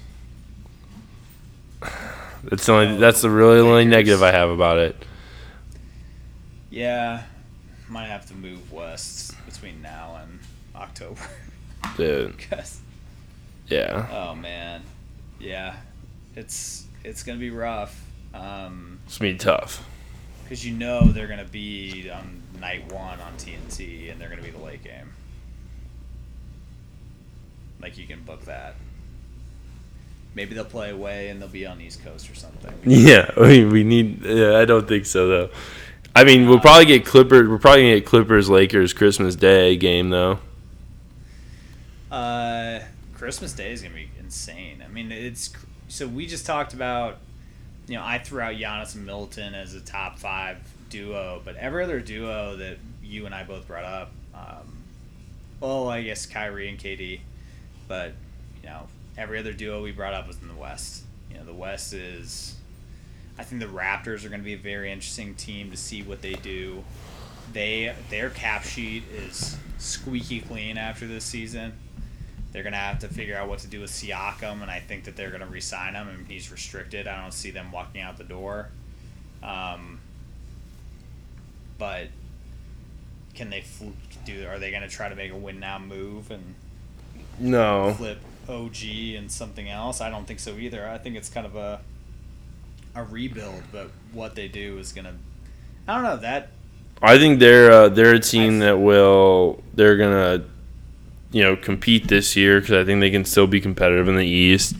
That's 2.45 2.67
the 2.67 2.73
only. 2.73 2.99
That's 2.99 3.23
the 3.23 3.31
really 3.31 3.61
only 3.61 3.85
negative 3.85 4.23
I 4.23 4.31
have 4.31 4.51
about 4.51 4.79
it. 4.79 5.05
Yeah, 6.71 7.23
might 7.89 8.07
have 8.07 8.27
to 8.27 8.35
move 8.35 8.73
west 8.73 9.35
between 9.47 9.81
now 9.83 10.21
and 10.23 10.39
October. 10.75 11.21
Dude. 11.97 12.35
yeah, 13.69 14.09
oh 14.11 14.35
man, 14.35 14.83
yeah, 15.41 15.77
it's 16.37 16.87
it's 17.03 17.23
gonna 17.23 17.39
be 17.39 17.51
rough. 17.51 18.05
Um, 18.33 19.01
it's 19.07 19.19
gonna 19.19 19.33
be 19.33 19.39
tough. 19.39 19.87
Because 20.45 20.65
you 20.65 20.75
know 20.75 21.05
they're 21.09 21.27
going 21.27 21.45
to 21.45 21.51
be 21.51 22.11
on 22.11 22.43
night 22.61 22.93
one 22.93 23.19
on 23.21 23.33
TNT, 23.37 24.13
and 24.13 24.21
they're 24.21 24.29
going 24.29 24.41
to 24.41 24.45
be 24.45 24.57
the 24.57 24.63
late 24.63 24.85
game. 24.85 25.13
Like 27.81 27.99
you 27.99 28.07
can 28.07 28.23
book 28.23 28.45
that. 28.45 28.77
Maybe 30.35 30.55
they'll 30.55 30.65
play 30.65 30.91
away 30.91 31.29
and 31.29 31.41
they'll 31.41 31.49
be 31.49 31.65
on 31.65 31.79
the 31.79 31.85
East 31.85 32.05
Coast 32.05 32.31
or 32.31 32.35
something. 32.35 32.73
Yeah, 32.85 33.31
I 33.37 33.41
mean, 33.41 33.71
we 33.71 33.85
need. 33.85 34.25
Yeah, 34.25 34.59
I 34.59 34.65
don't 34.65 34.89
think 34.89 35.07
so 35.07 35.29
though. 35.29 35.51
I 36.17 36.25
mean, 36.25 36.49
we'll 36.49 36.61
probably 36.61 36.87
get 36.87 37.05
Clippers. 37.05 37.49
We're 37.49 37.59
probably 37.59 37.83
gonna 37.83 37.95
get 37.97 38.07
Clippers 38.07 38.49
Lakers 38.49 38.93
Christmas 38.93 39.37
Day 39.37 39.77
game 39.77 40.11
though. 40.11 40.39
Uh, 42.11 42.81
Christmas 43.15 43.53
Day 43.53 43.73
is 43.73 43.83
going 43.83 43.93
to 43.93 43.99
be 43.99 44.11
insane. 44.21 44.83
I 44.85 44.89
mean, 44.89 45.11
it's 45.11 45.53
so 45.89 46.07
we 46.07 46.27
just 46.27 46.47
talked 46.47 46.73
about. 46.73 47.19
You 47.87 47.97
know, 47.97 48.03
I 48.05 48.19
threw 48.19 48.41
out 48.41 48.55
Giannis 48.55 48.95
and 48.95 49.05
Milton 49.05 49.55
as 49.55 49.75
a 49.75 49.81
top 49.81 50.19
five 50.19 50.59
duo, 50.89 51.43
but 51.45 51.57
every 51.57 51.85
other 51.85 52.01
duo 52.01 52.57
that 52.57 52.79
you 53.03 53.27
and 53.27 53.35
I 53.35 53.45
both 53.45 53.67
brought 53.67 53.85
up, 53.85 54.13
um, 54.35 54.79
well, 55.61 55.89
I 55.89 56.03
guess 56.03 56.27
Kyrie 56.27 56.69
and 56.69 56.79
KD, 56.79 57.21
but 57.87 58.13
you 58.63 58.69
know, 58.69 58.87
every 59.17 59.39
other 59.39 59.53
duo 59.53 59.83
we 59.83 59.93
brought 59.93 60.15
up 60.15 60.27
was 60.27 60.41
in 60.41 60.49
the 60.49 60.55
West. 60.55 61.05
You 61.31 61.39
know, 61.39 61.45
the 61.45 61.55
West 61.55 61.93
is. 61.93 62.57
I 63.37 63.43
think 63.43 63.61
the 63.61 63.67
Raptors 63.67 64.25
are 64.25 64.29
going 64.29 64.41
to 64.41 64.45
be 64.45 64.55
a 64.55 64.59
very 64.59 64.93
interesting 64.93 65.35
team 65.35 65.73
to 65.73 65.77
see 65.77 66.03
what 66.03 66.23
they 66.23 66.35
do. 66.35 66.85
They 67.53 67.95
their 68.09 68.31
cap 68.31 68.65
sheet 68.65 69.03
is 69.13 69.57
squeaky 69.79 70.41
clean 70.41 70.79
after 70.79 71.07
this 71.07 71.25
season. 71.25 71.73
They're 72.55 72.63
gonna 72.63 72.77
have 72.77 73.01
to 73.01 73.09
figure 73.09 73.37
out 73.37 73.49
what 73.49 73.59
to 73.59 73.67
do 73.67 73.81
with 73.81 73.91
Siakam, 73.91 74.63
and 74.63 74.71
I 74.71 74.79
think 74.79 75.05
that 75.05 75.17
they're 75.17 75.31
gonna 75.33 75.45
re-sign 75.47 75.95
him, 75.95 76.09
and 76.09 76.27
he's 76.29 76.53
restricted. 76.53 77.09
I 77.09 77.21
don't 77.21 77.33
see 77.35 77.51
them 77.51 77.73
walking 77.73 78.01
out 78.01 78.17
the 78.17 78.23
door. 78.25 78.69
Um, 79.43 79.99
but 81.79 82.07
can 83.35 83.51
they 83.51 83.65
do? 84.25 84.47
Are 84.47 84.61
they 84.61 84.71
gonna 84.71 84.89
try 84.89 85.09
to 85.09 85.17
make 85.17 85.33
a 85.33 85.37
win 85.37 85.59
now 85.59 85.81
move 85.81 86.31
and 86.31 86.55
No. 87.41 87.93
flip 87.95 88.21
OG 88.49 89.17
and 89.17 89.31
something 89.33 89.69
else? 89.69 90.01
I 90.01 90.09
don't 90.09 90.25
think 90.25 90.39
so 90.39 90.57
either. 90.57 90.89
I 90.89 90.99
think 90.99 91.17
it's 91.17 91.29
kind 91.29 91.47
of 91.47 91.57
a 91.57 91.81
a 92.95 93.03
rebuild, 93.03 93.65
but 93.73 93.91
what 94.13 94.37
they 94.37 94.47
do 94.47 94.79
is 94.79 94.93
gonna. 94.93 95.15
I 95.89 95.95
don't 95.95 96.05
know 96.05 96.17
that 96.19 96.51
I 97.03 97.19
think 97.19 97.41
they're 97.41 97.73
uh, 97.73 97.89
they're 97.89 98.15
a 98.15 98.21
team 98.21 98.61
that 98.61 98.79
will 98.79 99.61
they're 99.75 99.97
gonna 99.97 100.45
you 101.35 101.43
know 101.43 101.57
compete 101.57 102.07
this 102.07 102.37
year 102.37 102.61
because 102.61 102.75
I 102.75 102.85
think 102.85 103.01
they 103.01 103.11
can 103.11 103.25
still 103.25 103.49
be 103.49 103.61
competitive 103.61 104.09
in 104.09 104.17
the 104.17 104.27
East. 104.27 104.77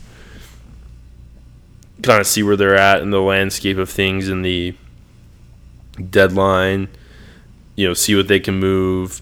Kind 2.01 2.21
of 2.21 2.25
see 2.25 2.43
where 2.43 2.55
they're 2.55 2.77
at 2.77 3.01
in 3.01 3.11
the 3.11 3.21
landscape 3.21 3.77
of 3.77 3.89
things 3.89 4.29
in 4.29 4.41
the 4.41 4.73
deadline. 6.09 6.87
You 7.75 7.89
know, 7.89 7.93
see 7.93 8.15
what 8.15 8.29
they 8.29 8.39
can 8.39 8.55
move. 8.55 9.21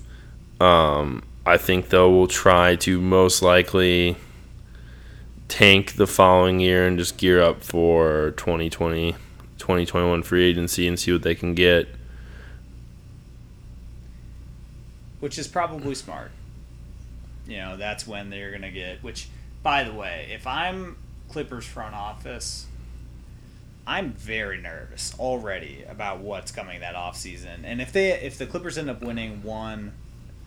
Um, 0.61 1.23
I 1.43 1.57
think 1.57 1.89
though 1.89 2.15
we'll 2.15 2.27
try 2.27 2.75
to 2.77 3.01
most 3.01 3.41
likely 3.41 4.15
tank 5.47 5.93
the 5.93 6.07
following 6.07 6.59
year 6.59 6.85
and 6.85 6.99
just 6.99 7.17
gear 7.17 7.41
up 7.41 7.63
for 7.63 8.31
2020 8.37 9.13
2021 9.57 10.23
free 10.23 10.43
agency 10.43 10.87
and 10.87 10.99
see 10.99 11.11
what 11.11 11.23
they 11.23 11.33
can 11.33 11.55
get. 11.55 11.87
which 15.23 15.39
is 15.39 15.47
probably 15.47 15.95
smart. 15.95 16.31
You 17.47 17.57
know, 17.57 17.77
that's 17.77 18.07
when 18.07 18.29
they're 18.29 18.49
going 18.51 18.61
to 18.61 18.71
get. 18.71 19.03
Which, 19.03 19.27
by 19.61 19.83
the 19.83 19.93
way, 19.93 20.29
if 20.33 20.47
I'm 20.47 20.97
Clippers 21.29 21.65
front 21.65 21.95
office, 21.95 22.67
I'm 23.85 24.13
very 24.13 24.61
nervous 24.61 25.13
already 25.19 25.83
about 25.89 26.19
what's 26.19 26.51
coming 26.51 26.79
that 26.79 26.95
offseason. 26.95 27.63
And 27.65 27.81
if 27.81 27.91
they 27.91 28.11
if 28.13 28.37
the 28.37 28.45
Clippers 28.45 28.77
end 28.77 28.89
up 28.89 29.01
winning 29.01 29.43
one, 29.43 29.93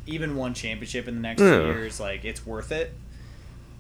even 0.07 0.37
one 0.37 0.55
championship 0.55 1.07
in 1.09 1.17
the 1.17 1.21
next 1.21 1.43
Yeah. 1.43 1.59
few 1.59 1.67
years, 1.67 2.01
like 2.01 2.25
it's 2.25 2.47
worth 2.47 2.73
it. 2.73 2.95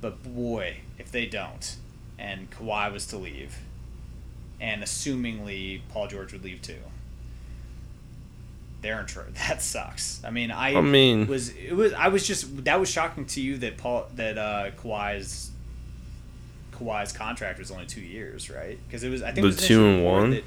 But 0.01 0.23
boy, 0.23 0.79
if 0.99 1.11
they 1.11 1.25
don't, 1.27 1.77
and 2.19 2.51
Kawhi 2.51 2.93
was 2.93 3.07
to 3.07 3.17
leave, 3.17 3.57
and 4.61 4.83
assumingly 4.83 5.81
Paul 5.89 6.09
George 6.09 6.33
would 6.33 6.45
leave 6.45 6.61
too. 6.61 6.81
They're 8.87 9.01
in 9.01 9.07
trouble. 9.07 9.32
That 9.49 9.61
sucks. 9.62 10.20
I 10.24 10.30
mean, 10.30 10.53
I, 10.53 10.76
I 10.76 10.80
mean- 10.80 11.26
was 11.26 11.49
it 11.51 11.72
was 11.74 11.93
I 11.93 12.07
was 12.09 12.24
just 12.24 12.64
that 12.64 12.78
was 12.78 12.89
shocking 12.89 13.24
to 13.26 13.41
you 13.41 13.59
that 13.59 13.76
Paul 13.78 14.07
that 14.14 14.39
uh, 14.39 14.70
Kawhi's 14.80 15.51
Kawhi's 16.72 17.12
contract 17.12 17.59
was 17.59 17.72
only 17.72 17.87
two 17.87 18.01
years, 18.01 18.49
right? 18.49 18.78
Because 18.87 19.03
it 19.03 19.09
was 19.11 19.22
I 19.22 19.32
think 19.32 19.37
The 19.43 19.49
it 19.49 19.57
was 19.57 19.66
two 19.66 19.84
and 19.84 20.05
one? 20.05 20.30
that, 20.30 20.45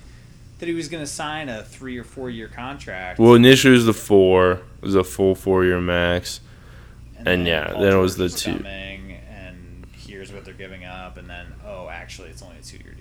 that 0.60 0.68
he 0.70 0.74
was 0.76 0.88
going 0.88 1.04
to 1.04 1.08
sign 1.08 1.50
a 1.50 1.64
three 1.64 1.98
or 1.98 2.04
four 2.06 2.30
year 2.30 2.48
contract. 2.48 3.20
Well, 3.20 3.34
initially 3.34 3.74
it 3.74 3.78
was 3.78 3.86
the 3.86 3.94
four. 3.94 4.52
It 4.54 4.62
was 4.82 4.96
a 4.96 5.04
full 5.04 5.36
four 5.36 5.66
year 5.66 5.82
max. 5.82 6.40
and 7.18 7.26
then 7.28 7.46
yeah, 7.46 7.72
Paul 7.74 7.82
then 7.82 7.94
it 7.94 7.98
was 7.98 8.16
George 8.16 8.32
the 8.32 8.38
two. 8.38 8.52
coming, 8.58 9.12
and 9.30 9.86
here's 9.98 10.32
what 10.32 10.46
they're 10.46 10.54
giving 10.54 10.86
up, 10.86 11.18
and 11.18 11.30
then 11.30 11.48
oh, 11.66 11.90
actually, 11.90 12.30
it's 12.30 12.42
only 12.42 12.58
a 12.60 12.62
two 12.62 12.78
year. 12.78 12.94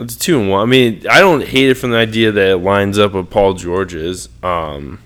It's 0.00 0.16
two 0.16 0.40
and 0.40 0.48
one. 0.50 0.62
I 0.62 0.70
mean, 0.70 1.06
I 1.08 1.20
don't 1.20 1.44
hate 1.44 1.68
it 1.70 1.74
from 1.74 1.90
the 1.90 1.98
idea 1.98 2.32
that 2.32 2.48
it 2.50 2.56
lines 2.58 2.98
up 2.98 3.12
with 3.12 3.28
Paul 3.30 3.52
George's. 3.54 4.28
Um, 4.42 4.98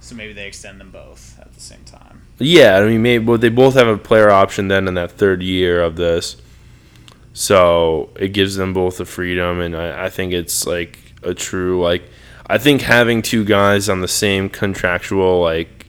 So 0.00 0.14
maybe 0.14 0.32
they 0.32 0.46
extend 0.46 0.80
them 0.80 0.90
both 0.90 1.36
at 1.40 1.52
the 1.52 1.60
same 1.60 1.82
time. 1.84 2.22
yeah, 2.38 2.76
I 2.78 2.86
mean, 2.86 3.02
maybe 3.02 3.24
well, 3.24 3.38
they 3.38 3.48
both 3.48 3.74
have 3.74 3.88
a 3.88 3.98
player 3.98 4.30
option 4.30 4.68
then 4.68 4.86
in 4.88 4.94
that 4.94 5.10
third 5.12 5.42
year 5.42 5.82
of 5.82 5.96
this, 5.96 6.36
so 7.32 8.10
it 8.16 8.28
gives 8.28 8.56
them 8.56 8.72
both 8.72 8.98
the 8.98 9.04
freedom, 9.04 9.60
and 9.60 9.76
I, 9.76 10.06
I 10.06 10.08
think 10.08 10.32
it's 10.32 10.66
like 10.66 10.98
a 11.22 11.34
true 11.34 11.80
like. 11.82 12.02
I 12.46 12.58
think 12.58 12.82
having 12.82 13.22
two 13.22 13.44
guys 13.44 13.88
on 13.88 14.00
the 14.02 14.08
same 14.08 14.48
contractual 14.50 15.40
like 15.40 15.86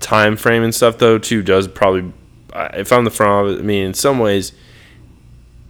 time 0.00 0.36
frame 0.36 0.62
and 0.62 0.74
stuff 0.74 0.98
though 0.98 1.18
too 1.18 1.42
does 1.42 1.68
probably. 1.68 2.12
If 2.54 2.90
I'm 2.92 3.04
the 3.04 3.10
front 3.10 3.32
office, 3.32 3.60
I 3.60 3.62
mean, 3.62 3.84
in 3.84 3.94
some 3.94 4.18
ways, 4.18 4.52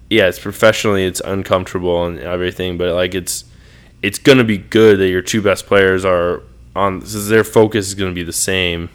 yeah, 0.09 0.29
it's 0.29 0.39
professionally 0.39 1.05
it's 1.05 1.21
uncomfortable 1.21 2.07
and 2.07 2.19
everything, 2.19 2.79
but 2.79 2.95
like 2.95 3.15
it's 3.15 3.45
it's 4.03 4.19
gonna 4.19 4.45
be 4.45 4.59
good 4.59 4.99
that 4.99 5.09
your 5.09 5.23
two 5.23 5.43
best 5.43 5.67
players 5.67 6.05
are 6.05 6.43
on 6.75 7.03
their 7.05 7.45
focus 7.45 7.89
is 7.89 7.95
gonna 7.95 8.13
be 8.13 8.23
the 8.23 8.33
same. 8.33 8.89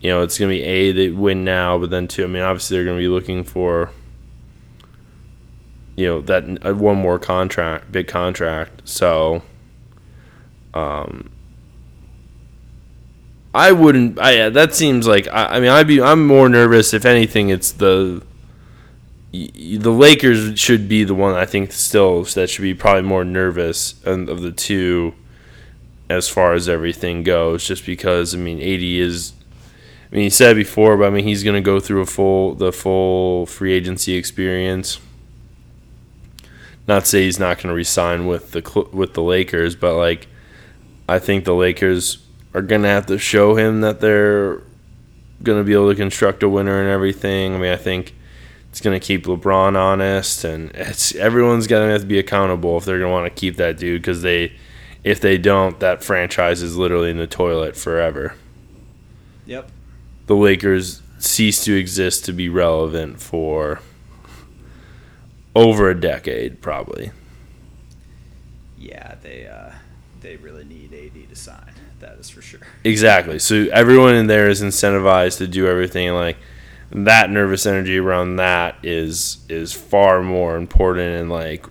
You 0.00 0.10
know, 0.10 0.22
it's 0.22 0.38
gonna 0.38 0.50
be 0.50 0.62
a 0.62 0.92
they 0.92 1.10
win 1.10 1.44
now, 1.44 1.78
but 1.78 1.90
then 1.90 2.08
two. 2.08 2.24
I 2.24 2.26
mean, 2.26 2.42
obviously 2.42 2.76
they're 2.76 2.86
gonna 2.86 2.98
be 2.98 3.08
looking 3.08 3.44
for 3.44 3.90
you 5.98 6.06
know 6.06 6.20
that 6.22 6.44
uh, 6.64 6.74
one 6.74 6.96
more 6.96 7.18
contract, 7.18 7.90
big 7.90 8.06
contract. 8.06 8.82
So, 8.84 9.42
um, 10.72 11.30
I 13.52 13.72
wouldn't. 13.72 14.18
I 14.20 14.32
yeah, 14.32 14.48
that 14.48 14.74
seems 14.74 15.06
like 15.08 15.26
I, 15.28 15.56
I 15.56 15.60
mean 15.60 15.70
I'd 15.70 15.88
be 15.88 16.00
I'm 16.00 16.24
more 16.24 16.48
nervous 16.48 16.94
if 16.94 17.04
anything. 17.04 17.48
It's 17.48 17.72
the 17.72 18.22
the 19.32 19.92
Lakers 19.92 20.58
should 20.58 20.88
be 20.88 21.04
the 21.04 21.14
one 21.14 21.34
I 21.34 21.44
think 21.44 21.72
still 21.72 22.22
that 22.24 22.48
should 22.48 22.62
be 22.62 22.74
probably 22.74 23.02
more 23.02 23.24
nervous 23.24 24.02
of 24.04 24.40
the 24.40 24.52
two 24.52 25.14
as 26.08 26.28
far 26.28 26.54
as 26.54 26.68
everything 26.68 27.22
goes 27.22 27.66
just 27.66 27.84
because 27.84 28.34
I 28.34 28.38
mean 28.38 28.58
AD 28.58 28.82
is 28.82 29.34
I 30.10 30.14
mean 30.14 30.24
he 30.24 30.30
said 30.30 30.56
before 30.56 30.96
but 30.96 31.08
I 31.08 31.10
mean 31.10 31.24
he's 31.24 31.44
going 31.44 31.56
to 31.56 31.60
go 31.60 31.78
through 31.78 32.00
a 32.00 32.06
full 32.06 32.54
the 32.54 32.72
full 32.72 33.44
free 33.46 33.72
agency 33.72 34.14
experience. 34.14 34.98
Not 36.86 37.06
say 37.06 37.24
he's 37.24 37.38
not 37.38 37.58
going 37.58 37.68
to 37.68 37.74
resign 37.74 38.26
with 38.26 38.52
the 38.52 38.88
with 38.92 39.12
the 39.12 39.22
Lakers 39.22 39.76
but 39.76 39.94
like 39.94 40.26
I 41.06 41.18
think 41.18 41.44
the 41.44 41.54
Lakers 41.54 42.24
are 42.54 42.62
going 42.62 42.82
to 42.82 42.88
have 42.88 43.04
to 43.06 43.18
show 43.18 43.56
him 43.56 43.82
that 43.82 44.00
they're 44.00 44.62
going 45.42 45.58
to 45.58 45.64
be 45.64 45.74
able 45.74 45.90
to 45.90 45.94
construct 45.94 46.42
a 46.42 46.48
winner 46.48 46.80
and 46.80 46.88
everything. 46.88 47.54
I 47.54 47.58
mean 47.58 47.72
I 47.72 47.76
think 47.76 48.14
it's 48.70 48.80
going 48.80 48.98
to 48.98 49.04
keep 49.04 49.24
LeBron 49.24 49.76
honest, 49.76 50.44
and 50.44 50.70
it's 50.72 51.14
everyone's 51.14 51.66
going 51.66 51.86
to 51.86 51.92
have 51.92 52.02
to 52.02 52.06
be 52.06 52.18
accountable 52.18 52.76
if 52.76 52.84
they're 52.84 52.98
going 52.98 53.10
to 53.10 53.12
want 53.12 53.34
to 53.34 53.40
keep 53.40 53.56
that 53.56 53.78
dude 53.78 54.02
because 54.02 54.22
they, 54.22 54.52
if 55.04 55.20
they 55.20 55.38
don't, 55.38 55.80
that 55.80 56.04
franchise 56.04 56.62
is 56.62 56.76
literally 56.76 57.10
in 57.10 57.18
the 57.18 57.26
toilet 57.26 57.76
forever. 57.76 58.34
Yep. 59.46 59.70
The 60.26 60.36
Lakers 60.36 61.02
cease 61.18 61.64
to 61.64 61.74
exist 61.74 62.24
to 62.26 62.32
be 62.32 62.48
relevant 62.48 63.20
for 63.20 63.80
over 65.56 65.90
a 65.90 65.98
decade, 65.98 66.60
probably. 66.60 67.10
Yeah, 68.78 69.16
they 69.22 69.46
uh, 69.46 69.72
they 70.20 70.36
really 70.36 70.64
need 70.64 70.92
AD 70.92 71.28
to 71.28 71.36
sign. 71.36 71.72
That 72.00 72.18
is 72.18 72.30
for 72.30 72.42
sure. 72.42 72.60
Exactly. 72.84 73.38
So 73.38 73.66
everyone 73.72 74.14
in 74.14 74.28
there 74.28 74.48
is 74.48 74.62
incentivized 74.62 75.38
to 75.38 75.48
do 75.48 75.66
everything, 75.66 76.12
like 76.12 76.36
that 76.90 77.30
nervous 77.30 77.66
energy 77.66 77.98
around 77.98 78.36
that 78.36 78.76
is 78.82 79.38
is 79.48 79.72
far 79.72 80.22
more 80.22 80.56
important, 80.56 81.20
and 81.20 81.30
like 81.30 81.66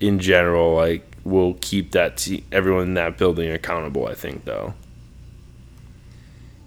in 0.00 0.18
general, 0.18 0.74
like 0.74 1.04
will 1.24 1.54
keep 1.60 1.92
that 1.92 2.16
te- 2.16 2.44
everyone 2.50 2.82
in 2.84 2.94
that 2.94 3.18
building 3.18 3.50
accountable. 3.50 4.06
I 4.06 4.14
think 4.14 4.44
though. 4.44 4.74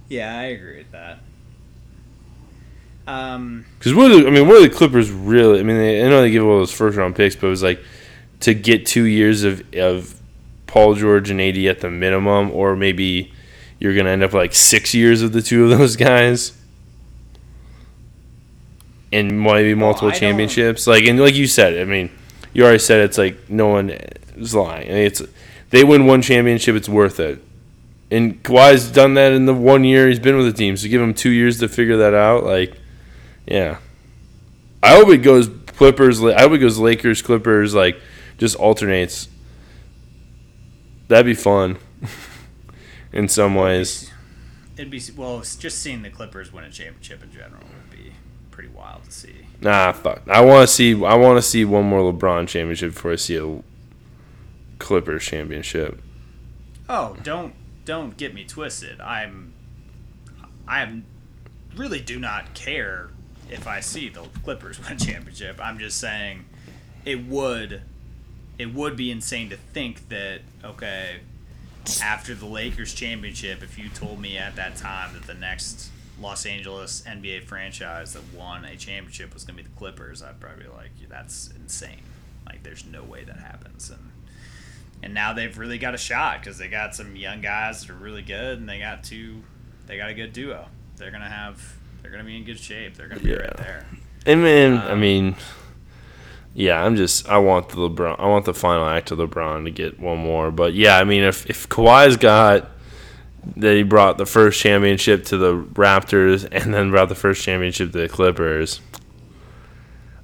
Yeah, 0.10 0.38
I 0.38 0.44
agree 0.44 0.78
with 0.80 0.92
that. 0.92 1.20
Um, 3.08 3.66
Because 3.80 3.94
what 3.94 4.12
are 4.12 4.22
the, 4.22 4.28
I 4.28 4.30
mean, 4.30 4.48
what 4.48 4.58
are 4.58 4.62
the 4.62 4.70
Clippers 4.70 5.10
really? 5.10 5.60
I 5.60 5.64
mean, 5.64 5.78
they, 5.78 6.06
I 6.06 6.10
know 6.10 6.22
they 6.22 6.32
give 6.32 6.44
all 6.46 6.60
those 6.60 6.72
first 6.72 6.98
round 6.98 7.16
picks, 7.16 7.36
but 7.36 7.48
it 7.48 7.50
was 7.50 7.64
like 7.64 7.82
to 8.42 8.54
get 8.54 8.86
two 8.86 9.04
years 9.06 9.44
of 9.44 9.64
of 9.76 10.20
Paul 10.68 10.96
George 10.96 11.30
and 11.30 11.42
AD 11.42 11.58
at 11.58 11.80
the 11.80 11.90
minimum, 11.90 12.52
or 12.52 12.76
maybe 12.76 13.34
you're 13.80 13.96
gonna 13.96 14.10
end 14.12 14.24
up 14.24 14.34
like 14.34 14.54
six 14.54 14.94
years 14.94 15.22
of 15.22 15.32
the 15.34 15.42
two 15.42 15.64
of 15.72 15.78
those 15.78 15.96
guys, 16.10 16.58
and 19.12 19.42
maybe 19.42 19.74
multiple 19.74 20.10
don't- 20.10 20.20
championships. 20.20 20.88
Like 20.88 21.04
and 21.06 21.20
like 21.20 21.36
you 21.36 21.48
said, 21.48 21.78
I 21.80 21.86
mean, 21.86 22.10
you 22.54 22.64
already 22.64 22.80
said 22.80 23.02
it's 23.02 23.18
like 23.18 23.50
no 23.50 23.68
one 23.68 23.90
is 23.90 24.56
lying. 24.56 24.90
I 24.90 24.94
mean, 24.94 25.06
it's 25.06 25.22
they 25.70 25.84
win 25.84 26.06
one 26.06 26.22
championship, 26.22 26.76
it's 26.76 26.90
worth 26.90 27.20
it. 27.20 27.44
And 28.10 28.44
Kawhi's 28.44 28.92
done 28.92 29.14
that 29.14 29.32
in 29.32 29.46
the 29.46 29.54
one 29.54 29.86
year 29.86 30.10
he's 30.10 30.20
been 30.20 30.36
with 30.36 30.46
the 30.46 30.54
team, 30.54 30.76
so 30.76 30.90
give 30.90 31.02
him 31.02 31.14
two 31.14 31.30
years 31.30 31.60
to 31.60 31.70
figure 31.70 31.98
that 31.98 32.14
out. 32.14 32.44
Like, 32.44 32.78
yeah. 33.48 33.78
I 34.84 34.96
hope 34.96 35.10
it 35.10 35.20
goes 35.20 35.50
Clippers. 35.68 36.22
I 36.22 36.42
hope 36.42 36.52
it 36.52 36.58
goes 36.58 36.78
Lakers, 36.78 37.22
Clippers. 37.22 37.74
Like, 37.74 38.02
just 38.38 38.58
alternates. 38.58 39.30
That'd 41.08 41.26
be 41.26 41.34
fun. 41.36 41.78
in 43.14 43.28
some 43.28 43.56
ways. 43.56 44.12
it'd 44.78 44.92
be 44.92 45.02
well, 45.16 45.40
just 45.42 45.80
seeing 45.80 46.02
the 46.02 46.10
Clippers 46.10 46.52
win 46.52 46.64
a 46.64 46.70
championship 46.70 47.24
in 47.24 47.32
general 47.32 47.64
pretty 48.52 48.70
wild 48.70 49.04
to 49.06 49.12
see. 49.12 49.48
Nah, 49.62 49.92
fuck. 49.94 50.22
I 50.28 50.42
want 50.42 50.68
to 50.68 50.74
see. 50.74 50.94
I 50.94 51.16
want 51.16 51.38
to 51.38 51.42
see 51.42 51.66
one 51.66 51.86
more 51.86 52.12
LeBron 52.12 52.48
championship 52.48 52.94
before 52.94 53.14
I 53.14 53.16
see 53.16 53.38
a 53.38 53.64
Clippers 54.80 55.24
championship. 55.24 56.02
Oh, 56.90 57.16
don't 57.24 57.54
don't 57.86 58.18
get 58.18 58.34
me 58.34 58.44
twisted. 58.44 59.00
I'm 59.00 59.54
I 60.68 60.82
am 60.82 61.06
really 61.76 62.00
do 62.00 62.20
not 62.20 62.54
care 62.54 63.10
if 63.50 63.68
I 63.68 63.80
see 63.80 64.10
the 64.10 64.24
Clippers 64.44 64.80
win 64.84 64.94
a 64.94 64.96
championship. 64.98 65.60
I'm 65.62 65.80
just 65.80 66.00
saying 66.00 66.46
it 67.06 67.26
would 67.26 67.82
it 68.58 68.74
would 68.74 68.96
be 68.96 69.12
insane 69.12 69.50
to 69.50 69.58
think 69.58 70.10
that 70.10 70.42
okay, 70.64 71.22
after 72.02 72.36
the 72.36 72.46
Lakers 72.46 72.94
championship, 72.94 73.64
if 73.64 73.78
you 73.78 73.90
told 73.90 74.20
me 74.20 74.38
at 74.38 74.56
that 74.56 74.76
time 74.76 75.14
that 75.14 75.24
the 75.24 75.34
next 75.34 75.90
Los 76.22 76.46
Angeles 76.46 77.04
NBA 77.08 77.44
franchise 77.46 78.14
that 78.14 78.22
won 78.38 78.64
a 78.66 78.76
championship 78.76 79.34
was 79.34 79.44
going 79.44 79.58
to 79.58 79.64
be 79.64 79.70
the 79.70 79.76
Clippers, 79.76 80.22
I'd 80.22 80.40
probably 80.40 80.66
be 80.66 80.70
like, 80.70 80.92
that's 81.10 81.50
insane. 81.56 82.02
Like, 82.46 82.64
there's 82.64 82.86
no 82.86 83.04
way 83.04 83.24
that 83.24 83.38
happens. 83.38 83.90
And 83.90 84.12
and 85.04 85.14
now 85.16 85.34
they've 85.34 85.58
really 85.58 85.80
got 85.80 85.96
a 85.96 85.98
shot 85.98 86.40
because 86.42 86.60
they 86.60 86.68
got 86.68 86.94
some 86.94 87.16
young 87.16 87.42
guys 87.42 87.82
that 87.82 87.90
are 87.90 87.96
really 87.98 88.22
good, 88.22 88.60
and 88.60 88.70
they 88.70 88.78
got 88.80 89.04
two, 89.04 89.42
they 89.88 89.98
got 89.98 90.10
a 90.10 90.14
good 90.14 90.32
duo. 90.32 90.68
They're 90.98 91.10
gonna 91.12 91.28
have, 91.30 91.60
they're 92.02 92.12
gonna 92.12 92.24
be 92.24 92.38
in 92.38 92.44
good 92.46 92.60
shape. 92.60 92.96
They're 92.96 93.08
gonna 93.08 93.22
be 93.22 93.30
Yeah. 93.30 93.38
right 93.38 93.58
there. 93.58 93.86
And 94.28 94.44
man, 94.44 94.78
I 94.78 94.92
Um, 94.92 95.00
mean, 95.00 95.36
yeah, 96.54 96.84
I'm 96.84 96.96
just 96.96 97.28
I 97.28 97.38
want 97.40 97.70
the 97.70 97.78
LeBron, 97.78 98.20
I 98.20 98.28
want 98.28 98.46
the 98.46 98.54
final 98.54 98.86
act 98.88 99.10
of 99.12 99.18
LeBron 99.18 99.64
to 99.66 99.72
get 99.72 100.00
one 100.00 100.20
more. 100.20 100.52
But 100.52 100.74
yeah, 100.76 100.98
I 101.00 101.04
mean, 101.04 101.24
if 101.24 101.50
if 101.50 101.68
Kawhi's 101.70 102.18
got 102.18 102.70
that 103.56 103.76
he 103.76 103.84
brought 103.84 104.18
the 104.18 104.26
first 104.26 104.60
championship 104.60 105.26
to 105.26 105.38
the 105.38 105.56
Raptors 105.58 106.48
and 106.52 106.74
then 106.74 106.92
brought 106.92 107.10
the 107.10 107.16
first 107.16 107.44
championship 107.44 107.92
to 107.92 107.98
the 108.00 108.10
Clippers. 108.10 108.82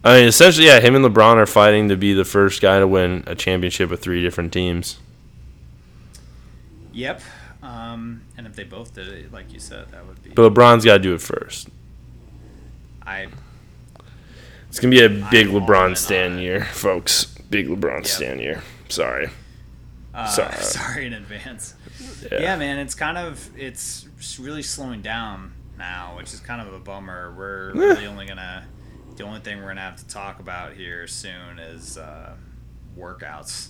I 0.03 0.19
mean, 0.19 0.27
essentially, 0.27 0.67
yeah, 0.67 0.79
him 0.79 0.95
and 0.95 1.03
LeBron 1.03 1.35
are 1.35 1.45
fighting 1.45 1.89
to 1.89 1.97
be 1.97 2.13
the 2.13 2.23
first 2.23 2.61
guy 2.61 2.79
to 2.79 2.87
win 2.87 3.23
a 3.27 3.35
championship 3.35 3.89
with 3.89 4.01
three 4.01 4.21
different 4.21 4.53
teams. 4.53 4.99
Yep. 6.93 7.21
Um, 7.61 8.21
and 8.37 8.47
if 8.47 8.55
they 8.55 8.63
both 8.63 8.93
did 8.93 9.07
it, 9.07 9.33
like 9.33 9.51
you 9.51 9.59
said, 9.59 9.89
that 9.89 10.05
would 10.07 10.23
be. 10.23 10.29
But 10.29 10.53
LeBron's 10.53 10.85
got 10.85 10.93
to 10.93 10.99
do 10.99 11.13
it 11.13 11.21
first. 11.21 11.69
I 13.05 13.27
It's 14.69 14.79
gonna 14.79 14.91
be 14.91 15.03
a 15.03 15.09
big 15.09 15.47
I'm 15.47 15.53
LeBron 15.53 15.85
on 15.89 15.95
stan 15.95 16.39
year, 16.39 16.65
folks. 16.65 17.25
Big 17.49 17.67
LeBron 17.67 17.97
Yep. 17.97 18.05
stan 18.07 18.39
year. 18.39 18.61
Sorry. 18.89 19.29
Uh, 20.17 20.27
Sorry. 20.27 20.55
sorry. 20.63 21.05
in 21.05 21.13
advance. 21.13 21.75
Yeah. 22.31 22.39
Yeah. 22.41 22.55
man, 22.57 22.79
it's 22.79 22.95
kind 22.95 23.17
of 23.17 23.49
it's 23.57 24.07
really 24.39 24.63
slowing 24.63 25.01
down 25.01 25.53
now, 25.77 26.15
which 26.17 26.33
is 26.33 26.39
kind 26.39 26.59
of 26.67 26.73
a 26.73 26.79
bummer. 26.79 27.33
We're 27.37 27.69
Eh. 27.69 27.73
really 27.93 28.07
only 28.07 28.25
gonna 28.25 28.65
the 29.15 29.23
only 29.23 29.39
thing 29.41 29.59
we're 29.61 29.67
gonna 29.69 29.81
have 29.81 29.97
to 29.97 30.07
talk 30.07 30.39
about 30.39 30.73
here 30.73 31.05
soon 31.07 31.59
is 31.59 31.97
uh, 31.97 32.33
workouts, 32.97 33.69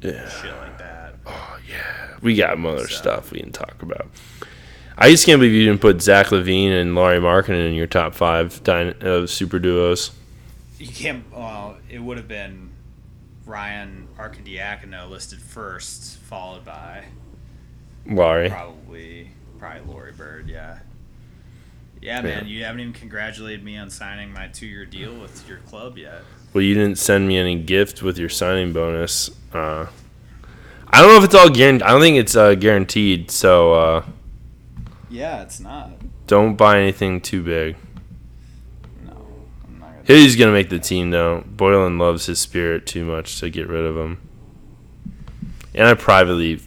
Yeah. 0.00 0.28
shit 0.28 0.54
like 0.56 0.78
that. 0.78 1.16
Oh 1.26 1.58
yeah, 1.68 2.16
we 2.22 2.36
got 2.36 2.64
other 2.64 2.86
So- 2.86 2.94
stuff 2.96 3.30
we 3.32 3.40
can 3.40 3.52
talk 3.52 3.82
about. 3.82 4.08
I 4.96 5.10
just 5.10 5.26
can't 5.26 5.38
believe 5.40 5.54
you 5.54 5.64
didn't 5.66 5.80
put 5.80 6.02
Zach 6.02 6.26
LaVine 6.28 6.72
and 6.80 6.94
Lauri 6.96 7.18
Markkanen 7.20 7.68
in 7.68 7.74
your 7.74 7.86
top 7.86 8.14
five 8.14 8.62
dyna- 8.64 8.96
uh, 9.00 9.26
super 9.28 9.58
duos. 9.60 10.10
You 10.78 10.88
can't. 10.88 11.24
Well, 11.32 11.76
it 11.88 12.00
would 12.00 12.16
have 12.18 12.26
been 12.28 12.67
Ryan 13.48 14.06
Arcidiacono 14.18 15.08
listed 15.08 15.40
first, 15.40 16.18
followed 16.18 16.64
by 16.64 17.04
Lauri, 18.06 18.50
probably 18.50 19.30
probably 19.58 19.92
Lori 19.92 20.12
Bird. 20.12 20.48
Yeah. 20.48 20.78
Yeah, 22.00 22.20
man, 22.20 22.46
you 22.46 22.62
haven't 22.62 22.80
even 22.80 22.92
congratulated 22.92 23.64
me 23.64 23.76
on 23.76 23.90
signing 23.90 24.32
my 24.32 24.46
two-year 24.46 24.84
deal 24.86 25.14
with 25.18 25.48
your 25.48 25.58
club 25.58 25.98
yet. 25.98 26.22
well, 26.54 26.62
you 26.62 26.72
didn't 26.74 26.96
send 26.98 27.26
me 27.26 27.36
any 27.38 27.56
gift 27.60 28.02
with 28.02 28.18
your 28.18 28.28
signing 28.28 28.72
bonus. 28.72 29.30
Uh, 29.52 29.86
I 30.90 31.00
don't 31.00 31.08
know 31.10 31.18
if 31.18 31.24
it's 31.24 31.34
all 31.34 31.50
guaranteed. 31.50 31.82
I 31.82 31.90
don't 31.90 32.00
think 32.00 32.16
it's 32.16 32.36
uh, 32.36 32.54
guaranteed. 32.54 33.32
So 33.32 33.72
uh, 33.74 34.04
Yeah, 35.10 35.42
it's 35.42 35.58
not. 35.58 35.90
don't 36.28 36.54
buy 36.54 36.78
anything 36.78 37.20
too 37.20 37.42
big. 37.42 37.74
No, 39.04 39.16
I'm 39.66 39.80
not 39.80 39.90
gonna. 39.90 39.97
He's 40.08 40.36
gonna 40.36 40.52
make 40.52 40.70
the 40.70 40.78
team 40.78 41.10
though. 41.10 41.44
Boylen 41.54 42.00
loves 42.00 42.24
his 42.24 42.40
spirit 42.40 42.86
too 42.86 43.04
much 43.04 43.38
to 43.40 43.50
get 43.50 43.68
rid 43.68 43.84
of 43.84 43.94
him. 43.94 44.18
And 45.74 45.86
I 45.86 45.92
privately 45.92 46.62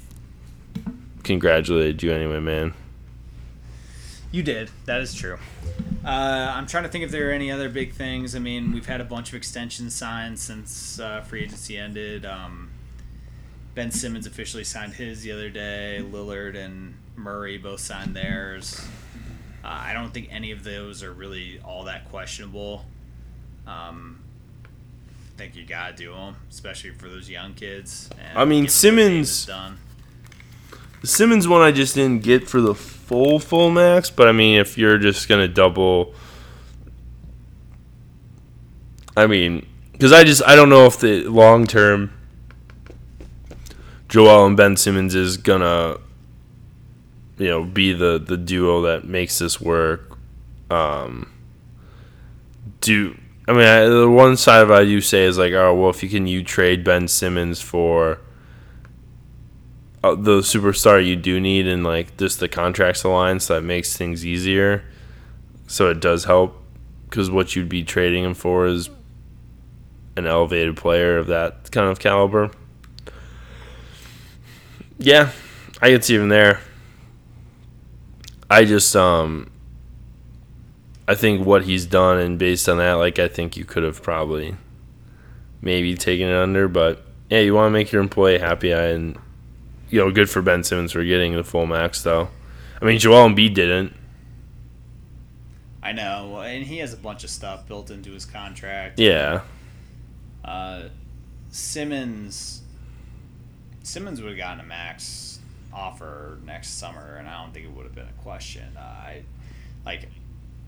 congratulated 1.24 2.04
you 2.04 2.14
anyway, 2.14 2.40
man. 2.40 2.76
You 4.32 4.44
did. 4.44 4.70
That 4.86 5.02
is 5.02 5.16
true. 5.16 5.40
Uh, 6.06 6.54
I'm 6.56 6.68
trying 6.68 6.84
to 6.84 6.90
think 6.90 7.04
if 7.04 7.10
there 7.10 7.30
are 7.30 7.34
any 7.34 7.52
other 7.52 7.68
big 7.68 7.94
things. 7.94 8.36
I 8.36 8.40
mean, 8.40 8.74
we've 8.74 8.86
had 8.86 9.02
a 9.02 9.06
bunch 9.06 9.30
of 9.30 9.36
extensions 9.36 9.96
signed 9.96 10.38
since 10.38 11.00
uh, 11.00 11.22
free 11.22 11.42
agency 11.42 11.78
ended. 11.78 12.28
Um, 12.28 12.70
ben 13.74 13.90
Simmons 13.90 14.28
officially 14.28 14.64
signed 14.64 14.94
his 14.94 15.24
the 15.24 15.32
other 15.32 15.50
day. 15.50 16.00
Lillard 16.08 16.56
and 16.56 16.94
Murray 17.16 17.58
both 17.58 17.80
signed 17.80 18.16
theirs. 18.16 18.86
Uh, 19.64 19.68
I 19.68 19.94
don't 19.94 20.14
think 20.14 20.28
any 20.32 20.52
of 20.52 20.64
those 20.64 21.02
are 21.02 21.12
really 21.12 21.60
all 21.66 21.86
that 21.86 22.08
questionable. 22.10 22.86
Um, 23.72 24.20
I 25.36 25.38
think 25.38 25.56
you 25.56 25.66
gotta 25.66 25.96
do 25.96 26.12
them, 26.14 26.36
especially 26.50 26.92
for 26.92 27.08
those 27.10 27.30
young 27.30 27.54
kids. 27.54 28.10
And 28.20 28.38
I 28.38 28.46
mean, 28.46 28.64
get 28.66 28.74
what 28.74 28.82
Dame 28.82 28.98
has 28.98 29.32
Simmons- 29.32 29.46
done. 29.46 29.78
The 31.02 31.08
Simmons 31.08 31.48
one 31.48 31.62
I 31.62 31.72
just 31.72 31.96
didn't 31.96 32.22
get 32.24 32.48
for 32.48 32.62
the 32.62 32.76
full 32.76 33.40
full 33.40 33.72
max, 33.72 34.10
but 34.12 34.28
I 34.28 34.32
mean 34.32 34.60
if 34.60 34.78
you're 34.78 34.98
just 35.00 35.28
gonna 35.28 35.48
double 35.48 36.14
I 39.18 39.28
mean, 39.28 39.66
because 39.94 40.12
I 40.14 40.24
just 40.24 40.42
I 40.46 40.56
don't 40.56 40.70
know 40.70 40.86
if 40.86 41.00
the 41.00 41.24
long 41.26 41.66
term 41.68 42.12
Joel 44.10 44.46
and 44.46 44.56
Ben 44.56 44.78
Simmons 44.78 45.16
is 45.16 45.38
gonna 45.38 45.98
you 47.38 47.48
know 47.48 47.64
be 47.64 47.94
the 47.94 48.20
the 48.24 48.38
duo 48.38 48.82
that 48.84 49.06
makes 49.06 49.40
this 49.40 49.60
work. 49.60 50.18
Um, 50.70 51.30
do 52.80 53.18
I 53.48 53.54
mean 53.54 53.66
I, 53.66 53.86
the 53.86 54.10
one 54.10 54.38
side 54.38 54.62
of 54.62 54.72
I 54.72 54.84
do 54.84 55.02
say 55.02 55.24
is 55.26 55.38
like 55.38 55.54
oh 55.54 55.74
well 55.76 55.90
if 55.90 56.04
you 56.04 56.10
can 56.10 56.28
you 56.28 56.44
trade 56.44 56.84
Ben 56.84 57.08
Simmons 57.08 57.62
for 57.62 58.20
uh, 60.04 60.16
the 60.16 60.40
superstar 60.40 61.06
you 61.06 61.16
do 61.16 61.40
need 61.40 61.68
and 61.68 61.84
like 61.84 62.18
just 62.18 62.40
the 62.40 62.48
contracts 62.48 63.04
align 63.04 63.40
so 63.40 63.56
that 63.56 63.62
makes 63.62 63.96
things 63.96 64.26
easier. 64.26 64.84
So 65.68 65.90
it 65.90 66.00
does 66.00 66.26
help 66.26 66.62
because 67.10 67.30
what 67.30 67.56
you'd 67.56 67.70
be 67.70 67.84
trading 67.84 68.24
him 68.24 68.34
for 68.34 68.66
is 68.68 68.90
an 70.18 70.28
elevated 70.28 70.76
player 70.78 71.18
of 71.18 71.28
that 71.28 71.72
kind 71.72 71.90
of 71.90 72.00
caliber. 72.00 72.52
Yeah 74.98 75.32
i 75.82 75.90
could 75.90 76.04
see 76.04 76.16
him 76.16 76.30
there. 76.30 76.62
I 78.50 78.66
just 78.66 78.96
um 78.96 79.50
i 81.12 81.16
think 81.16 81.46
what 81.46 81.64
he's 81.64 81.86
done 81.86 82.18
and 82.18 82.40
based 82.40 82.68
on 82.70 82.78
that 82.78 82.94
like 82.94 83.20
i 83.20 83.28
think 83.28 83.58
you 83.58 83.66
could 83.66 83.84
have 83.84 84.02
probably 84.02 84.56
maybe 85.62 85.96
taken 85.96 86.28
it 86.28 86.36
under 86.36 86.68
but 86.68 87.04
yeah 87.30 87.40
you 87.40 87.54
want 87.54 87.68
to 87.68 87.72
make 87.72 87.92
your 87.92 88.02
employee 88.02 88.40
happy 88.40 88.72
and 88.72 89.18
you 89.92 90.00
know, 90.00 90.10
good 90.10 90.30
for 90.30 90.42
Ben 90.42 90.64
Simmons 90.64 90.94
for 90.94 91.04
getting 91.04 91.36
the 91.36 91.44
full 91.44 91.68
max, 91.68 92.02
though. 92.02 92.30
I 92.82 92.86
mean, 92.86 92.98
Joel 92.98 93.30
Embiid 93.30 93.54
didn't. 93.54 93.94
I 95.84 95.92
know, 95.92 96.40
and 96.40 96.64
he 96.64 96.78
has 96.78 96.94
a 96.94 96.98
bunch 96.98 97.24
of 97.24 97.30
stuff 97.30 97.68
built 97.68 97.92
into 97.92 98.12
his 98.12 98.26
contract. 98.26 99.00
Yeah. 99.00 99.42
Uh, 100.44 100.84
Simmons 101.50 102.62
Simmons 103.84 104.22
would 104.22 104.30
have 104.30 104.38
gotten 104.38 104.62
a 104.62 104.68
max 104.68 105.40
offer 105.74 106.38
next 106.46 106.78
summer, 106.80 107.18
and 107.18 107.28
I 107.28 107.44
don't 107.44 107.54
think 107.54 107.66
it 107.66 107.72
would 107.72 107.86
have 107.86 107.96
been 107.96 108.08
a 108.08 108.24
question. 108.24 108.78
Uh, 108.78 108.80
I 108.80 109.24
like 109.86 110.08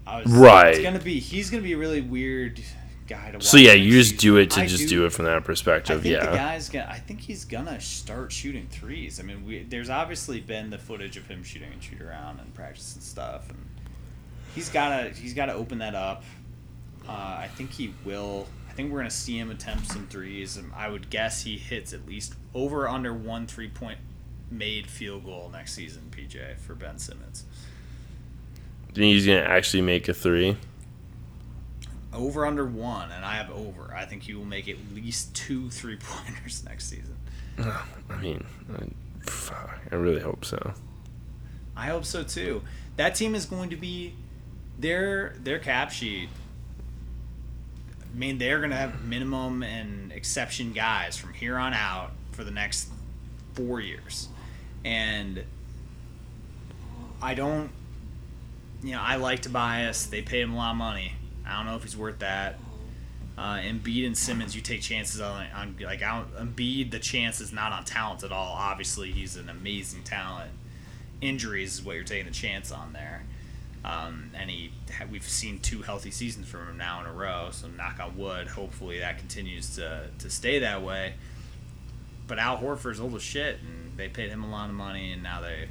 I 0.05 0.21
was 0.21 0.31
Right. 0.31 0.73
It's 0.75 0.83
gonna 0.83 0.99
be 0.99 1.19
he's 1.19 1.49
gonna 1.49 1.63
be 1.63 1.73
a 1.73 1.77
really 1.77 2.01
weird 2.01 2.59
guy 3.07 3.31
to 3.31 3.37
watch. 3.37 3.43
So 3.45 3.57
yeah, 3.57 3.73
you 3.73 3.91
just 3.91 4.17
do 4.17 4.37
it 4.37 4.51
to 4.51 4.61
I 4.61 4.67
just 4.67 4.87
do, 4.89 5.05
it 5.05 5.11
from 5.13 5.25
that 5.25 5.37
I 5.37 5.39
perspective. 5.39 6.01
think 6.01 6.19
the 6.19 6.25
Yeah. 6.25 6.35
guy's 6.35 6.69
gonna. 6.69 6.87
I 6.89 6.99
think 6.99 7.21
he's 7.21 7.45
gonna 7.45 7.79
start 7.81 8.31
shooting 8.31 8.67
threes. 8.69 9.19
I 9.19 9.23
mean, 9.23 9.45
we, 9.45 9.63
there's 9.63 9.89
obviously 9.89 10.39
been 10.41 10.69
the 10.69 10.77
footage 10.77 11.17
of 11.17 11.27
him 11.27 11.43
shooting 11.43 11.71
and 11.71 11.81
shoot 11.83 12.01
around 12.01 12.39
and 12.39 12.53
practice 12.53 12.93
and 12.95 13.03
stuff, 13.03 13.49
and 13.49 13.59
he's 14.55 14.69
gotta 14.69 15.09
he's 15.09 15.33
gotta 15.33 15.53
open 15.53 15.79
that 15.79 15.95
up. 15.95 16.23
Uh, 17.07 17.11
I 17.11 17.49
think 17.55 17.71
he 17.71 17.93
will. 18.05 18.47
I 18.69 18.73
think 18.73 18.91
we're 18.91 18.99
gonna 18.99 19.09
see 19.11 19.37
him 19.37 19.51
attempt 19.51 19.87
some 19.91 20.07
threes. 20.07 20.57
And 20.57 20.71
I 20.75 20.89
would 20.89 21.09
guess 21.09 21.43
he 21.43 21.57
hits 21.57 21.93
at 21.93 22.05
least 22.07 22.33
over 22.53 22.87
under 22.87 23.13
one 23.13 23.45
three 23.47 23.67
point 23.69 23.99
made 24.49 24.87
field 24.87 25.25
goal 25.25 25.49
next 25.51 25.73
season. 25.73 26.09
PJ 26.11 26.57
for 26.59 26.73
Ben 26.75 26.97
Simmons. 26.97 27.45
Think 28.93 29.13
he's 29.13 29.25
gonna 29.25 29.39
actually 29.39 29.81
make 29.81 30.07
a 30.07 30.13
three? 30.13 30.55
Over 32.13 32.45
under 32.45 32.65
one, 32.65 33.11
and 33.11 33.25
I 33.25 33.35
have 33.35 33.49
over. 33.49 33.91
I 33.95 34.05
think 34.05 34.23
he 34.23 34.35
will 34.35 34.45
make 34.45 34.69
at 34.69 34.77
least 34.93 35.35
two 35.35 35.71
three 35.71 35.97
pointers 35.97 36.63
next 36.65 36.89
season. 36.89 37.17
I 37.57 38.21
mean, 38.21 38.45
I, 38.71 39.29
fuck, 39.29 39.79
I 39.91 39.95
really 39.95 40.21
hope 40.21 40.45
so. 40.45 40.73
I 41.75 41.87
hope 41.87 42.05
so 42.05 42.23
too. 42.23 42.61
That 42.97 43.15
team 43.15 43.33
is 43.33 43.47
going 43.47 43.71
to 43.71 43.75
be 43.75 44.13
their 44.77 45.35
their 45.43 45.57
cap 45.57 45.91
sheet. 45.91 46.29
I 48.01 48.15
mean, 48.15 48.37
they're 48.37 48.59
going 48.59 48.69
to 48.69 48.75
have 48.77 49.03
minimum 49.03 49.63
and 49.63 50.11
exception 50.11 50.71
guys 50.71 51.17
from 51.17 51.33
here 51.33 51.57
on 51.57 51.73
out 51.73 52.11
for 52.31 52.43
the 52.43 52.51
next 52.51 52.89
four 53.55 53.79
years, 53.79 54.27
and 54.85 55.43
I 57.23 57.33
don't. 57.33 57.71
You 58.83 58.91
know, 58.91 59.01
I 59.01 59.15
like 59.15 59.41
Tobias. 59.41 60.07
They 60.07 60.21
pay 60.21 60.41
him 60.41 60.53
a 60.53 60.57
lot 60.57 60.71
of 60.71 60.77
money. 60.77 61.13
I 61.47 61.57
don't 61.57 61.65
know 61.65 61.75
if 61.75 61.83
he's 61.83 61.97
worth 61.97 62.19
that. 62.19 62.59
Uh, 63.37 63.55
Embiid 63.55 64.05
and 64.05 64.15
Simmons, 64.15 64.55
you 64.55 64.61
take 64.61 64.81
chances 64.81 65.19
on, 65.19 65.47
on 65.55 65.75
like 65.81 66.03
I 66.03 66.19
don't, 66.19 66.55
Embiid. 66.55 66.91
The 66.91 66.99
chance 66.99 67.41
is 67.41 67.51
not 67.51 67.71
on 67.71 67.83
talent 67.85 68.23
at 68.23 68.31
all. 68.31 68.53
Obviously, 68.53 69.11
he's 69.11 69.37
an 69.37 69.49
amazing 69.49 70.03
talent. 70.03 70.51
Injuries 71.21 71.75
is 71.75 71.83
what 71.83 71.95
you're 71.95 72.03
taking 72.03 72.27
the 72.27 72.33
chance 72.33 72.71
on 72.71 72.93
there. 72.93 73.23
Um, 73.85 74.31
and 74.33 74.49
he, 74.49 74.71
we've 75.11 75.27
seen 75.27 75.59
two 75.59 75.81
healthy 75.81 76.11
seasons 76.11 76.47
from 76.47 76.67
him 76.67 76.77
now 76.77 77.01
in 77.01 77.05
a 77.05 77.11
row. 77.11 77.49
So 77.51 77.67
knock 77.67 77.99
on 77.99 78.17
wood. 78.17 78.47
Hopefully 78.47 78.99
that 78.99 79.17
continues 79.17 79.75
to 79.75 80.09
to 80.19 80.29
stay 80.29 80.59
that 80.59 80.83
way. 80.83 81.15
But 82.27 82.39
Al 82.39 82.57
Horford's 82.57 82.99
old 82.99 83.15
as 83.15 83.21
shit, 83.21 83.59
and 83.59 83.97
they 83.97 84.07
paid 84.07 84.29
him 84.29 84.43
a 84.43 84.49
lot 84.49 84.69
of 84.69 84.75
money, 84.75 85.11
and 85.11 85.21
now 85.21 85.41
they, 85.41 85.67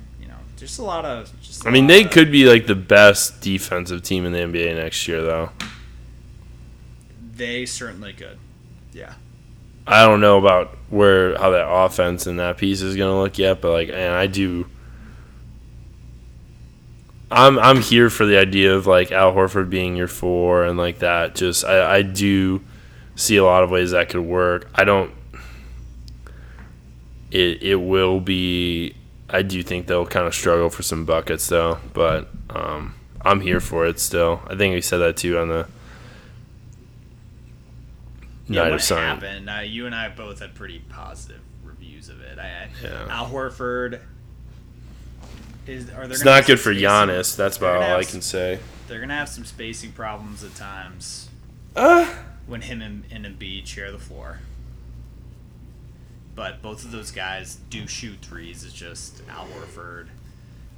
just 0.57 0.79
a 0.79 0.83
lot 0.83 1.05
of. 1.05 1.33
Just 1.43 1.67
I 1.67 1.71
mean, 1.71 1.87
they 1.87 2.05
could 2.05 2.31
be 2.31 2.47
like 2.47 2.67
the 2.67 2.75
best 2.75 3.41
defensive 3.41 4.03
team 4.03 4.25
in 4.27 4.33
the 4.33 4.39
NBA 4.39 4.77
next 4.77 5.07
year, 5.09 5.23
though. 5.23 5.51
They 7.35 7.67
certainly 7.67 8.13
could. 8.13 8.39
Yeah. 8.93 9.15
I 9.87 10.07
don't 10.07 10.21
know 10.21 10.39
about 10.39 10.77
where 10.91 11.37
how 11.37 11.51
that 11.51 11.69
offense 11.69 12.27
and 12.27 12.39
that 12.39 12.57
piece 12.59 12.83
is 12.83 12.97
gonna 12.97 13.19
look 13.19 13.39
yet, 13.39 13.61
but 13.61 13.73
like, 13.73 13.89
and 13.89 14.15
I 14.15 14.27
do. 14.27 14.67
I'm 17.31 17.59
I'm 17.59 17.81
here 17.81 18.11
for 18.11 18.27
the 18.27 18.39
idea 18.39 18.75
of 18.75 18.87
like 18.87 19.11
Al 19.11 19.33
Horford 19.33 19.71
being 19.71 19.97
your 19.97 20.07
four 20.07 20.65
and 20.65 20.79
like 20.79 21.01
that. 21.01 21.35
Just 21.35 21.65
I, 21.65 21.97
I 21.97 22.03
do 22.03 22.63
see 23.17 23.37
a 23.37 23.45
lot 23.45 23.65
of 23.65 23.71
ways 23.71 23.91
that 23.91 24.09
could 24.09 24.21
work. 24.21 24.71
I 24.75 24.85
don't. 24.85 25.13
It 27.31 27.63
it 27.63 27.77
will 27.77 28.21
be. 28.21 28.95
I 29.33 29.43
do 29.43 29.63
think 29.63 29.87
they'll 29.87 30.05
kind 30.07 30.27
of 30.27 30.35
struggle 30.35 30.69
for 30.71 30.83
some 30.83 31.05
buckets 31.07 31.49
though, 31.49 31.79
but 31.95 32.29
um, 32.51 32.95
I'm 33.23 33.41
here 33.41 33.61
for 33.61 33.87
it 33.87 33.99
still. 33.99 34.43
I 34.47 34.55
think 34.57 34.75
we 34.75 34.81
said 34.83 34.99
that 34.99 35.17
too 35.17 35.39
on 35.39 35.49
the 35.49 35.67
Yeah, 38.47 38.63
night 38.63 38.71
what 38.71 38.75
of 38.75 38.83
signing. 38.83 39.09
happened? 39.21 39.51
Uh, 39.51 39.61
you 39.61 39.87
and 39.87 39.95
I 39.95 40.09
both 40.11 40.41
had 40.41 40.55
pretty 40.55 40.81
positive 40.89 41.41
reviews 41.65 42.09
of 42.09 42.21
it. 42.21 42.39
I, 42.39 42.69
Yeah. 42.83 43.07
Al 43.09 43.29
Horford 43.29 44.01
is. 45.67 45.89
Are 45.91 46.07
there 46.07 46.11
It's 46.13 46.25
not 46.25 46.45
good 46.47 46.61
for 46.61 46.75
Giannis. 46.75 47.35
That's 47.37 47.57
about 47.57 47.83
all 47.83 47.97
I 47.99 48.05
can 48.05 48.21
say. 48.21 48.59
They're 48.89 49.01
gonna 49.01 49.17
have 49.17 49.29
some 49.29 49.45
spacing 49.45 49.93
problems 49.93 50.45
at 50.45 50.55
times 50.55 51.31
Uh, 51.75 52.07
when 52.47 52.61
him 52.63 52.83
and, 52.83 53.05
and 53.11 53.25
Embiid 53.25 53.67
share 53.67 53.91
the 53.93 53.99
floor. 53.99 54.41
But 56.35 56.63
both 56.63 56.85
of 56.85 56.93
those 56.93 57.11
guys 57.11 57.57
do 57.69 57.87
shoot 57.87 58.19
threes. 58.23 58.65
It's 58.65 58.73
just 58.73 59.23
Al 59.29 59.47
Horford 59.47 60.07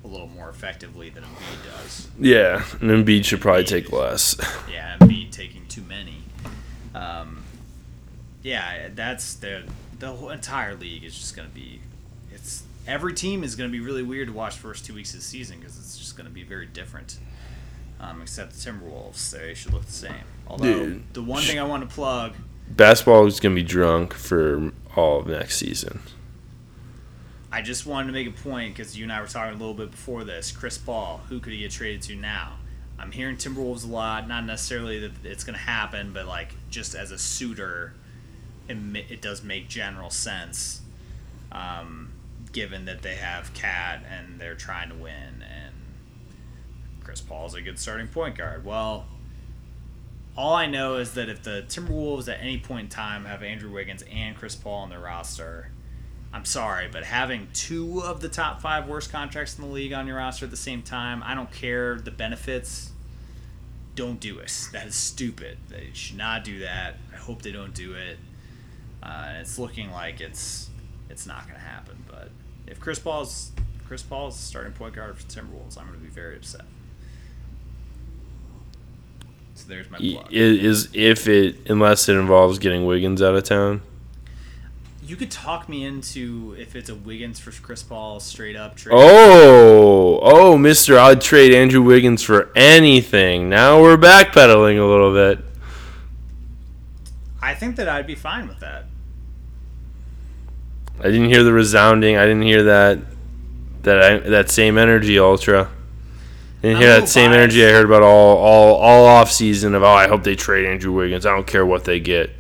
a 0.03 0.07
little 0.07 0.27
more 0.27 0.51
effectively 0.51 1.09
than 1.11 1.23
Embiid 1.23 1.73
does. 1.83 2.09
yeah, 2.19 2.63
and 2.81 2.91
Embiid 2.91 3.25
should 3.25 3.41
probably 3.41 3.65
take 3.65 3.91
less. 3.93 4.37
Yeah, 4.71 4.97
Embiid 4.99 5.31
taking 5.31 5.67
too 5.67 5.83
many. 5.83 6.19
Um, 6.95 7.43
yeah, 8.43 8.89
that's 8.95 9.35
the 9.35 9.63
the 9.99 10.13
whole 10.13 10.31
entire 10.31 10.75
league 10.75 11.05
is 11.05 11.15
just 11.17 11.35
going 11.37 11.49
to 11.49 11.55
be. 11.55 11.81
It's 12.33 12.65
every 12.87 13.15
team 13.15 13.43
is 13.45 13.55
going 13.57 13.71
to 13.71 13.73
be 13.73 13.83
really 13.83 14.03
weird 14.03 14.29
to 14.29 14.35
watch 14.35 14.57
first 14.57 14.85
two 14.85 14.93
weeks 14.95 15.15
of 15.15 15.21
the 15.21 15.25
season 15.25 15.59
because 15.61 15.79
it's 15.79 15.97
just 15.97 16.17
going 16.17 16.27
to 16.29 16.33
be 16.35 16.43
very 16.43 16.67
different. 16.67 17.19
Um, 18.01 18.21
except 18.21 18.53
the 18.53 18.59
Timberwolves, 18.71 19.31
they 19.31 19.55
should 19.55 19.73
look 19.73 19.87
the 19.87 19.93
same. 19.93 20.25
Although 20.47 20.87
Dude. 20.87 21.15
the 21.15 21.23
one 21.23 21.43
thing 21.43 21.59
I 21.59 21.63
want 21.65 21.89
to 21.89 21.95
plug, 21.95 22.35
Basketball 22.69 23.27
is 23.27 23.41
gonna 23.41 23.55
be 23.55 23.63
drunk 23.63 24.15
for 24.15 24.73
all 24.97 25.21
of 25.21 25.27
next 25.27 25.59
season. 25.59 26.01
I 27.53 27.63
just 27.63 27.87
wanted 27.87 28.09
to 28.09 28.13
make 28.13 28.27
a 28.27 28.33
point 28.33 28.75
because 28.75 28.99
you 28.99 29.05
and 29.05 29.13
I 29.13 29.21
were 29.21 29.29
talking 29.29 29.55
a 29.55 29.59
little 29.59 29.75
bit 29.75 29.93
before 29.93 30.25
this. 30.25 30.51
Chris 30.51 30.77
Paul, 30.77 31.21
who 31.29 31.39
could 31.39 31.53
he 31.53 31.61
get 31.61 31.71
traded 31.71 32.03
to 32.03 32.17
now? 32.17 32.55
I'm 32.99 33.13
hearing 33.13 33.37
Timberwolves 33.37 33.85
a 33.85 33.87
lot. 33.87 34.27
Not 34.27 34.45
necessarily 34.45 34.99
that 34.99 35.13
it's 35.25 35.45
going 35.45 35.55
to 35.55 35.65
happen, 35.65 36.13
but 36.13 36.27
like 36.27 36.55
just 36.69 36.97
as 36.97 37.11
a 37.13 37.19
suitor, 37.19 37.95
it, 38.69 38.77
it 39.09 39.23
does 39.23 39.45
make 39.45 39.69
general 39.69 40.11
sense, 40.11 40.81
um, 41.53 42.13
given 42.53 42.87
that 42.87 43.03
they 43.03 43.15
have 43.17 43.53
KAT 43.55 44.03
and 44.11 44.41
they're 44.41 44.55
trying 44.55 44.89
to 44.89 44.97
win, 44.97 45.43
and 45.43 45.75
Chris 47.05 47.21
Paul's 47.21 47.55
a 47.55 47.61
good 47.61 47.79
starting 47.79 48.09
point 48.09 48.37
guard. 48.37 48.65
Well, 48.65 49.07
all 50.37 50.55
I 50.55 50.67
know 50.67 50.97
is 50.97 51.15
that 51.15 51.29
if 51.29 51.43
the 51.43 51.65
Timberwolves 51.69 52.33
at 52.33 52.41
any 52.41 52.59
point 52.59 52.85
in 52.85 52.89
time 52.89 53.25
have 53.25 53.43
Andrew 53.43 53.71
Wiggins 53.71 54.03
and 54.13 54.37
Chris 54.37 54.57
Paul 54.57 54.83
on 54.83 54.91
their 54.91 54.99
roster, 54.99 55.71
I'm 56.33 56.45
sorry, 56.45 56.89
but 56.91 57.05
having 57.05 57.49
two 57.53 58.03
of 58.03 58.21
the 58.21 58.29
top 58.29 58.61
five 58.61 58.89
worst 58.89 59.13
contracts 59.13 59.57
in 59.57 59.65
the 59.65 59.71
league 59.71 59.93
on 59.93 60.09
your 60.09 60.17
roster 60.17 60.47
at 60.47 60.51
the 60.51 60.57
same 60.57 60.83
time, 60.83 61.23
I 61.25 61.35
don't 61.35 61.53
care 61.53 61.97
the 62.01 62.11
benefits. 62.11 62.91
Don't 63.95 64.19
do 64.19 64.41
it. 64.41 64.69
That 64.73 64.89
is 64.89 64.97
stupid. 64.97 65.59
They 65.69 65.91
should 65.93 66.17
not 66.17 66.43
do 66.43 66.59
that. 66.61 66.97
I 67.13 67.17
hope 67.17 67.43
they 67.43 67.53
don't 67.53 67.73
do 67.73 67.95
it. 67.95 68.19
Uh, 69.01 69.35
it's 69.37 69.59
looking 69.59 69.93
like 69.93 70.21
it's 70.21 70.69
it's 71.09 71.27
not 71.27 71.47
going 71.47 71.61
to 71.61 71.65
happen. 71.65 72.05
But 72.11 72.31
if 72.67 72.81
Chris 72.81 72.99
Paul's 72.99 73.53
Chris 73.87 74.03
Paul's 74.03 74.37
starting 74.37 74.73
point 74.73 74.97
guard 74.97 75.17
for 75.17 75.23
Timberwolves, 75.29 75.79
I'm 75.79 75.87
going 75.87 76.01
to 76.01 76.05
be 76.05 76.11
very 76.11 76.35
upset. 76.35 76.65
So 79.65 79.71
there's 79.71 79.91
my 79.91 79.97
I- 79.97 80.13
plug. 80.13 80.27
Is 80.31 80.91
if 80.93 81.27
it 81.27 81.57
unless 81.71 82.09
it 82.09 82.17
involves 82.17 82.59
getting 82.59 82.85
Wiggins 82.85 83.23
out 83.23 83.35
of 83.35 83.45
town. 83.45 83.81
You 85.07 85.17
could 85.17 85.31
talk 85.31 85.69
me 85.69 85.85
into 85.85 86.55
if 86.59 86.75
it's 86.75 86.89
a 86.89 86.95
Wiggins 86.95 87.39
for 87.39 87.51
Chris 87.51 87.83
Paul 87.83 88.21
straight 88.21 88.57
up 88.57 88.75
trade. 88.75 88.95
Oh, 88.97 90.19
oh, 90.23 90.57
Mister, 90.59 90.99
I'd 90.99 91.21
trade 91.21 91.53
Andrew 91.55 91.83
Wiggins 91.83 92.23
for 92.23 92.51
anything. 92.57 93.49
Now 93.49 93.83
we're 93.83 93.97
backpedaling 93.99 94.79
a 94.79 94.85
little 94.85 95.13
bit. 95.13 95.45
I 97.43 97.55
think 97.55 97.77
that 97.77 97.89
I'd 97.89 98.07
be 98.07 98.15
fine 98.15 98.49
with 98.49 98.61
that. 98.61 98.87
I 101.01 101.05
didn't 101.05 101.29
hear 101.29 101.43
the 101.43 101.53
resounding. 101.53 102.17
I 102.17 102.25
didn't 102.25 102.43
hear 102.43 102.63
that 102.65 102.99
that 103.83 104.03
I, 104.03 104.19
that 104.31 104.51
same 104.51 104.79
energy, 104.79 105.19
Ultra. 105.19 105.71
I 106.65 106.69
didn't 106.69 106.81
hear 106.83 107.01
that 107.01 107.09
same 107.09 107.31
biased. 107.31 107.39
energy 107.57 107.67
I 107.67 107.71
heard 107.73 107.85
about 107.87 108.03
all 108.03 108.37
all 108.39 108.77
all 108.77 109.05
off 109.07 109.31
season 109.31 109.75
of 109.75 109.83
oh 109.83 109.87
I 109.87 110.09
hope 110.09 110.23
they 110.25 110.35
trade 110.35 110.65
Andrew 110.67 110.93
Wiggins. 110.93 111.27
I 111.27 111.31
don't 111.31 111.47
care 111.47 111.67
what 111.67 111.85
they 111.85 112.01
get. 112.01 112.31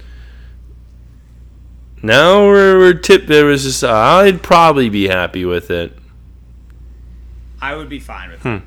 Now 2.02 2.46
we're, 2.46 2.78
we're 2.78 2.94
tip. 2.94 3.26
There 3.26 3.46
was 3.46 3.62
just 3.64 3.82
uh, 3.84 3.92
I'd 3.92 4.42
probably 4.42 4.88
be 4.88 5.08
happy 5.08 5.44
with 5.44 5.70
it. 5.70 5.96
I 7.60 7.74
would 7.76 7.88
be 7.88 8.00
fine 8.00 8.30
with 8.30 8.40
Hmm. 8.40 8.48
it. 8.48 8.62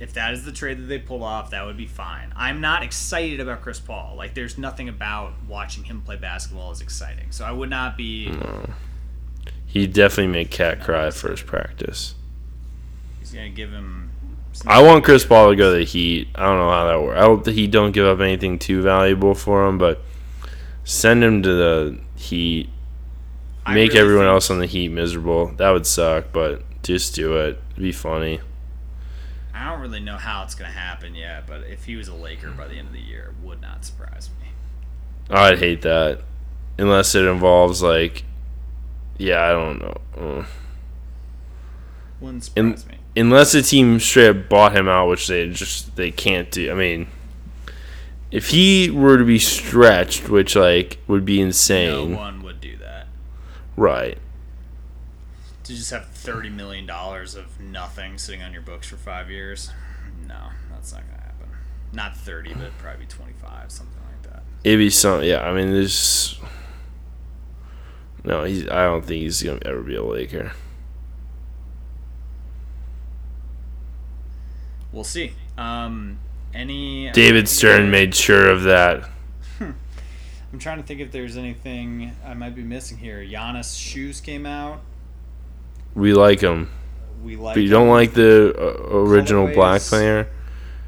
If 0.00 0.14
that 0.14 0.32
is 0.32 0.44
the 0.44 0.52
trade 0.52 0.78
that 0.78 0.84
they 0.86 0.98
pulled 0.98 1.22
off, 1.22 1.50
that 1.50 1.66
would 1.66 1.76
be 1.76 1.86
fine. 1.86 2.32
I'm 2.34 2.60
not 2.60 2.82
excited 2.82 3.38
about 3.38 3.60
Chris 3.60 3.78
Paul. 3.78 4.14
Like, 4.16 4.32
there's 4.34 4.56
nothing 4.56 4.88
about 4.88 5.34
watching 5.46 5.84
him 5.84 6.00
play 6.00 6.16
basketball 6.16 6.72
is 6.72 6.80
exciting. 6.80 7.26
So 7.32 7.44
I 7.44 7.52
would 7.52 7.68
not 7.68 7.98
be. 7.98 8.32
He 9.66 9.86
definitely 9.86 10.32
made 10.32 10.50
KAT 10.50 10.80
cry 10.80 11.06
at 11.08 11.14
first 11.14 11.44
practice. 11.46 12.14
He's 13.20 13.30
gonna 13.30 13.50
give 13.50 13.70
him. 13.70 14.09
I 14.66 14.82
want 14.82 15.04
Chris 15.04 15.24
Paul 15.24 15.50
to 15.50 15.56
go 15.56 15.72
to 15.72 15.78
the 15.78 15.84
Heat. 15.84 16.28
I 16.34 16.44
don't 16.44 16.58
know 16.58 16.70
how 16.70 16.86
that 16.86 17.00
works. 17.02 17.18
I 17.18 17.22
hope 17.22 17.44
the 17.44 17.52
Heat 17.52 17.70
don't 17.70 17.92
give 17.92 18.06
up 18.06 18.20
anything 18.20 18.58
too 18.58 18.82
valuable 18.82 19.34
for 19.34 19.66
him, 19.66 19.78
but 19.78 20.02
send 20.84 21.24
him 21.24 21.42
to 21.42 21.48
the 21.48 21.98
Heat. 22.16 22.68
Make 23.66 23.92
really 23.92 24.00
everyone 24.00 24.26
else 24.26 24.50
on 24.50 24.58
the 24.58 24.66
Heat 24.66 24.88
miserable. 24.88 25.48
That 25.56 25.70
would 25.70 25.86
suck, 25.86 26.26
but 26.32 26.62
just 26.82 27.14
do 27.14 27.36
it. 27.36 27.60
It'd 27.72 27.82
be 27.82 27.92
funny. 27.92 28.40
I 29.54 29.70
don't 29.70 29.80
really 29.80 30.00
know 30.00 30.16
how 30.16 30.42
it's 30.44 30.54
gonna 30.54 30.70
happen 30.70 31.14
yet, 31.14 31.46
but 31.46 31.64
if 31.64 31.84
he 31.84 31.96
was 31.96 32.08
a 32.08 32.14
Laker 32.14 32.50
by 32.50 32.66
the 32.66 32.74
end 32.76 32.88
of 32.88 32.94
the 32.94 33.00
year, 33.00 33.34
it 33.34 33.46
would 33.46 33.60
not 33.60 33.84
surprise 33.84 34.30
me. 34.40 34.48
I'd 35.28 35.58
hate 35.58 35.82
that, 35.82 36.22
unless 36.78 37.14
it 37.14 37.24
involves 37.24 37.82
like, 37.82 38.24
yeah, 39.18 39.44
I 39.44 39.52
don't 39.52 39.78
know. 39.78 39.96
Uh, 40.16 40.44
Wouldn't 42.20 42.44
surprise 42.44 42.86
me. 42.86 42.99
Unless 43.16 43.52
the 43.52 43.62
team 43.62 43.98
straight 44.00 44.28
up 44.28 44.48
bought 44.48 44.76
him 44.76 44.88
out, 44.88 45.08
which 45.08 45.26
they 45.26 45.48
just 45.50 45.96
they 45.96 46.10
can't 46.10 46.50
do. 46.50 46.70
I 46.70 46.74
mean, 46.74 47.08
if 48.30 48.48
he 48.48 48.90
were 48.90 49.18
to 49.18 49.24
be 49.24 49.38
stretched, 49.38 50.28
which 50.28 50.54
like 50.56 50.98
would 51.06 51.24
be 51.24 51.40
insane. 51.40 52.12
No 52.12 52.16
one 52.16 52.42
would 52.42 52.60
do 52.60 52.76
that. 52.78 53.06
right? 53.76 54.18
To 55.64 55.74
just 55.74 55.90
have 55.90 56.06
thirty 56.08 56.48
million 56.50 56.86
dollars 56.86 57.34
of 57.34 57.60
nothing 57.60 58.18
sitting 58.18 58.42
on 58.42 58.52
your 58.52 58.62
books 58.62 58.88
for 58.88 58.96
five 58.96 59.30
years, 59.30 59.70
no, 60.26 60.48
that's 60.70 60.92
not 60.92 61.02
gonna 61.08 61.22
happen. 61.22 61.48
Not 61.92 62.16
thirty, 62.16 62.52
but 62.54 62.76
probably 62.78 63.06
twenty-five, 63.06 63.70
something 63.70 64.02
like 64.10 64.32
that. 64.32 64.42
It'd 64.64 64.78
be 64.78 64.90
some. 64.90 65.22
Yeah, 65.22 65.42
I 65.42 65.52
mean, 65.54 65.70
there's. 65.72 66.38
No, 68.24 68.44
he's. 68.44 68.68
I 68.68 68.82
don't 68.84 69.04
think 69.04 69.22
he's 69.22 69.42
gonna 69.42 69.60
ever 69.64 69.80
be 69.82 69.94
a 69.94 70.02
Laker. 70.04 70.52
We'll 74.92 75.04
see. 75.04 75.34
Um, 75.56 76.18
any 76.52 77.10
David 77.12 77.48
Stern 77.48 77.90
made 77.90 78.14
sure 78.14 78.50
of 78.50 78.62
that. 78.64 79.08
I'm 79.60 80.58
trying 80.58 80.78
to 80.78 80.82
think 80.82 81.00
if 81.00 81.12
there's 81.12 81.36
anything 81.36 82.16
I 82.24 82.34
might 82.34 82.56
be 82.56 82.62
missing 82.62 82.98
here. 82.98 83.24
Giannis 83.24 83.78
shoes 83.78 84.20
came 84.20 84.46
out. 84.46 84.80
We 85.94 86.12
like 86.12 86.40
them. 86.40 86.70
We 87.22 87.36
like. 87.36 87.54
but 87.54 87.60
you 87.60 87.68
don't 87.68 87.88
like 87.88 88.14
the 88.14 88.54
uh, 88.58 88.96
original 88.96 89.46
black 89.46 89.80
Colorways. 89.82 89.88
player. 89.88 90.30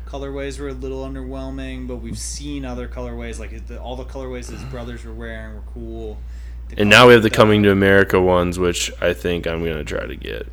colorways 0.07 0.59
were 0.59 0.69
a 0.69 0.73
little 0.73 1.07
underwhelming, 1.07 1.87
but 1.87 1.97
we've 1.97 2.19
seen 2.19 2.65
other 2.65 2.89
colorways 2.89 3.39
like 3.39 3.67
the, 3.67 3.81
all 3.81 3.95
the 3.95 4.05
colorways 4.05 4.51
his 4.51 4.63
brothers 4.65 5.05
were 5.05 5.13
wearing 5.13 5.55
were 5.55 5.63
cool. 5.73 6.19
The 6.71 6.81
And 6.81 6.91
now 6.91 7.07
we 7.07 7.13
have 7.13 7.23
the 7.23 7.31
coming 7.31 7.63
to 7.63 7.71
America 7.71 8.21
ones, 8.21 8.59
which 8.59 8.91
I 9.01 9.13
think 9.13 9.47
I'm 9.47 9.63
gonna 9.63 9.85
try 9.85 10.07
to 10.07 10.17
get. 10.17 10.49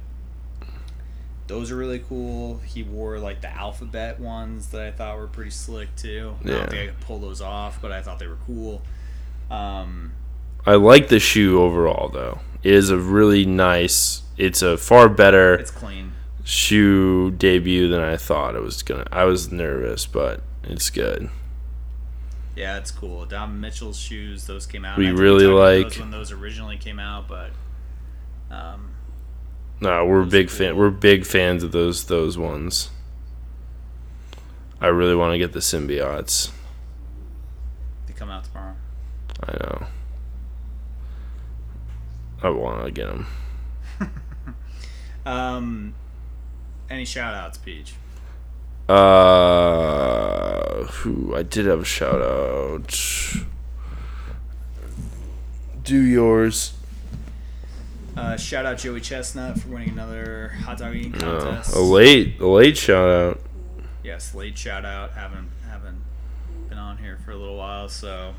Those 1.50 1.72
are 1.72 1.76
really 1.76 2.00
cool. 2.00 2.60
He 2.64 2.84
wore 2.84 3.18
like 3.20 3.41
the 3.41 3.50
alphabet 3.52 4.20
ones 4.20 4.70
that 4.70 4.82
I 4.86 4.91
thought 4.91 5.18
were 5.18 5.26
pretty 5.28 5.50
slick 5.52 5.93
too. 5.95 6.36
I 6.45 6.47
Yeah. 6.47 6.54
don't 6.60 6.70
think 6.70 6.84
I 6.84 6.93
could 6.93 7.02
pull 7.02 7.20
those 7.20 7.41
off, 7.41 7.82
but 7.82 7.91
I 7.91 8.02
thought 8.04 8.20
they 8.20 8.28
were 8.28 8.38
cool. 8.45 8.84
Um, 9.50 10.12
I 10.66 10.76
like 10.76 11.08
the 11.10 11.20
shoe 11.20 11.60
overall, 11.60 12.08
though. 12.10 12.39
It 12.62 12.74
is 12.74 12.91
a 12.91 12.97
really 12.97 13.45
nice. 13.45 14.22
It's 14.38 14.62
a 14.62 14.78
far 14.78 15.10
better 15.10 15.56
it's 15.56 15.72
clean. 15.72 16.12
shoe 16.43 17.32
debut 17.32 17.89
than 17.89 18.02
I 18.02 18.16
thought 18.16 18.56
it 18.56 18.62
was 18.62 18.84
gonna. 18.84 19.08
I 19.12 19.24
was 19.24 19.52
nervous, 19.52 20.06
but 20.06 20.41
it's 20.64 20.89
good. 20.91 21.30
Yeah, 22.56 22.78
it's 22.78 22.91
cool. 22.91 23.26
Don 23.26 23.60
Mitchell's 23.60 23.97
shoes, 24.00 24.45
those 24.45 24.68
came 24.68 24.86
out. 24.86 24.97
We 25.00 25.08
I 25.08 25.12
really 25.12 25.47
like- 25.47 25.89
those 25.89 26.00
when 26.00 26.12
those 26.12 26.32
originally 26.32 26.78
came 26.78 27.00
out, 27.00 27.28
but 27.28 27.52
um, 28.52 28.91
No, 29.82 30.06
we're 30.06 30.26
big 30.26 30.50
fan. 30.50 30.76
We're 30.76 30.90
big 30.90 31.26
fans 31.26 31.64
of 31.64 31.72
those 31.72 32.06
those 32.06 32.38
ones. 32.38 32.90
I 34.82 34.88
really 34.88 35.16
want 35.16 35.34
to 35.34 35.38
get 35.38 35.54
the 35.54 35.60
symbiotes. 35.60 36.52
they 38.08 38.14
come 38.14 38.30
out 38.30 38.46
tomorrow. 38.46 38.76
I 39.44 39.52
know. 39.54 39.86
I 42.42 42.50
want 42.50 42.86
to 42.86 42.92
get 42.92 43.08
them. 43.08 43.28
Um, 45.26 45.94
any 46.90 47.06
shout 47.06 47.36
outs, 47.36 47.58
Peach? 47.60 47.94
Uh, 48.88 50.86
who 50.86 51.36
I 51.36 51.44
did 51.44 51.68
have 51.68 51.82
a 51.82 51.86
shout 51.86 52.20
out. 52.22 52.96
Do 55.84 56.02
yours. 56.02 56.74
Uh, 58.18 58.36
shout 58.38 58.66
out 58.66 58.78
Joey 58.78 59.01
Chestnut 59.01 59.60
for 59.60 59.70
winning 59.70 59.89
another 59.89 60.49
hot 60.64 60.78
dog 60.78 60.95
eating 60.95 61.16
Uh, 61.16 61.20
contest. 61.41 61.76
a 61.76 61.80
late, 61.80 62.39
a 62.39 62.47
late 62.47 62.78
shout 62.78 63.10
out. 63.10 63.41
yes, 64.03 64.34
late 64.36 64.57
shout 64.57 64.84
out. 64.86 65.12
Haven't 65.14 65.49
haven't 65.70 66.01
been 66.68 66.78
on 66.78 66.97
here 66.97 67.18
for 67.24 67.32
a 67.32 67.36
little 67.38 67.57
while, 67.57 67.88
so 67.88 68.34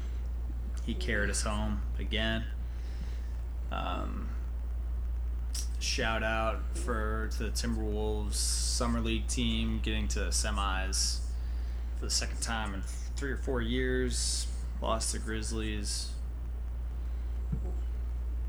he 0.85 0.95
carried 0.95 1.31
us 1.31 1.43
home 1.43 1.83
again. 1.99 2.45
Um, 3.73 4.29
shout 5.79 6.23
out 6.23 6.61
for 6.75 7.29
to 7.39 7.45
the 7.45 7.51
Timberwolves 7.51 8.35
summer 8.35 9.01
league 9.01 9.29
team 9.29 9.81
getting 9.83 10.09
to 10.09 10.21
semis 10.31 11.21
for 11.99 12.05
the 12.07 12.11
second 12.11 12.41
time 12.43 12.75
in 12.75 12.83
three 13.17 13.31
or 13.31 13.37
four 13.39 13.63
years. 13.63 14.47
Lost 14.83 15.13
to 15.13 15.19
Grizzlies. 15.19 16.11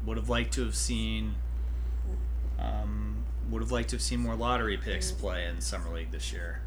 Would 0.05 0.17
have 0.17 0.29
liked 0.29 0.53
to 0.53 0.65
have 0.65 0.75
seen. 0.75 1.35
Um, 2.59 3.23
would 3.49 3.61
have 3.61 3.71
liked 3.71 3.89
to 3.89 3.95
have 3.95 4.01
seen 4.01 4.19
more 4.19 4.35
lottery 4.35 4.77
picks 4.77 5.11
play 5.11 5.45
in 5.45 5.61
summer 5.61 5.93
league 5.93 6.11
this 6.11 6.31
year. 6.31 6.61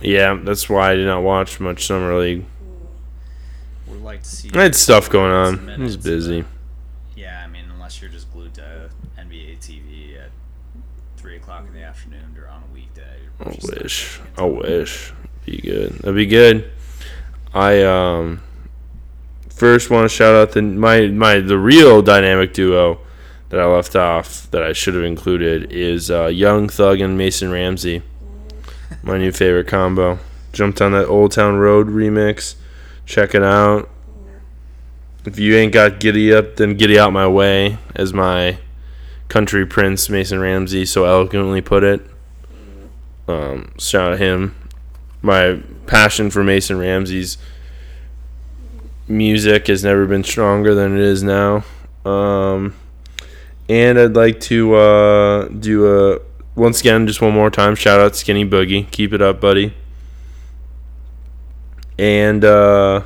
Yeah, 0.00 0.38
that's 0.42 0.68
why 0.68 0.92
I 0.92 0.94
did 0.94 1.06
not 1.06 1.22
watch 1.22 1.58
much 1.60 1.86
summer 1.86 2.18
league. 2.18 2.44
Would 3.86 3.94
have 3.94 4.02
liked 4.02 4.24
to 4.24 4.30
see. 4.30 4.50
I 4.54 4.62
had 4.62 4.74
stuff 4.74 5.10
going 5.10 5.32
on. 5.32 5.56
some 5.56 5.68
I 5.68 5.72
was 5.72 5.78
minutes, 5.78 5.96
busy. 5.96 6.44
Yeah, 7.16 7.42
I 7.44 7.48
mean, 7.48 7.64
unless 7.72 8.00
you're 8.00 8.10
just 8.10 8.32
glued 8.32 8.54
to 8.54 8.90
NBA 9.18 9.58
TV 9.58 10.18
at 10.18 10.30
three 11.16 11.36
o'clock 11.36 11.66
in 11.66 11.74
the 11.74 11.82
afternoon 11.82 12.36
or 12.38 12.48
on 12.48 12.62
a 12.62 12.74
weekday. 12.74 13.18
you're 13.40 13.48
I 13.52 13.56
wish. 13.80 14.20
I 14.36 14.44
wish. 14.44 15.12
Be 15.44 15.58
good. 15.58 15.92
That'd 15.98 16.14
be 16.14 16.26
good. 16.26 16.70
I 17.54 17.82
um 17.82 18.40
first 19.62 19.90
want 19.90 20.04
to 20.04 20.08
shout 20.08 20.34
out 20.34 20.50
the 20.50 20.60
my 20.60 21.06
my 21.06 21.38
the 21.38 21.56
real 21.56 22.02
dynamic 22.02 22.52
duo 22.52 22.98
that 23.48 23.60
I 23.60 23.64
left 23.64 23.94
off 23.94 24.50
that 24.50 24.60
I 24.60 24.72
should 24.72 24.94
have 24.94 25.04
included 25.04 25.70
is 25.70 26.10
uh, 26.10 26.26
Young 26.26 26.68
Thug 26.68 27.00
and 27.00 27.16
Mason 27.16 27.52
Ramsey. 27.52 28.02
My 29.04 29.18
new 29.18 29.30
favorite 29.30 29.68
combo. 29.68 30.18
Jumped 30.52 30.82
on 30.82 30.90
that 30.90 31.06
Old 31.06 31.30
Town 31.30 31.58
Road 31.58 31.86
remix. 31.86 32.56
Check 33.06 33.36
it 33.36 33.44
out. 33.44 33.88
If 35.24 35.38
you 35.38 35.54
ain't 35.54 35.72
got 35.72 36.00
giddy 36.00 36.34
up, 36.34 36.56
then 36.56 36.76
giddy 36.76 36.98
out 36.98 37.12
my 37.12 37.28
way, 37.28 37.78
as 37.94 38.12
my 38.12 38.58
country 39.28 39.64
prince 39.64 40.10
Mason 40.10 40.40
Ramsey 40.40 40.84
so 40.84 41.04
eloquently 41.04 41.60
put 41.60 41.84
it. 41.84 42.04
Um, 43.28 43.70
shout 43.78 44.14
out 44.14 44.18
him. 44.18 44.56
My 45.22 45.62
passion 45.86 46.32
for 46.32 46.42
Mason 46.42 46.80
Ramsey's 46.80 47.38
music 49.08 49.66
has 49.66 49.84
never 49.84 50.06
been 50.06 50.24
stronger 50.24 50.74
than 50.74 50.94
it 50.94 51.00
is 51.00 51.22
now. 51.22 51.64
Um, 52.04 52.74
and 53.68 53.98
I'd 53.98 54.14
like 54.14 54.40
to 54.40 54.74
uh, 54.74 55.48
do 55.48 55.86
a 55.86 56.20
once 56.54 56.80
again, 56.80 57.06
just 57.06 57.22
one 57.22 57.32
more 57.32 57.50
time. 57.50 57.74
Shout 57.74 58.00
out 58.00 58.14
Skinny 58.16 58.44
Boogie. 58.44 58.90
Keep 58.90 59.12
it 59.12 59.22
up, 59.22 59.40
buddy. 59.40 59.74
And 61.98 62.44
uh, 62.44 63.02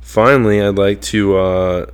finally, 0.00 0.60
I'd 0.60 0.76
like 0.76 1.00
to 1.02 1.36
uh, 1.36 1.86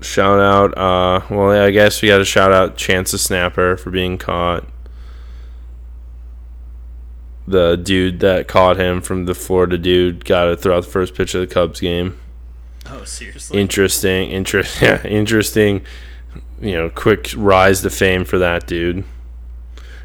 shout 0.00 0.40
out. 0.40 0.76
Uh, 0.76 1.24
well, 1.30 1.50
I 1.50 1.70
guess 1.70 2.02
we 2.02 2.08
got 2.08 2.18
to 2.18 2.24
shout 2.24 2.52
out 2.52 2.76
Chance 2.76 3.12
the 3.12 3.18
Snapper 3.18 3.76
for 3.76 3.90
being 3.90 4.18
caught. 4.18 4.64
The 7.46 7.76
dude 7.76 8.20
that 8.20 8.48
caught 8.48 8.78
him 8.78 9.02
from 9.02 9.26
the 9.26 9.34
Florida 9.34 9.76
dude 9.76 10.24
got 10.24 10.48
it 10.48 10.60
throughout 10.60 10.84
the 10.84 10.90
first 10.90 11.14
pitch 11.14 11.34
of 11.34 11.42
the 11.42 11.46
Cubs 11.46 11.78
game. 11.78 12.18
Oh, 12.90 13.04
seriously? 13.04 13.58
Interesting, 13.58 14.30
interest, 14.30 14.82
yeah, 14.82 15.04
interesting. 15.06 15.84
You 16.60 16.72
know, 16.72 16.90
quick 16.90 17.30
rise 17.36 17.80
to 17.82 17.90
fame 17.90 18.24
for 18.24 18.38
that 18.38 18.66
dude, 18.66 19.04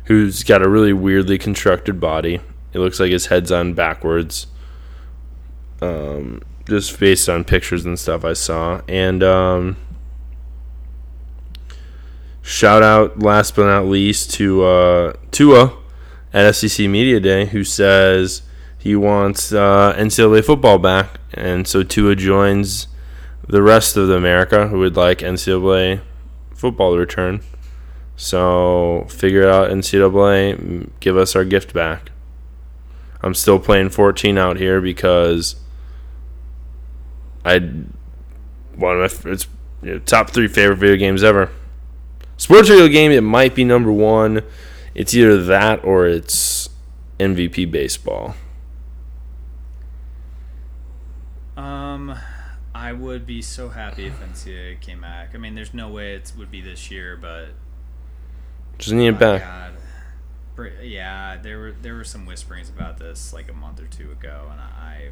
who's 0.06 0.44
got 0.44 0.62
a 0.62 0.70
really 0.70 0.94
weirdly 0.94 1.38
constructed 1.38 2.00
body. 2.00 2.40
It 2.72 2.80
looks 2.80 3.00
like 3.00 3.12
his 3.12 3.28
head's 3.28 3.52
on 3.52 3.74
backwards. 3.74 4.48
Um, 5.82 6.42
just 6.68 7.00
based 7.00 7.28
on 7.28 7.44
pictures 7.44 7.86
and 7.86 8.00
stuff 8.00 8.24
I 8.24 8.34
saw, 8.34 8.82
and 8.88 9.24
um, 9.24 9.78
shout 12.42 12.84
out 12.84 13.20
last 13.20 13.56
but 13.56 13.66
not 13.66 13.86
least 13.86 14.32
to 14.36 14.64
uh, 14.64 15.14
Tua 15.32 15.78
at 16.34 16.56
SEC 16.56 16.88
Media 16.88 17.20
Day, 17.20 17.46
who 17.46 17.64
says 17.64 18.44
he 18.80 18.96
wants 18.96 19.52
uh, 19.52 19.94
NCAA 19.98 20.46
football 20.46 20.80
back, 20.80 21.20
and 21.34 21.68
so 21.68 21.84
Tua 21.84 22.16
joins 22.16 22.88
the 23.46 23.62
rest 23.62 23.98
of 23.98 24.10
America 24.10 24.70
who 24.70 24.80
would 24.80 24.96
like 24.96 25.20
NCAA 25.20 26.02
football 26.56 26.94
to 26.94 27.00
return. 27.00 27.42
So 28.16 29.06
figure 29.10 29.48
out, 29.48 29.70
NCAA, 29.70 30.90
give 31.02 31.18
us 31.18 31.36
our 31.36 31.44
gift 31.44 31.74
back. 31.74 32.12
I'm 33.22 33.34
still 33.34 33.60
playing 33.60 33.90
14 33.90 34.38
out 34.38 34.58
here 34.58 34.80
because 34.80 35.58
I 37.44 37.60
one 38.76 39.02
of 39.02 39.26
my 39.26 39.32
it's 39.32 39.48
you 39.82 39.94
know, 39.94 40.00
top 40.00 40.30
three 40.30 40.48
favorite 40.48 40.78
video 40.78 40.96
games 40.96 41.22
ever. 41.22 41.50
Sports 42.38 42.70
video 42.70 42.88
game, 42.88 43.12
it 43.12 43.22
might 43.22 43.56
be 43.56 43.66
number 43.66 43.92
one. 43.92 44.42
It's 44.96 45.14
either 45.14 45.44
that 45.44 45.84
or 45.84 46.08
it's 46.08 46.70
MVP 47.20 47.70
baseball. 47.70 48.36
Um, 52.00 52.18
I 52.74 52.94
would 52.94 53.26
be 53.26 53.42
so 53.42 53.70
happy 53.70 54.08
if 54.08 54.20
NCAA 54.22 54.80
came 54.80 55.02
back. 55.02 55.32
I 55.34 55.38
mean, 55.38 55.56
there's 55.56 55.74
no 55.74 55.90
way 55.90 56.14
it 56.14 56.32
would 56.38 56.52
be 56.52 56.62
this 56.62 56.90
year, 56.90 57.18
but 57.18 57.48
Just 58.78 58.94
need 58.94 59.08
it 59.08 59.20
back. 59.20 59.42
God. 59.42 59.74
Yeah, 60.84 61.38
there 61.42 61.58
were 61.58 61.72
there 61.72 61.96
were 61.96 62.04
some 62.04 62.26
whisperings 62.26 62.70
about 62.70 62.98
this 62.98 63.32
like 63.32 63.50
a 63.50 63.54
month 63.54 63.80
or 63.82 63.88
two 63.88 64.12
ago, 64.12 64.48
and 64.52 64.60
I 64.60 65.12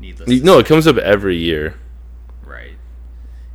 needless. 0.00 0.30
You- 0.30 0.42
No, 0.42 0.58
it 0.58 0.66
comes 0.66 0.86
up 0.86 0.96
every 0.96 1.36
year. 1.36 1.74
Right. 2.44 2.76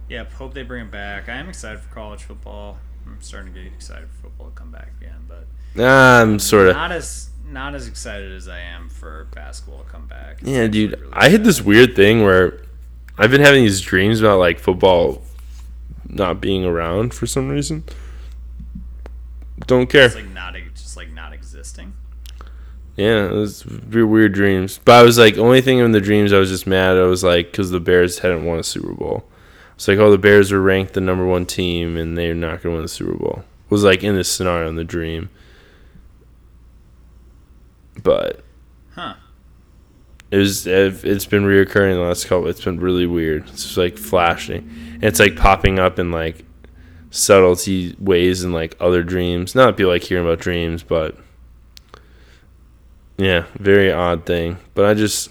Yep. 0.09 0.33
Hope 0.33 0.53
they 0.53 0.61
bring 0.63 0.85
it 0.85 0.91
back. 0.91 1.27
I 1.27 1.33
am 1.33 1.49
excited 1.49 1.79
for 1.81 1.93
college 1.93 2.21
football. 2.23 2.77
I'm 3.05 3.19
starting 3.21 3.53
to 3.53 3.59
get 3.63 3.71
excited 3.73 4.09
for 4.09 4.23
football 4.23 4.47
to 4.49 4.53
come 4.53 4.71
back 4.71 4.89
again, 5.01 5.27
but 5.27 5.47
I'm 5.83 6.37
sort 6.39 6.67
of. 6.67 6.75
not 6.75 6.91
as 6.91 7.26
not 7.57 7.73
as 7.73 7.87
excited 7.87 8.31
as 8.33 8.47
I 8.47 8.59
am 8.59 8.87
for 8.87 9.25
basketball 9.33 9.83
to 9.83 9.89
come 9.89 10.05
back. 10.05 10.41
It's 10.41 10.47
Yeah, 10.47 10.67
dude. 10.67 10.91
really 10.91 11.11
I 11.11 11.29
had 11.29 11.43
this 11.43 11.59
weird 11.59 11.95
thing 11.95 12.23
where 12.23 12.61
I've 13.17 13.31
been 13.31 13.41
having 13.41 13.63
these 13.63 13.81
dreams 13.81 14.19
about 14.19 14.37
like 14.37 14.59
football 14.59 15.23
not 16.07 16.39
being 16.39 16.63
around 16.63 17.15
for 17.15 17.25
some 17.25 17.49
reason. 17.49 17.83
Don't 19.65 19.89
care. 19.89 20.05
It's 20.05 20.15
like 20.15 20.29
not 20.29 20.53
just 20.75 20.95
like 20.95 21.11
not 21.11 21.33
existing. 21.33 21.93
Yeah, 22.95 23.25
it 23.25 23.31
was 23.33 23.65
weird 23.65 24.33
dreams. 24.33 24.79
But 24.85 24.93
I 24.99 25.01
was 25.01 25.17
like, 25.17 25.39
only 25.39 25.61
thing 25.61 25.79
in 25.79 25.93
the 25.93 26.01
dreams 26.01 26.31
I 26.31 26.37
was 26.37 26.49
just 26.49 26.67
mad. 26.67 26.95
I 26.95 27.03
was 27.05 27.23
like, 27.23 27.51
because 27.51 27.71
the 27.71 27.79
Bears 27.79 28.19
hadn't 28.19 28.45
won 28.45 28.59
a 28.59 28.63
Super 28.63 28.93
Bowl. 28.93 29.27
It's 29.73 29.87
like, 29.87 29.97
oh, 29.97 30.11
the 30.11 30.19
Bears 30.19 30.51
are 30.51 30.61
ranked 30.61 30.93
the 30.93 31.01
number 31.01 31.25
one 31.25 31.47
team 31.47 31.97
and 31.97 32.15
they're 32.15 32.35
not 32.35 32.61
going 32.61 32.73
to 32.73 32.77
win 32.77 32.81
the 32.83 32.87
Super 32.87 33.15
Bowl. 33.15 33.43
It 33.65 33.71
was 33.71 33.83
like 33.83 34.03
in 34.03 34.15
this 34.15 34.31
scenario 34.31 34.69
in 34.69 34.75
the 34.75 34.83
dream. 34.83 35.31
But 38.07 38.39
Huh. 38.95 39.15
it 40.31 40.37
was 40.37 40.65
it's 40.65 41.25
been 41.25 41.43
reoccurring 41.43 41.95
the 41.95 41.99
last 41.99 42.25
couple. 42.27 42.47
It's 42.47 42.63
been 42.63 42.79
really 42.79 43.05
weird. 43.05 43.43
It's 43.49 43.63
just 43.63 43.75
like 43.77 43.97
flashing. 43.97 44.69
And 44.93 45.03
it's 45.03 45.19
like 45.19 45.35
popping 45.35 45.77
up 45.77 45.99
in 45.99 46.09
like 46.09 46.45
subtlety 47.11 47.97
ways 47.99 48.45
in 48.45 48.53
like 48.53 48.77
other 48.79 49.03
dreams. 49.03 49.55
Not 49.55 49.75
people 49.75 49.91
like 49.91 50.03
hearing 50.03 50.25
about 50.25 50.39
dreams, 50.39 50.83
but 50.83 51.17
yeah, 53.17 53.45
very 53.59 53.91
odd 53.91 54.25
thing. 54.25 54.57
But 54.73 54.85
I 54.85 54.93
just 54.93 55.29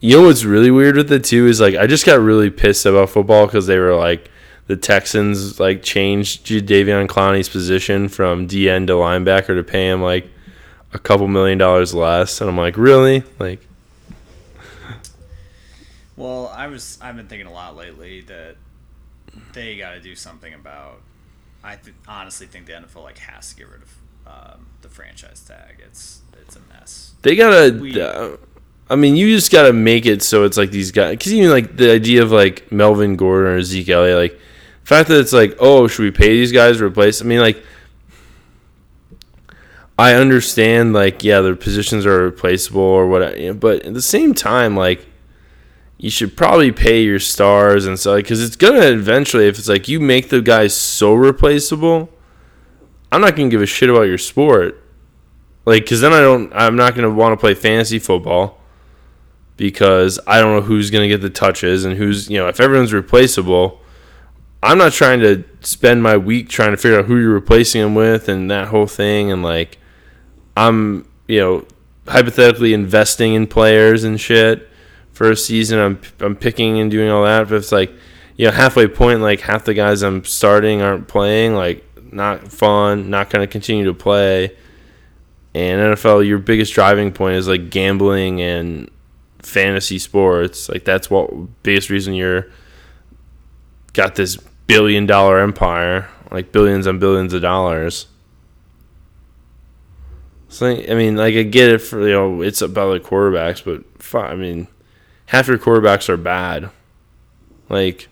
you 0.00 0.16
know 0.16 0.26
what's 0.28 0.44
really 0.44 0.70
weird 0.70 0.96
with 0.96 1.12
it 1.12 1.24
too 1.24 1.46
is 1.46 1.60
like 1.60 1.74
I 1.74 1.86
just 1.86 2.06
got 2.06 2.20
really 2.20 2.48
pissed 2.50 2.86
about 2.86 3.10
football 3.10 3.44
because 3.46 3.66
they 3.66 3.78
were 3.78 3.94
like 3.94 4.30
the 4.66 4.76
Texans 4.76 5.60
like 5.60 5.82
changed 5.82 6.46
Jadeveon 6.46 7.06
Clowney's 7.06 7.48
position 7.50 8.08
from 8.08 8.48
DN 8.48 8.86
to 8.86 8.94
linebacker 8.94 9.56
to 9.56 9.62
pay 9.62 9.88
him 9.90 10.00
like 10.02 10.30
a 10.92 10.98
couple 10.98 11.28
million 11.28 11.58
dollars 11.58 11.94
less, 11.94 12.40
and 12.40 12.48
I'm 12.48 12.56
like, 12.56 12.76
really? 12.76 13.22
Like, 13.38 13.60
Well, 16.16 16.52
I 16.54 16.66
was 16.66 16.98
I've 17.00 17.16
been 17.16 17.28
thinking 17.28 17.46
a 17.46 17.52
lot 17.52 17.76
lately 17.76 18.22
that 18.22 18.56
they 19.52 19.76
got 19.76 19.92
to 19.92 20.00
do 20.00 20.14
something 20.14 20.52
about. 20.54 21.00
I 21.62 21.76
th- 21.76 21.94
honestly 22.06 22.46
think 22.46 22.66
the 22.66 22.72
NFL 22.72 23.02
like 23.02 23.18
has 23.18 23.50
to 23.50 23.56
get 23.56 23.68
rid 23.68 23.82
of 23.82 23.96
um, 24.26 24.66
the 24.82 24.88
franchise 24.88 25.40
tag. 25.46 25.76
It's 25.84 26.22
it's 26.42 26.56
a 26.56 26.60
mess. 26.72 27.12
they 27.22 27.36
gotta. 27.36 27.76
We- 27.78 28.00
uh, 28.00 28.36
I 28.90 28.96
mean, 28.96 29.16
you 29.16 29.34
just 29.36 29.52
gotta 29.52 29.72
make 29.72 30.06
it 30.06 30.22
so 30.22 30.44
it's 30.44 30.56
like 30.56 30.70
these 30.70 30.90
guys. 30.92 31.10
Because 31.12 31.32
even 31.34 31.50
like 31.50 31.76
the 31.76 31.92
idea 31.92 32.22
of 32.22 32.32
like 32.32 32.72
Melvin 32.72 33.16
Gordon 33.16 33.52
or 33.52 33.62
Zeke 33.62 33.90
Elliott, 33.90 34.16
like 34.16 34.32
the 34.32 34.86
fact 34.86 35.08
that 35.10 35.20
it's 35.20 35.32
like, 35.34 35.56
oh, 35.60 35.86
should 35.88 36.02
we 36.04 36.10
pay 36.10 36.30
these 36.30 36.52
guys 36.52 36.78
to 36.78 36.84
replace? 36.86 37.20
I 37.22 37.24
mean, 37.24 37.40
like. 37.40 37.62
I 39.98 40.14
understand, 40.14 40.92
like, 40.92 41.24
yeah, 41.24 41.40
their 41.40 41.56
positions 41.56 42.06
are 42.06 42.22
replaceable 42.22 42.80
or 42.80 43.08
what, 43.08 43.60
but 43.60 43.84
at 43.84 43.94
the 43.94 44.02
same 44.02 44.32
time, 44.32 44.76
like, 44.76 45.04
you 45.98 46.10
should 46.10 46.36
probably 46.36 46.70
pay 46.70 47.02
your 47.02 47.18
stars 47.18 47.84
and 47.84 47.98
stuff 47.98 48.16
because 48.18 48.42
it's 48.42 48.56
gonna 48.56 48.86
eventually 48.86 49.48
if 49.48 49.58
it's 49.58 49.68
like 49.68 49.88
you 49.88 49.98
make 49.98 50.28
the 50.28 50.40
guys 50.40 50.72
so 50.74 51.12
replaceable 51.12 52.08
i'm 53.10 53.20
not 53.20 53.34
gonna 53.36 53.48
give 53.48 53.60
a 53.60 53.66
shit 53.66 53.90
about 53.90 54.02
your 54.02 54.18
sport. 54.18 54.80
Like 55.66 55.82
because 55.82 56.00
then 56.00 56.12
i 56.12 56.20
don't 56.20 56.52
i'm 56.54 56.76
not 56.76 56.94
gonna 56.94 57.10
want 57.10 57.32
to 57.32 57.36
play 57.36 57.54
fantasy 57.54 57.98
football 57.98 58.58
because 59.56 60.18
i 60.26 60.40
don't 60.40 60.54
know 60.54 60.62
who's 60.62 60.90
gonna 60.90 61.08
get 61.08 61.20
the 61.20 61.28
touches 61.28 61.84
and 61.84 61.96
who's 61.96 62.30
you 62.30 62.38
know 62.38 62.48
if 62.48 62.60
everyone's 62.60 62.92
replaceable 62.92 63.80
i'm 64.62 64.78
not 64.78 64.92
trying 64.92 65.20
to 65.20 65.44
spend 65.60 66.02
my 66.02 66.16
week 66.16 66.48
trying 66.48 66.70
to 66.70 66.76
figure 66.76 67.00
out 67.00 67.04
who 67.06 67.18
you're 67.18 67.34
replacing 67.34 67.82
them 67.82 67.94
with 67.94 68.28
and 68.28 68.50
that 68.50 68.68
whole 68.68 68.86
thing 68.86 69.30
and 69.30 69.42
like 69.42 69.78
i'm 70.66 71.08
you 71.26 71.38
know 71.40 71.66
hypothetically 72.06 72.72
investing 72.72 73.34
in 73.34 73.46
players 73.46 74.04
and 74.04 74.20
shit 74.20 74.68
for 75.18 75.32
a 75.32 75.36
season. 75.36 75.80
I'm 75.80 76.00
I'm 76.20 76.36
picking 76.36 76.78
and 76.78 76.90
doing 76.90 77.10
all 77.10 77.24
that. 77.24 77.48
But 77.48 77.56
it's 77.56 77.72
like, 77.72 77.92
you 78.36 78.46
know, 78.46 78.52
halfway 78.52 78.86
point, 78.86 79.20
like 79.20 79.40
half 79.40 79.64
the 79.64 79.74
guys 79.74 80.02
I'm 80.02 80.24
starting 80.24 80.80
aren't 80.80 81.08
playing. 81.08 81.54
Like, 81.54 81.84
not 82.12 82.52
fun. 82.52 83.10
Not 83.10 83.28
going 83.28 83.46
to 83.46 83.50
continue 83.50 83.84
to 83.86 83.94
play. 83.94 84.56
And 85.54 85.80
NFL, 85.80 86.24
your 86.26 86.38
biggest 86.38 86.72
driving 86.72 87.12
point 87.12 87.34
is 87.34 87.48
like 87.48 87.68
gambling 87.68 88.40
and 88.40 88.88
fantasy 89.40 89.98
sports. 89.98 90.68
Like 90.68 90.84
that's 90.84 91.10
what 91.10 91.62
biggest 91.64 91.90
reason 91.90 92.14
you're 92.14 92.46
got 93.92 94.14
this 94.14 94.36
billion 94.68 95.06
dollar 95.06 95.40
empire, 95.40 96.08
like 96.30 96.52
billions 96.52 96.86
and 96.86 97.00
billions 97.00 97.34
of 97.34 97.42
dollars. 97.42 98.06
So 100.58 100.66
I 100.66 100.94
mean, 100.94 101.14
like 101.14 101.36
I 101.36 101.44
get 101.44 101.70
it 101.70 101.78
for 101.78 102.04
you 102.04 102.12
know 102.12 102.42
it's 102.42 102.60
about 102.60 102.92
the 102.92 102.98
quarterbacks, 102.98 103.62
but 103.64 103.84
I 104.12 104.34
mean, 104.34 104.66
half 105.26 105.46
your 105.46 105.56
quarterbacks 105.56 106.08
are 106.08 106.16
bad. 106.16 106.70
Like 107.68 108.08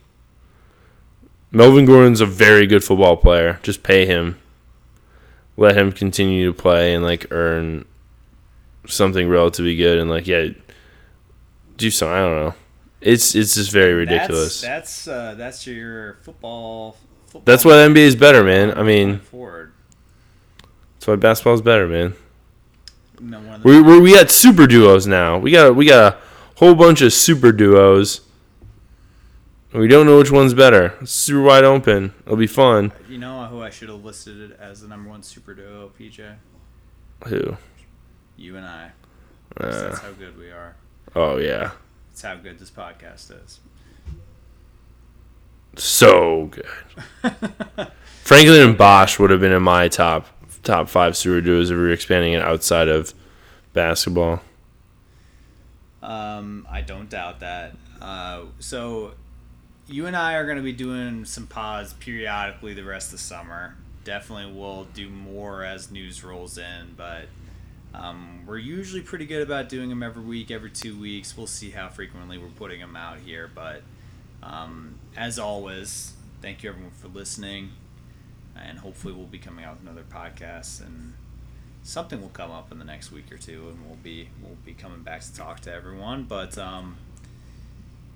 Melvin 1.50 1.86
Gordon's 1.86 2.20
a 2.20 2.26
very 2.26 2.68
good 2.68 2.84
football 2.84 3.16
player. 3.16 3.58
Just 3.64 3.82
pay 3.82 4.06
him. 4.06 4.38
Let 5.56 5.76
him 5.76 5.90
continue 5.90 6.46
to 6.46 6.52
play 6.52 6.94
and 6.94 7.02
like 7.02 7.26
earn 7.32 7.84
something 8.86 9.28
relatively 9.28 9.74
good 9.74 9.98
and 9.98 10.08
like 10.08 10.28
yeah 10.28 10.50
do 11.76 11.90
something. 11.90 12.14
I 12.14 12.20
don't 12.20 12.44
know. 12.44 12.54
It's 13.00 13.34
it's 13.34 13.56
just 13.56 13.72
very 13.72 13.92
ridiculous. 13.92 14.60
That's 14.60 15.04
that's, 15.04 15.08
uh, 15.08 15.34
that's 15.34 15.66
your 15.66 16.18
football. 16.22 16.96
football 17.24 17.42
That's 17.44 17.64
why 17.64 17.72
the 17.72 17.92
NBA 17.92 18.06
is 18.06 18.14
better, 18.14 18.44
man. 18.44 18.78
I 18.78 18.84
mean, 18.84 19.18
forward. 19.18 19.72
that's 20.94 21.08
why 21.08 21.16
basketball's 21.16 21.60
better, 21.60 21.88
man. 21.88 22.14
No 23.20 23.38
one 23.40 23.54
of 23.54 23.62
the 23.62 23.68
We 23.68 23.80
we 23.82 24.00
we 24.00 24.14
got 24.14 24.30
super 24.30 24.66
duos 24.66 25.06
now. 25.06 25.38
We 25.38 25.50
got 25.50 25.74
we 25.76 25.86
got 25.86 26.14
a 26.14 26.18
whole 26.56 26.74
bunch 26.74 27.00
of 27.02 27.12
super 27.12 27.52
duos. 27.52 28.20
We 29.72 29.88
don't 29.88 30.06
know 30.06 30.18
which 30.18 30.30
one's 30.30 30.54
better. 30.54 30.94
It's 31.02 31.10
super 31.12 31.42
wide 31.42 31.64
open. 31.64 32.14
It'll 32.24 32.36
be 32.36 32.46
fun. 32.46 32.92
You 33.08 33.18
know 33.18 33.44
who 33.46 33.62
I 33.62 33.68
should 33.70 33.88
have 33.90 34.02
listed 34.04 34.52
as 34.58 34.80
the 34.80 34.88
number 34.88 35.10
one 35.10 35.22
super 35.22 35.52
duo, 35.54 35.90
PJ? 35.98 36.36
Who? 37.26 37.56
You 38.36 38.56
and 38.56 38.64
I. 38.66 38.92
Uh, 39.58 39.70
that's 39.88 39.98
how 40.00 40.12
good 40.12 40.38
we 40.38 40.50
are. 40.50 40.76
oh 41.14 41.36
yeah, 41.38 41.72
That's 42.10 42.22
how 42.22 42.36
good 42.36 42.58
this 42.58 42.70
podcast 42.70 43.32
is. 43.44 43.60
so 45.76 46.46
good. 46.46 46.66
Franklin 48.22 48.60
and 48.68 48.78
Bash 48.78 49.18
would 49.18 49.30
have 49.30 49.40
been 49.40 49.52
in 49.52 49.62
my 49.62 49.88
top 49.88 50.26
top 50.66 50.88
five 50.88 51.16
super 51.16 51.40
duos 51.40 51.70
if 51.70 51.76
we 51.76 51.82
were 51.82 51.92
expanding 51.92 52.34
it 52.34 52.42
outside 52.42 52.88
of 52.88 53.14
basketball. 53.72 54.40
Um, 56.02 56.66
I 56.70 56.82
don't 56.82 57.08
doubt 57.08 57.40
that. 57.40 57.74
Uh, 58.00 58.42
so, 58.58 59.14
you 59.88 60.06
and 60.06 60.16
I 60.16 60.34
are 60.34 60.44
going 60.44 60.58
to 60.58 60.62
be 60.62 60.72
doing 60.72 61.24
some 61.24 61.46
pods 61.46 61.94
periodically 61.94 62.74
the 62.74 62.84
rest 62.84 63.08
of 63.08 63.12
the 63.12 63.18
summer. 63.18 63.76
Definitely 64.04 64.52
we'll 64.52 64.84
do 64.84 65.08
more 65.08 65.64
as 65.64 65.90
news 65.90 66.22
rolls 66.22 66.58
in, 66.58 66.94
but 66.96 67.26
um, 67.94 68.44
we're 68.46 68.58
usually 68.58 69.02
pretty 69.02 69.26
good 69.26 69.42
about 69.42 69.68
doing 69.68 69.88
them 69.88 70.02
every 70.02 70.22
week, 70.22 70.50
every 70.50 70.70
two 70.70 70.98
weeks. 70.98 71.36
We'll 71.36 71.46
see 71.46 71.70
how 71.70 71.88
frequently 71.88 72.38
we're 72.38 72.48
putting 72.48 72.80
them 72.80 72.94
out 72.94 73.18
here, 73.18 73.50
but 73.52 73.82
um, 74.42 74.98
as 75.16 75.38
always, 75.38 76.12
thank 76.42 76.62
you 76.62 76.70
everyone 76.70 76.92
for 76.92 77.08
listening, 77.08 77.70
and 78.64 78.78
hopefully 78.78 79.12
we'll 79.12 79.26
be 79.26 79.38
coming 79.38 79.64
out 79.64 79.74
with 79.74 79.82
another 79.82 80.04
podcast 80.10 80.80
and 80.80 81.14
something 81.86 82.20
will 82.20 82.28
come 82.30 82.50
up 82.50 82.72
in 82.72 82.78
the 82.78 82.84
next 82.84 83.12
week 83.12 83.30
or 83.32 83.38
two, 83.38 83.68
and 83.68 83.86
we'll 83.86 83.98
be 84.02 84.28
we'll 84.42 84.56
be 84.64 84.72
coming 84.72 85.02
back 85.02 85.20
to 85.22 85.34
talk 85.34 85.60
to 85.60 85.72
everyone. 85.72 86.24
But 86.24 86.58
um, 86.58 86.96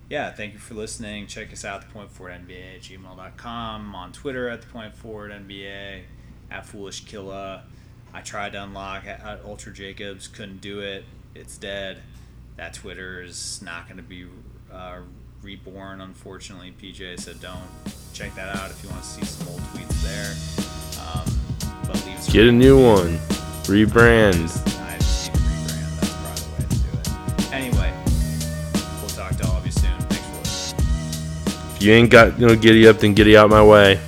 yeah, 0.09 0.33
thank 0.33 0.53
you 0.53 0.59
for 0.59 0.75
listening. 0.75 1.27
Check 1.29 1.53
us 1.53 1.65
out, 1.65 1.83
the 1.83 1.87
point 1.89 2.11
forward 2.11 2.33
NBA 2.47 2.77
at 2.77 2.83
gmail.com, 2.83 3.95
on 3.95 4.13
Twitter 4.13 4.49
at 4.49 4.61
the 4.63 4.67
point 4.67 4.95
forward 4.95 5.31
NBA, 5.31 6.03
at 6.51 6.67
Foolish 6.67 7.05
Killa. 7.05 7.63
I 8.13 8.21
tried 8.23 8.53
to 8.53 8.63
unlock 8.65 9.07
at, 9.07 9.41
Ultra 9.45 9.73
Jacobs, 9.73 10.27
couldn't 10.27 10.61
do 10.61 10.81
it. 10.81 11.05
It's 11.37 11.57
dead. 11.57 11.99
That 12.57 12.75
Twitter 12.75 13.23
is 13.23 13.63
not 13.63 13.87
going 13.87 13.99
to 13.99 14.03
be 14.03 14.27
uh, 14.73 14.99
reborn, 15.43 16.01
unfortunately, 16.01 16.75
PJ. 16.83 17.21
So 17.21 17.33
don't 17.35 17.71
check 18.15 18.35
that 18.35 18.57
out 18.57 18.71
if 18.71 18.83
you 18.83 18.89
want 18.91 19.03
to 19.03 19.09
see 19.09 19.25
some 19.25 19.49
old 19.49 19.61
tweets 19.61 20.03
there. 20.03 20.35
Um, 21.07 21.25
but 21.87 22.05
leave 22.07 22.33
Get 22.33 22.47
a 22.47 22.53
new 22.53 22.77
one. 22.83 23.19
Rebrand. 23.65 24.35
I 24.81 24.97
just 24.99 25.29
need 25.29 25.35
to 25.35 25.41
rebrand. 25.41 26.01
That's 26.01 26.13
probably 26.21 26.43
the 26.43 26.53
way 26.53 26.65
to 26.69 26.77
do 26.77 26.91
it. 26.99 27.53
Anyway, 27.53 27.93
we'll 29.01 29.09
talk 29.11 29.37
to 29.37 29.47
all 29.47 29.57
of 29.59 29.65
you 29.67 29.73
soon. 29.73 29.99
Thanks 30.09 30.27
for 30.29 30.39
listening. 30.39 31.77
If 31.77 31.83
you 31.83 31.93
ain't 31.93 32.11
got 32.11 32.39
no 32.39 32.55
giddy 32.57 32.87
up, 32.89 32.99
then 32.99 33.15
giddy 33.15 33.37
out 33.37 33.51
my 33.51 33.63
way. 33.65 34.01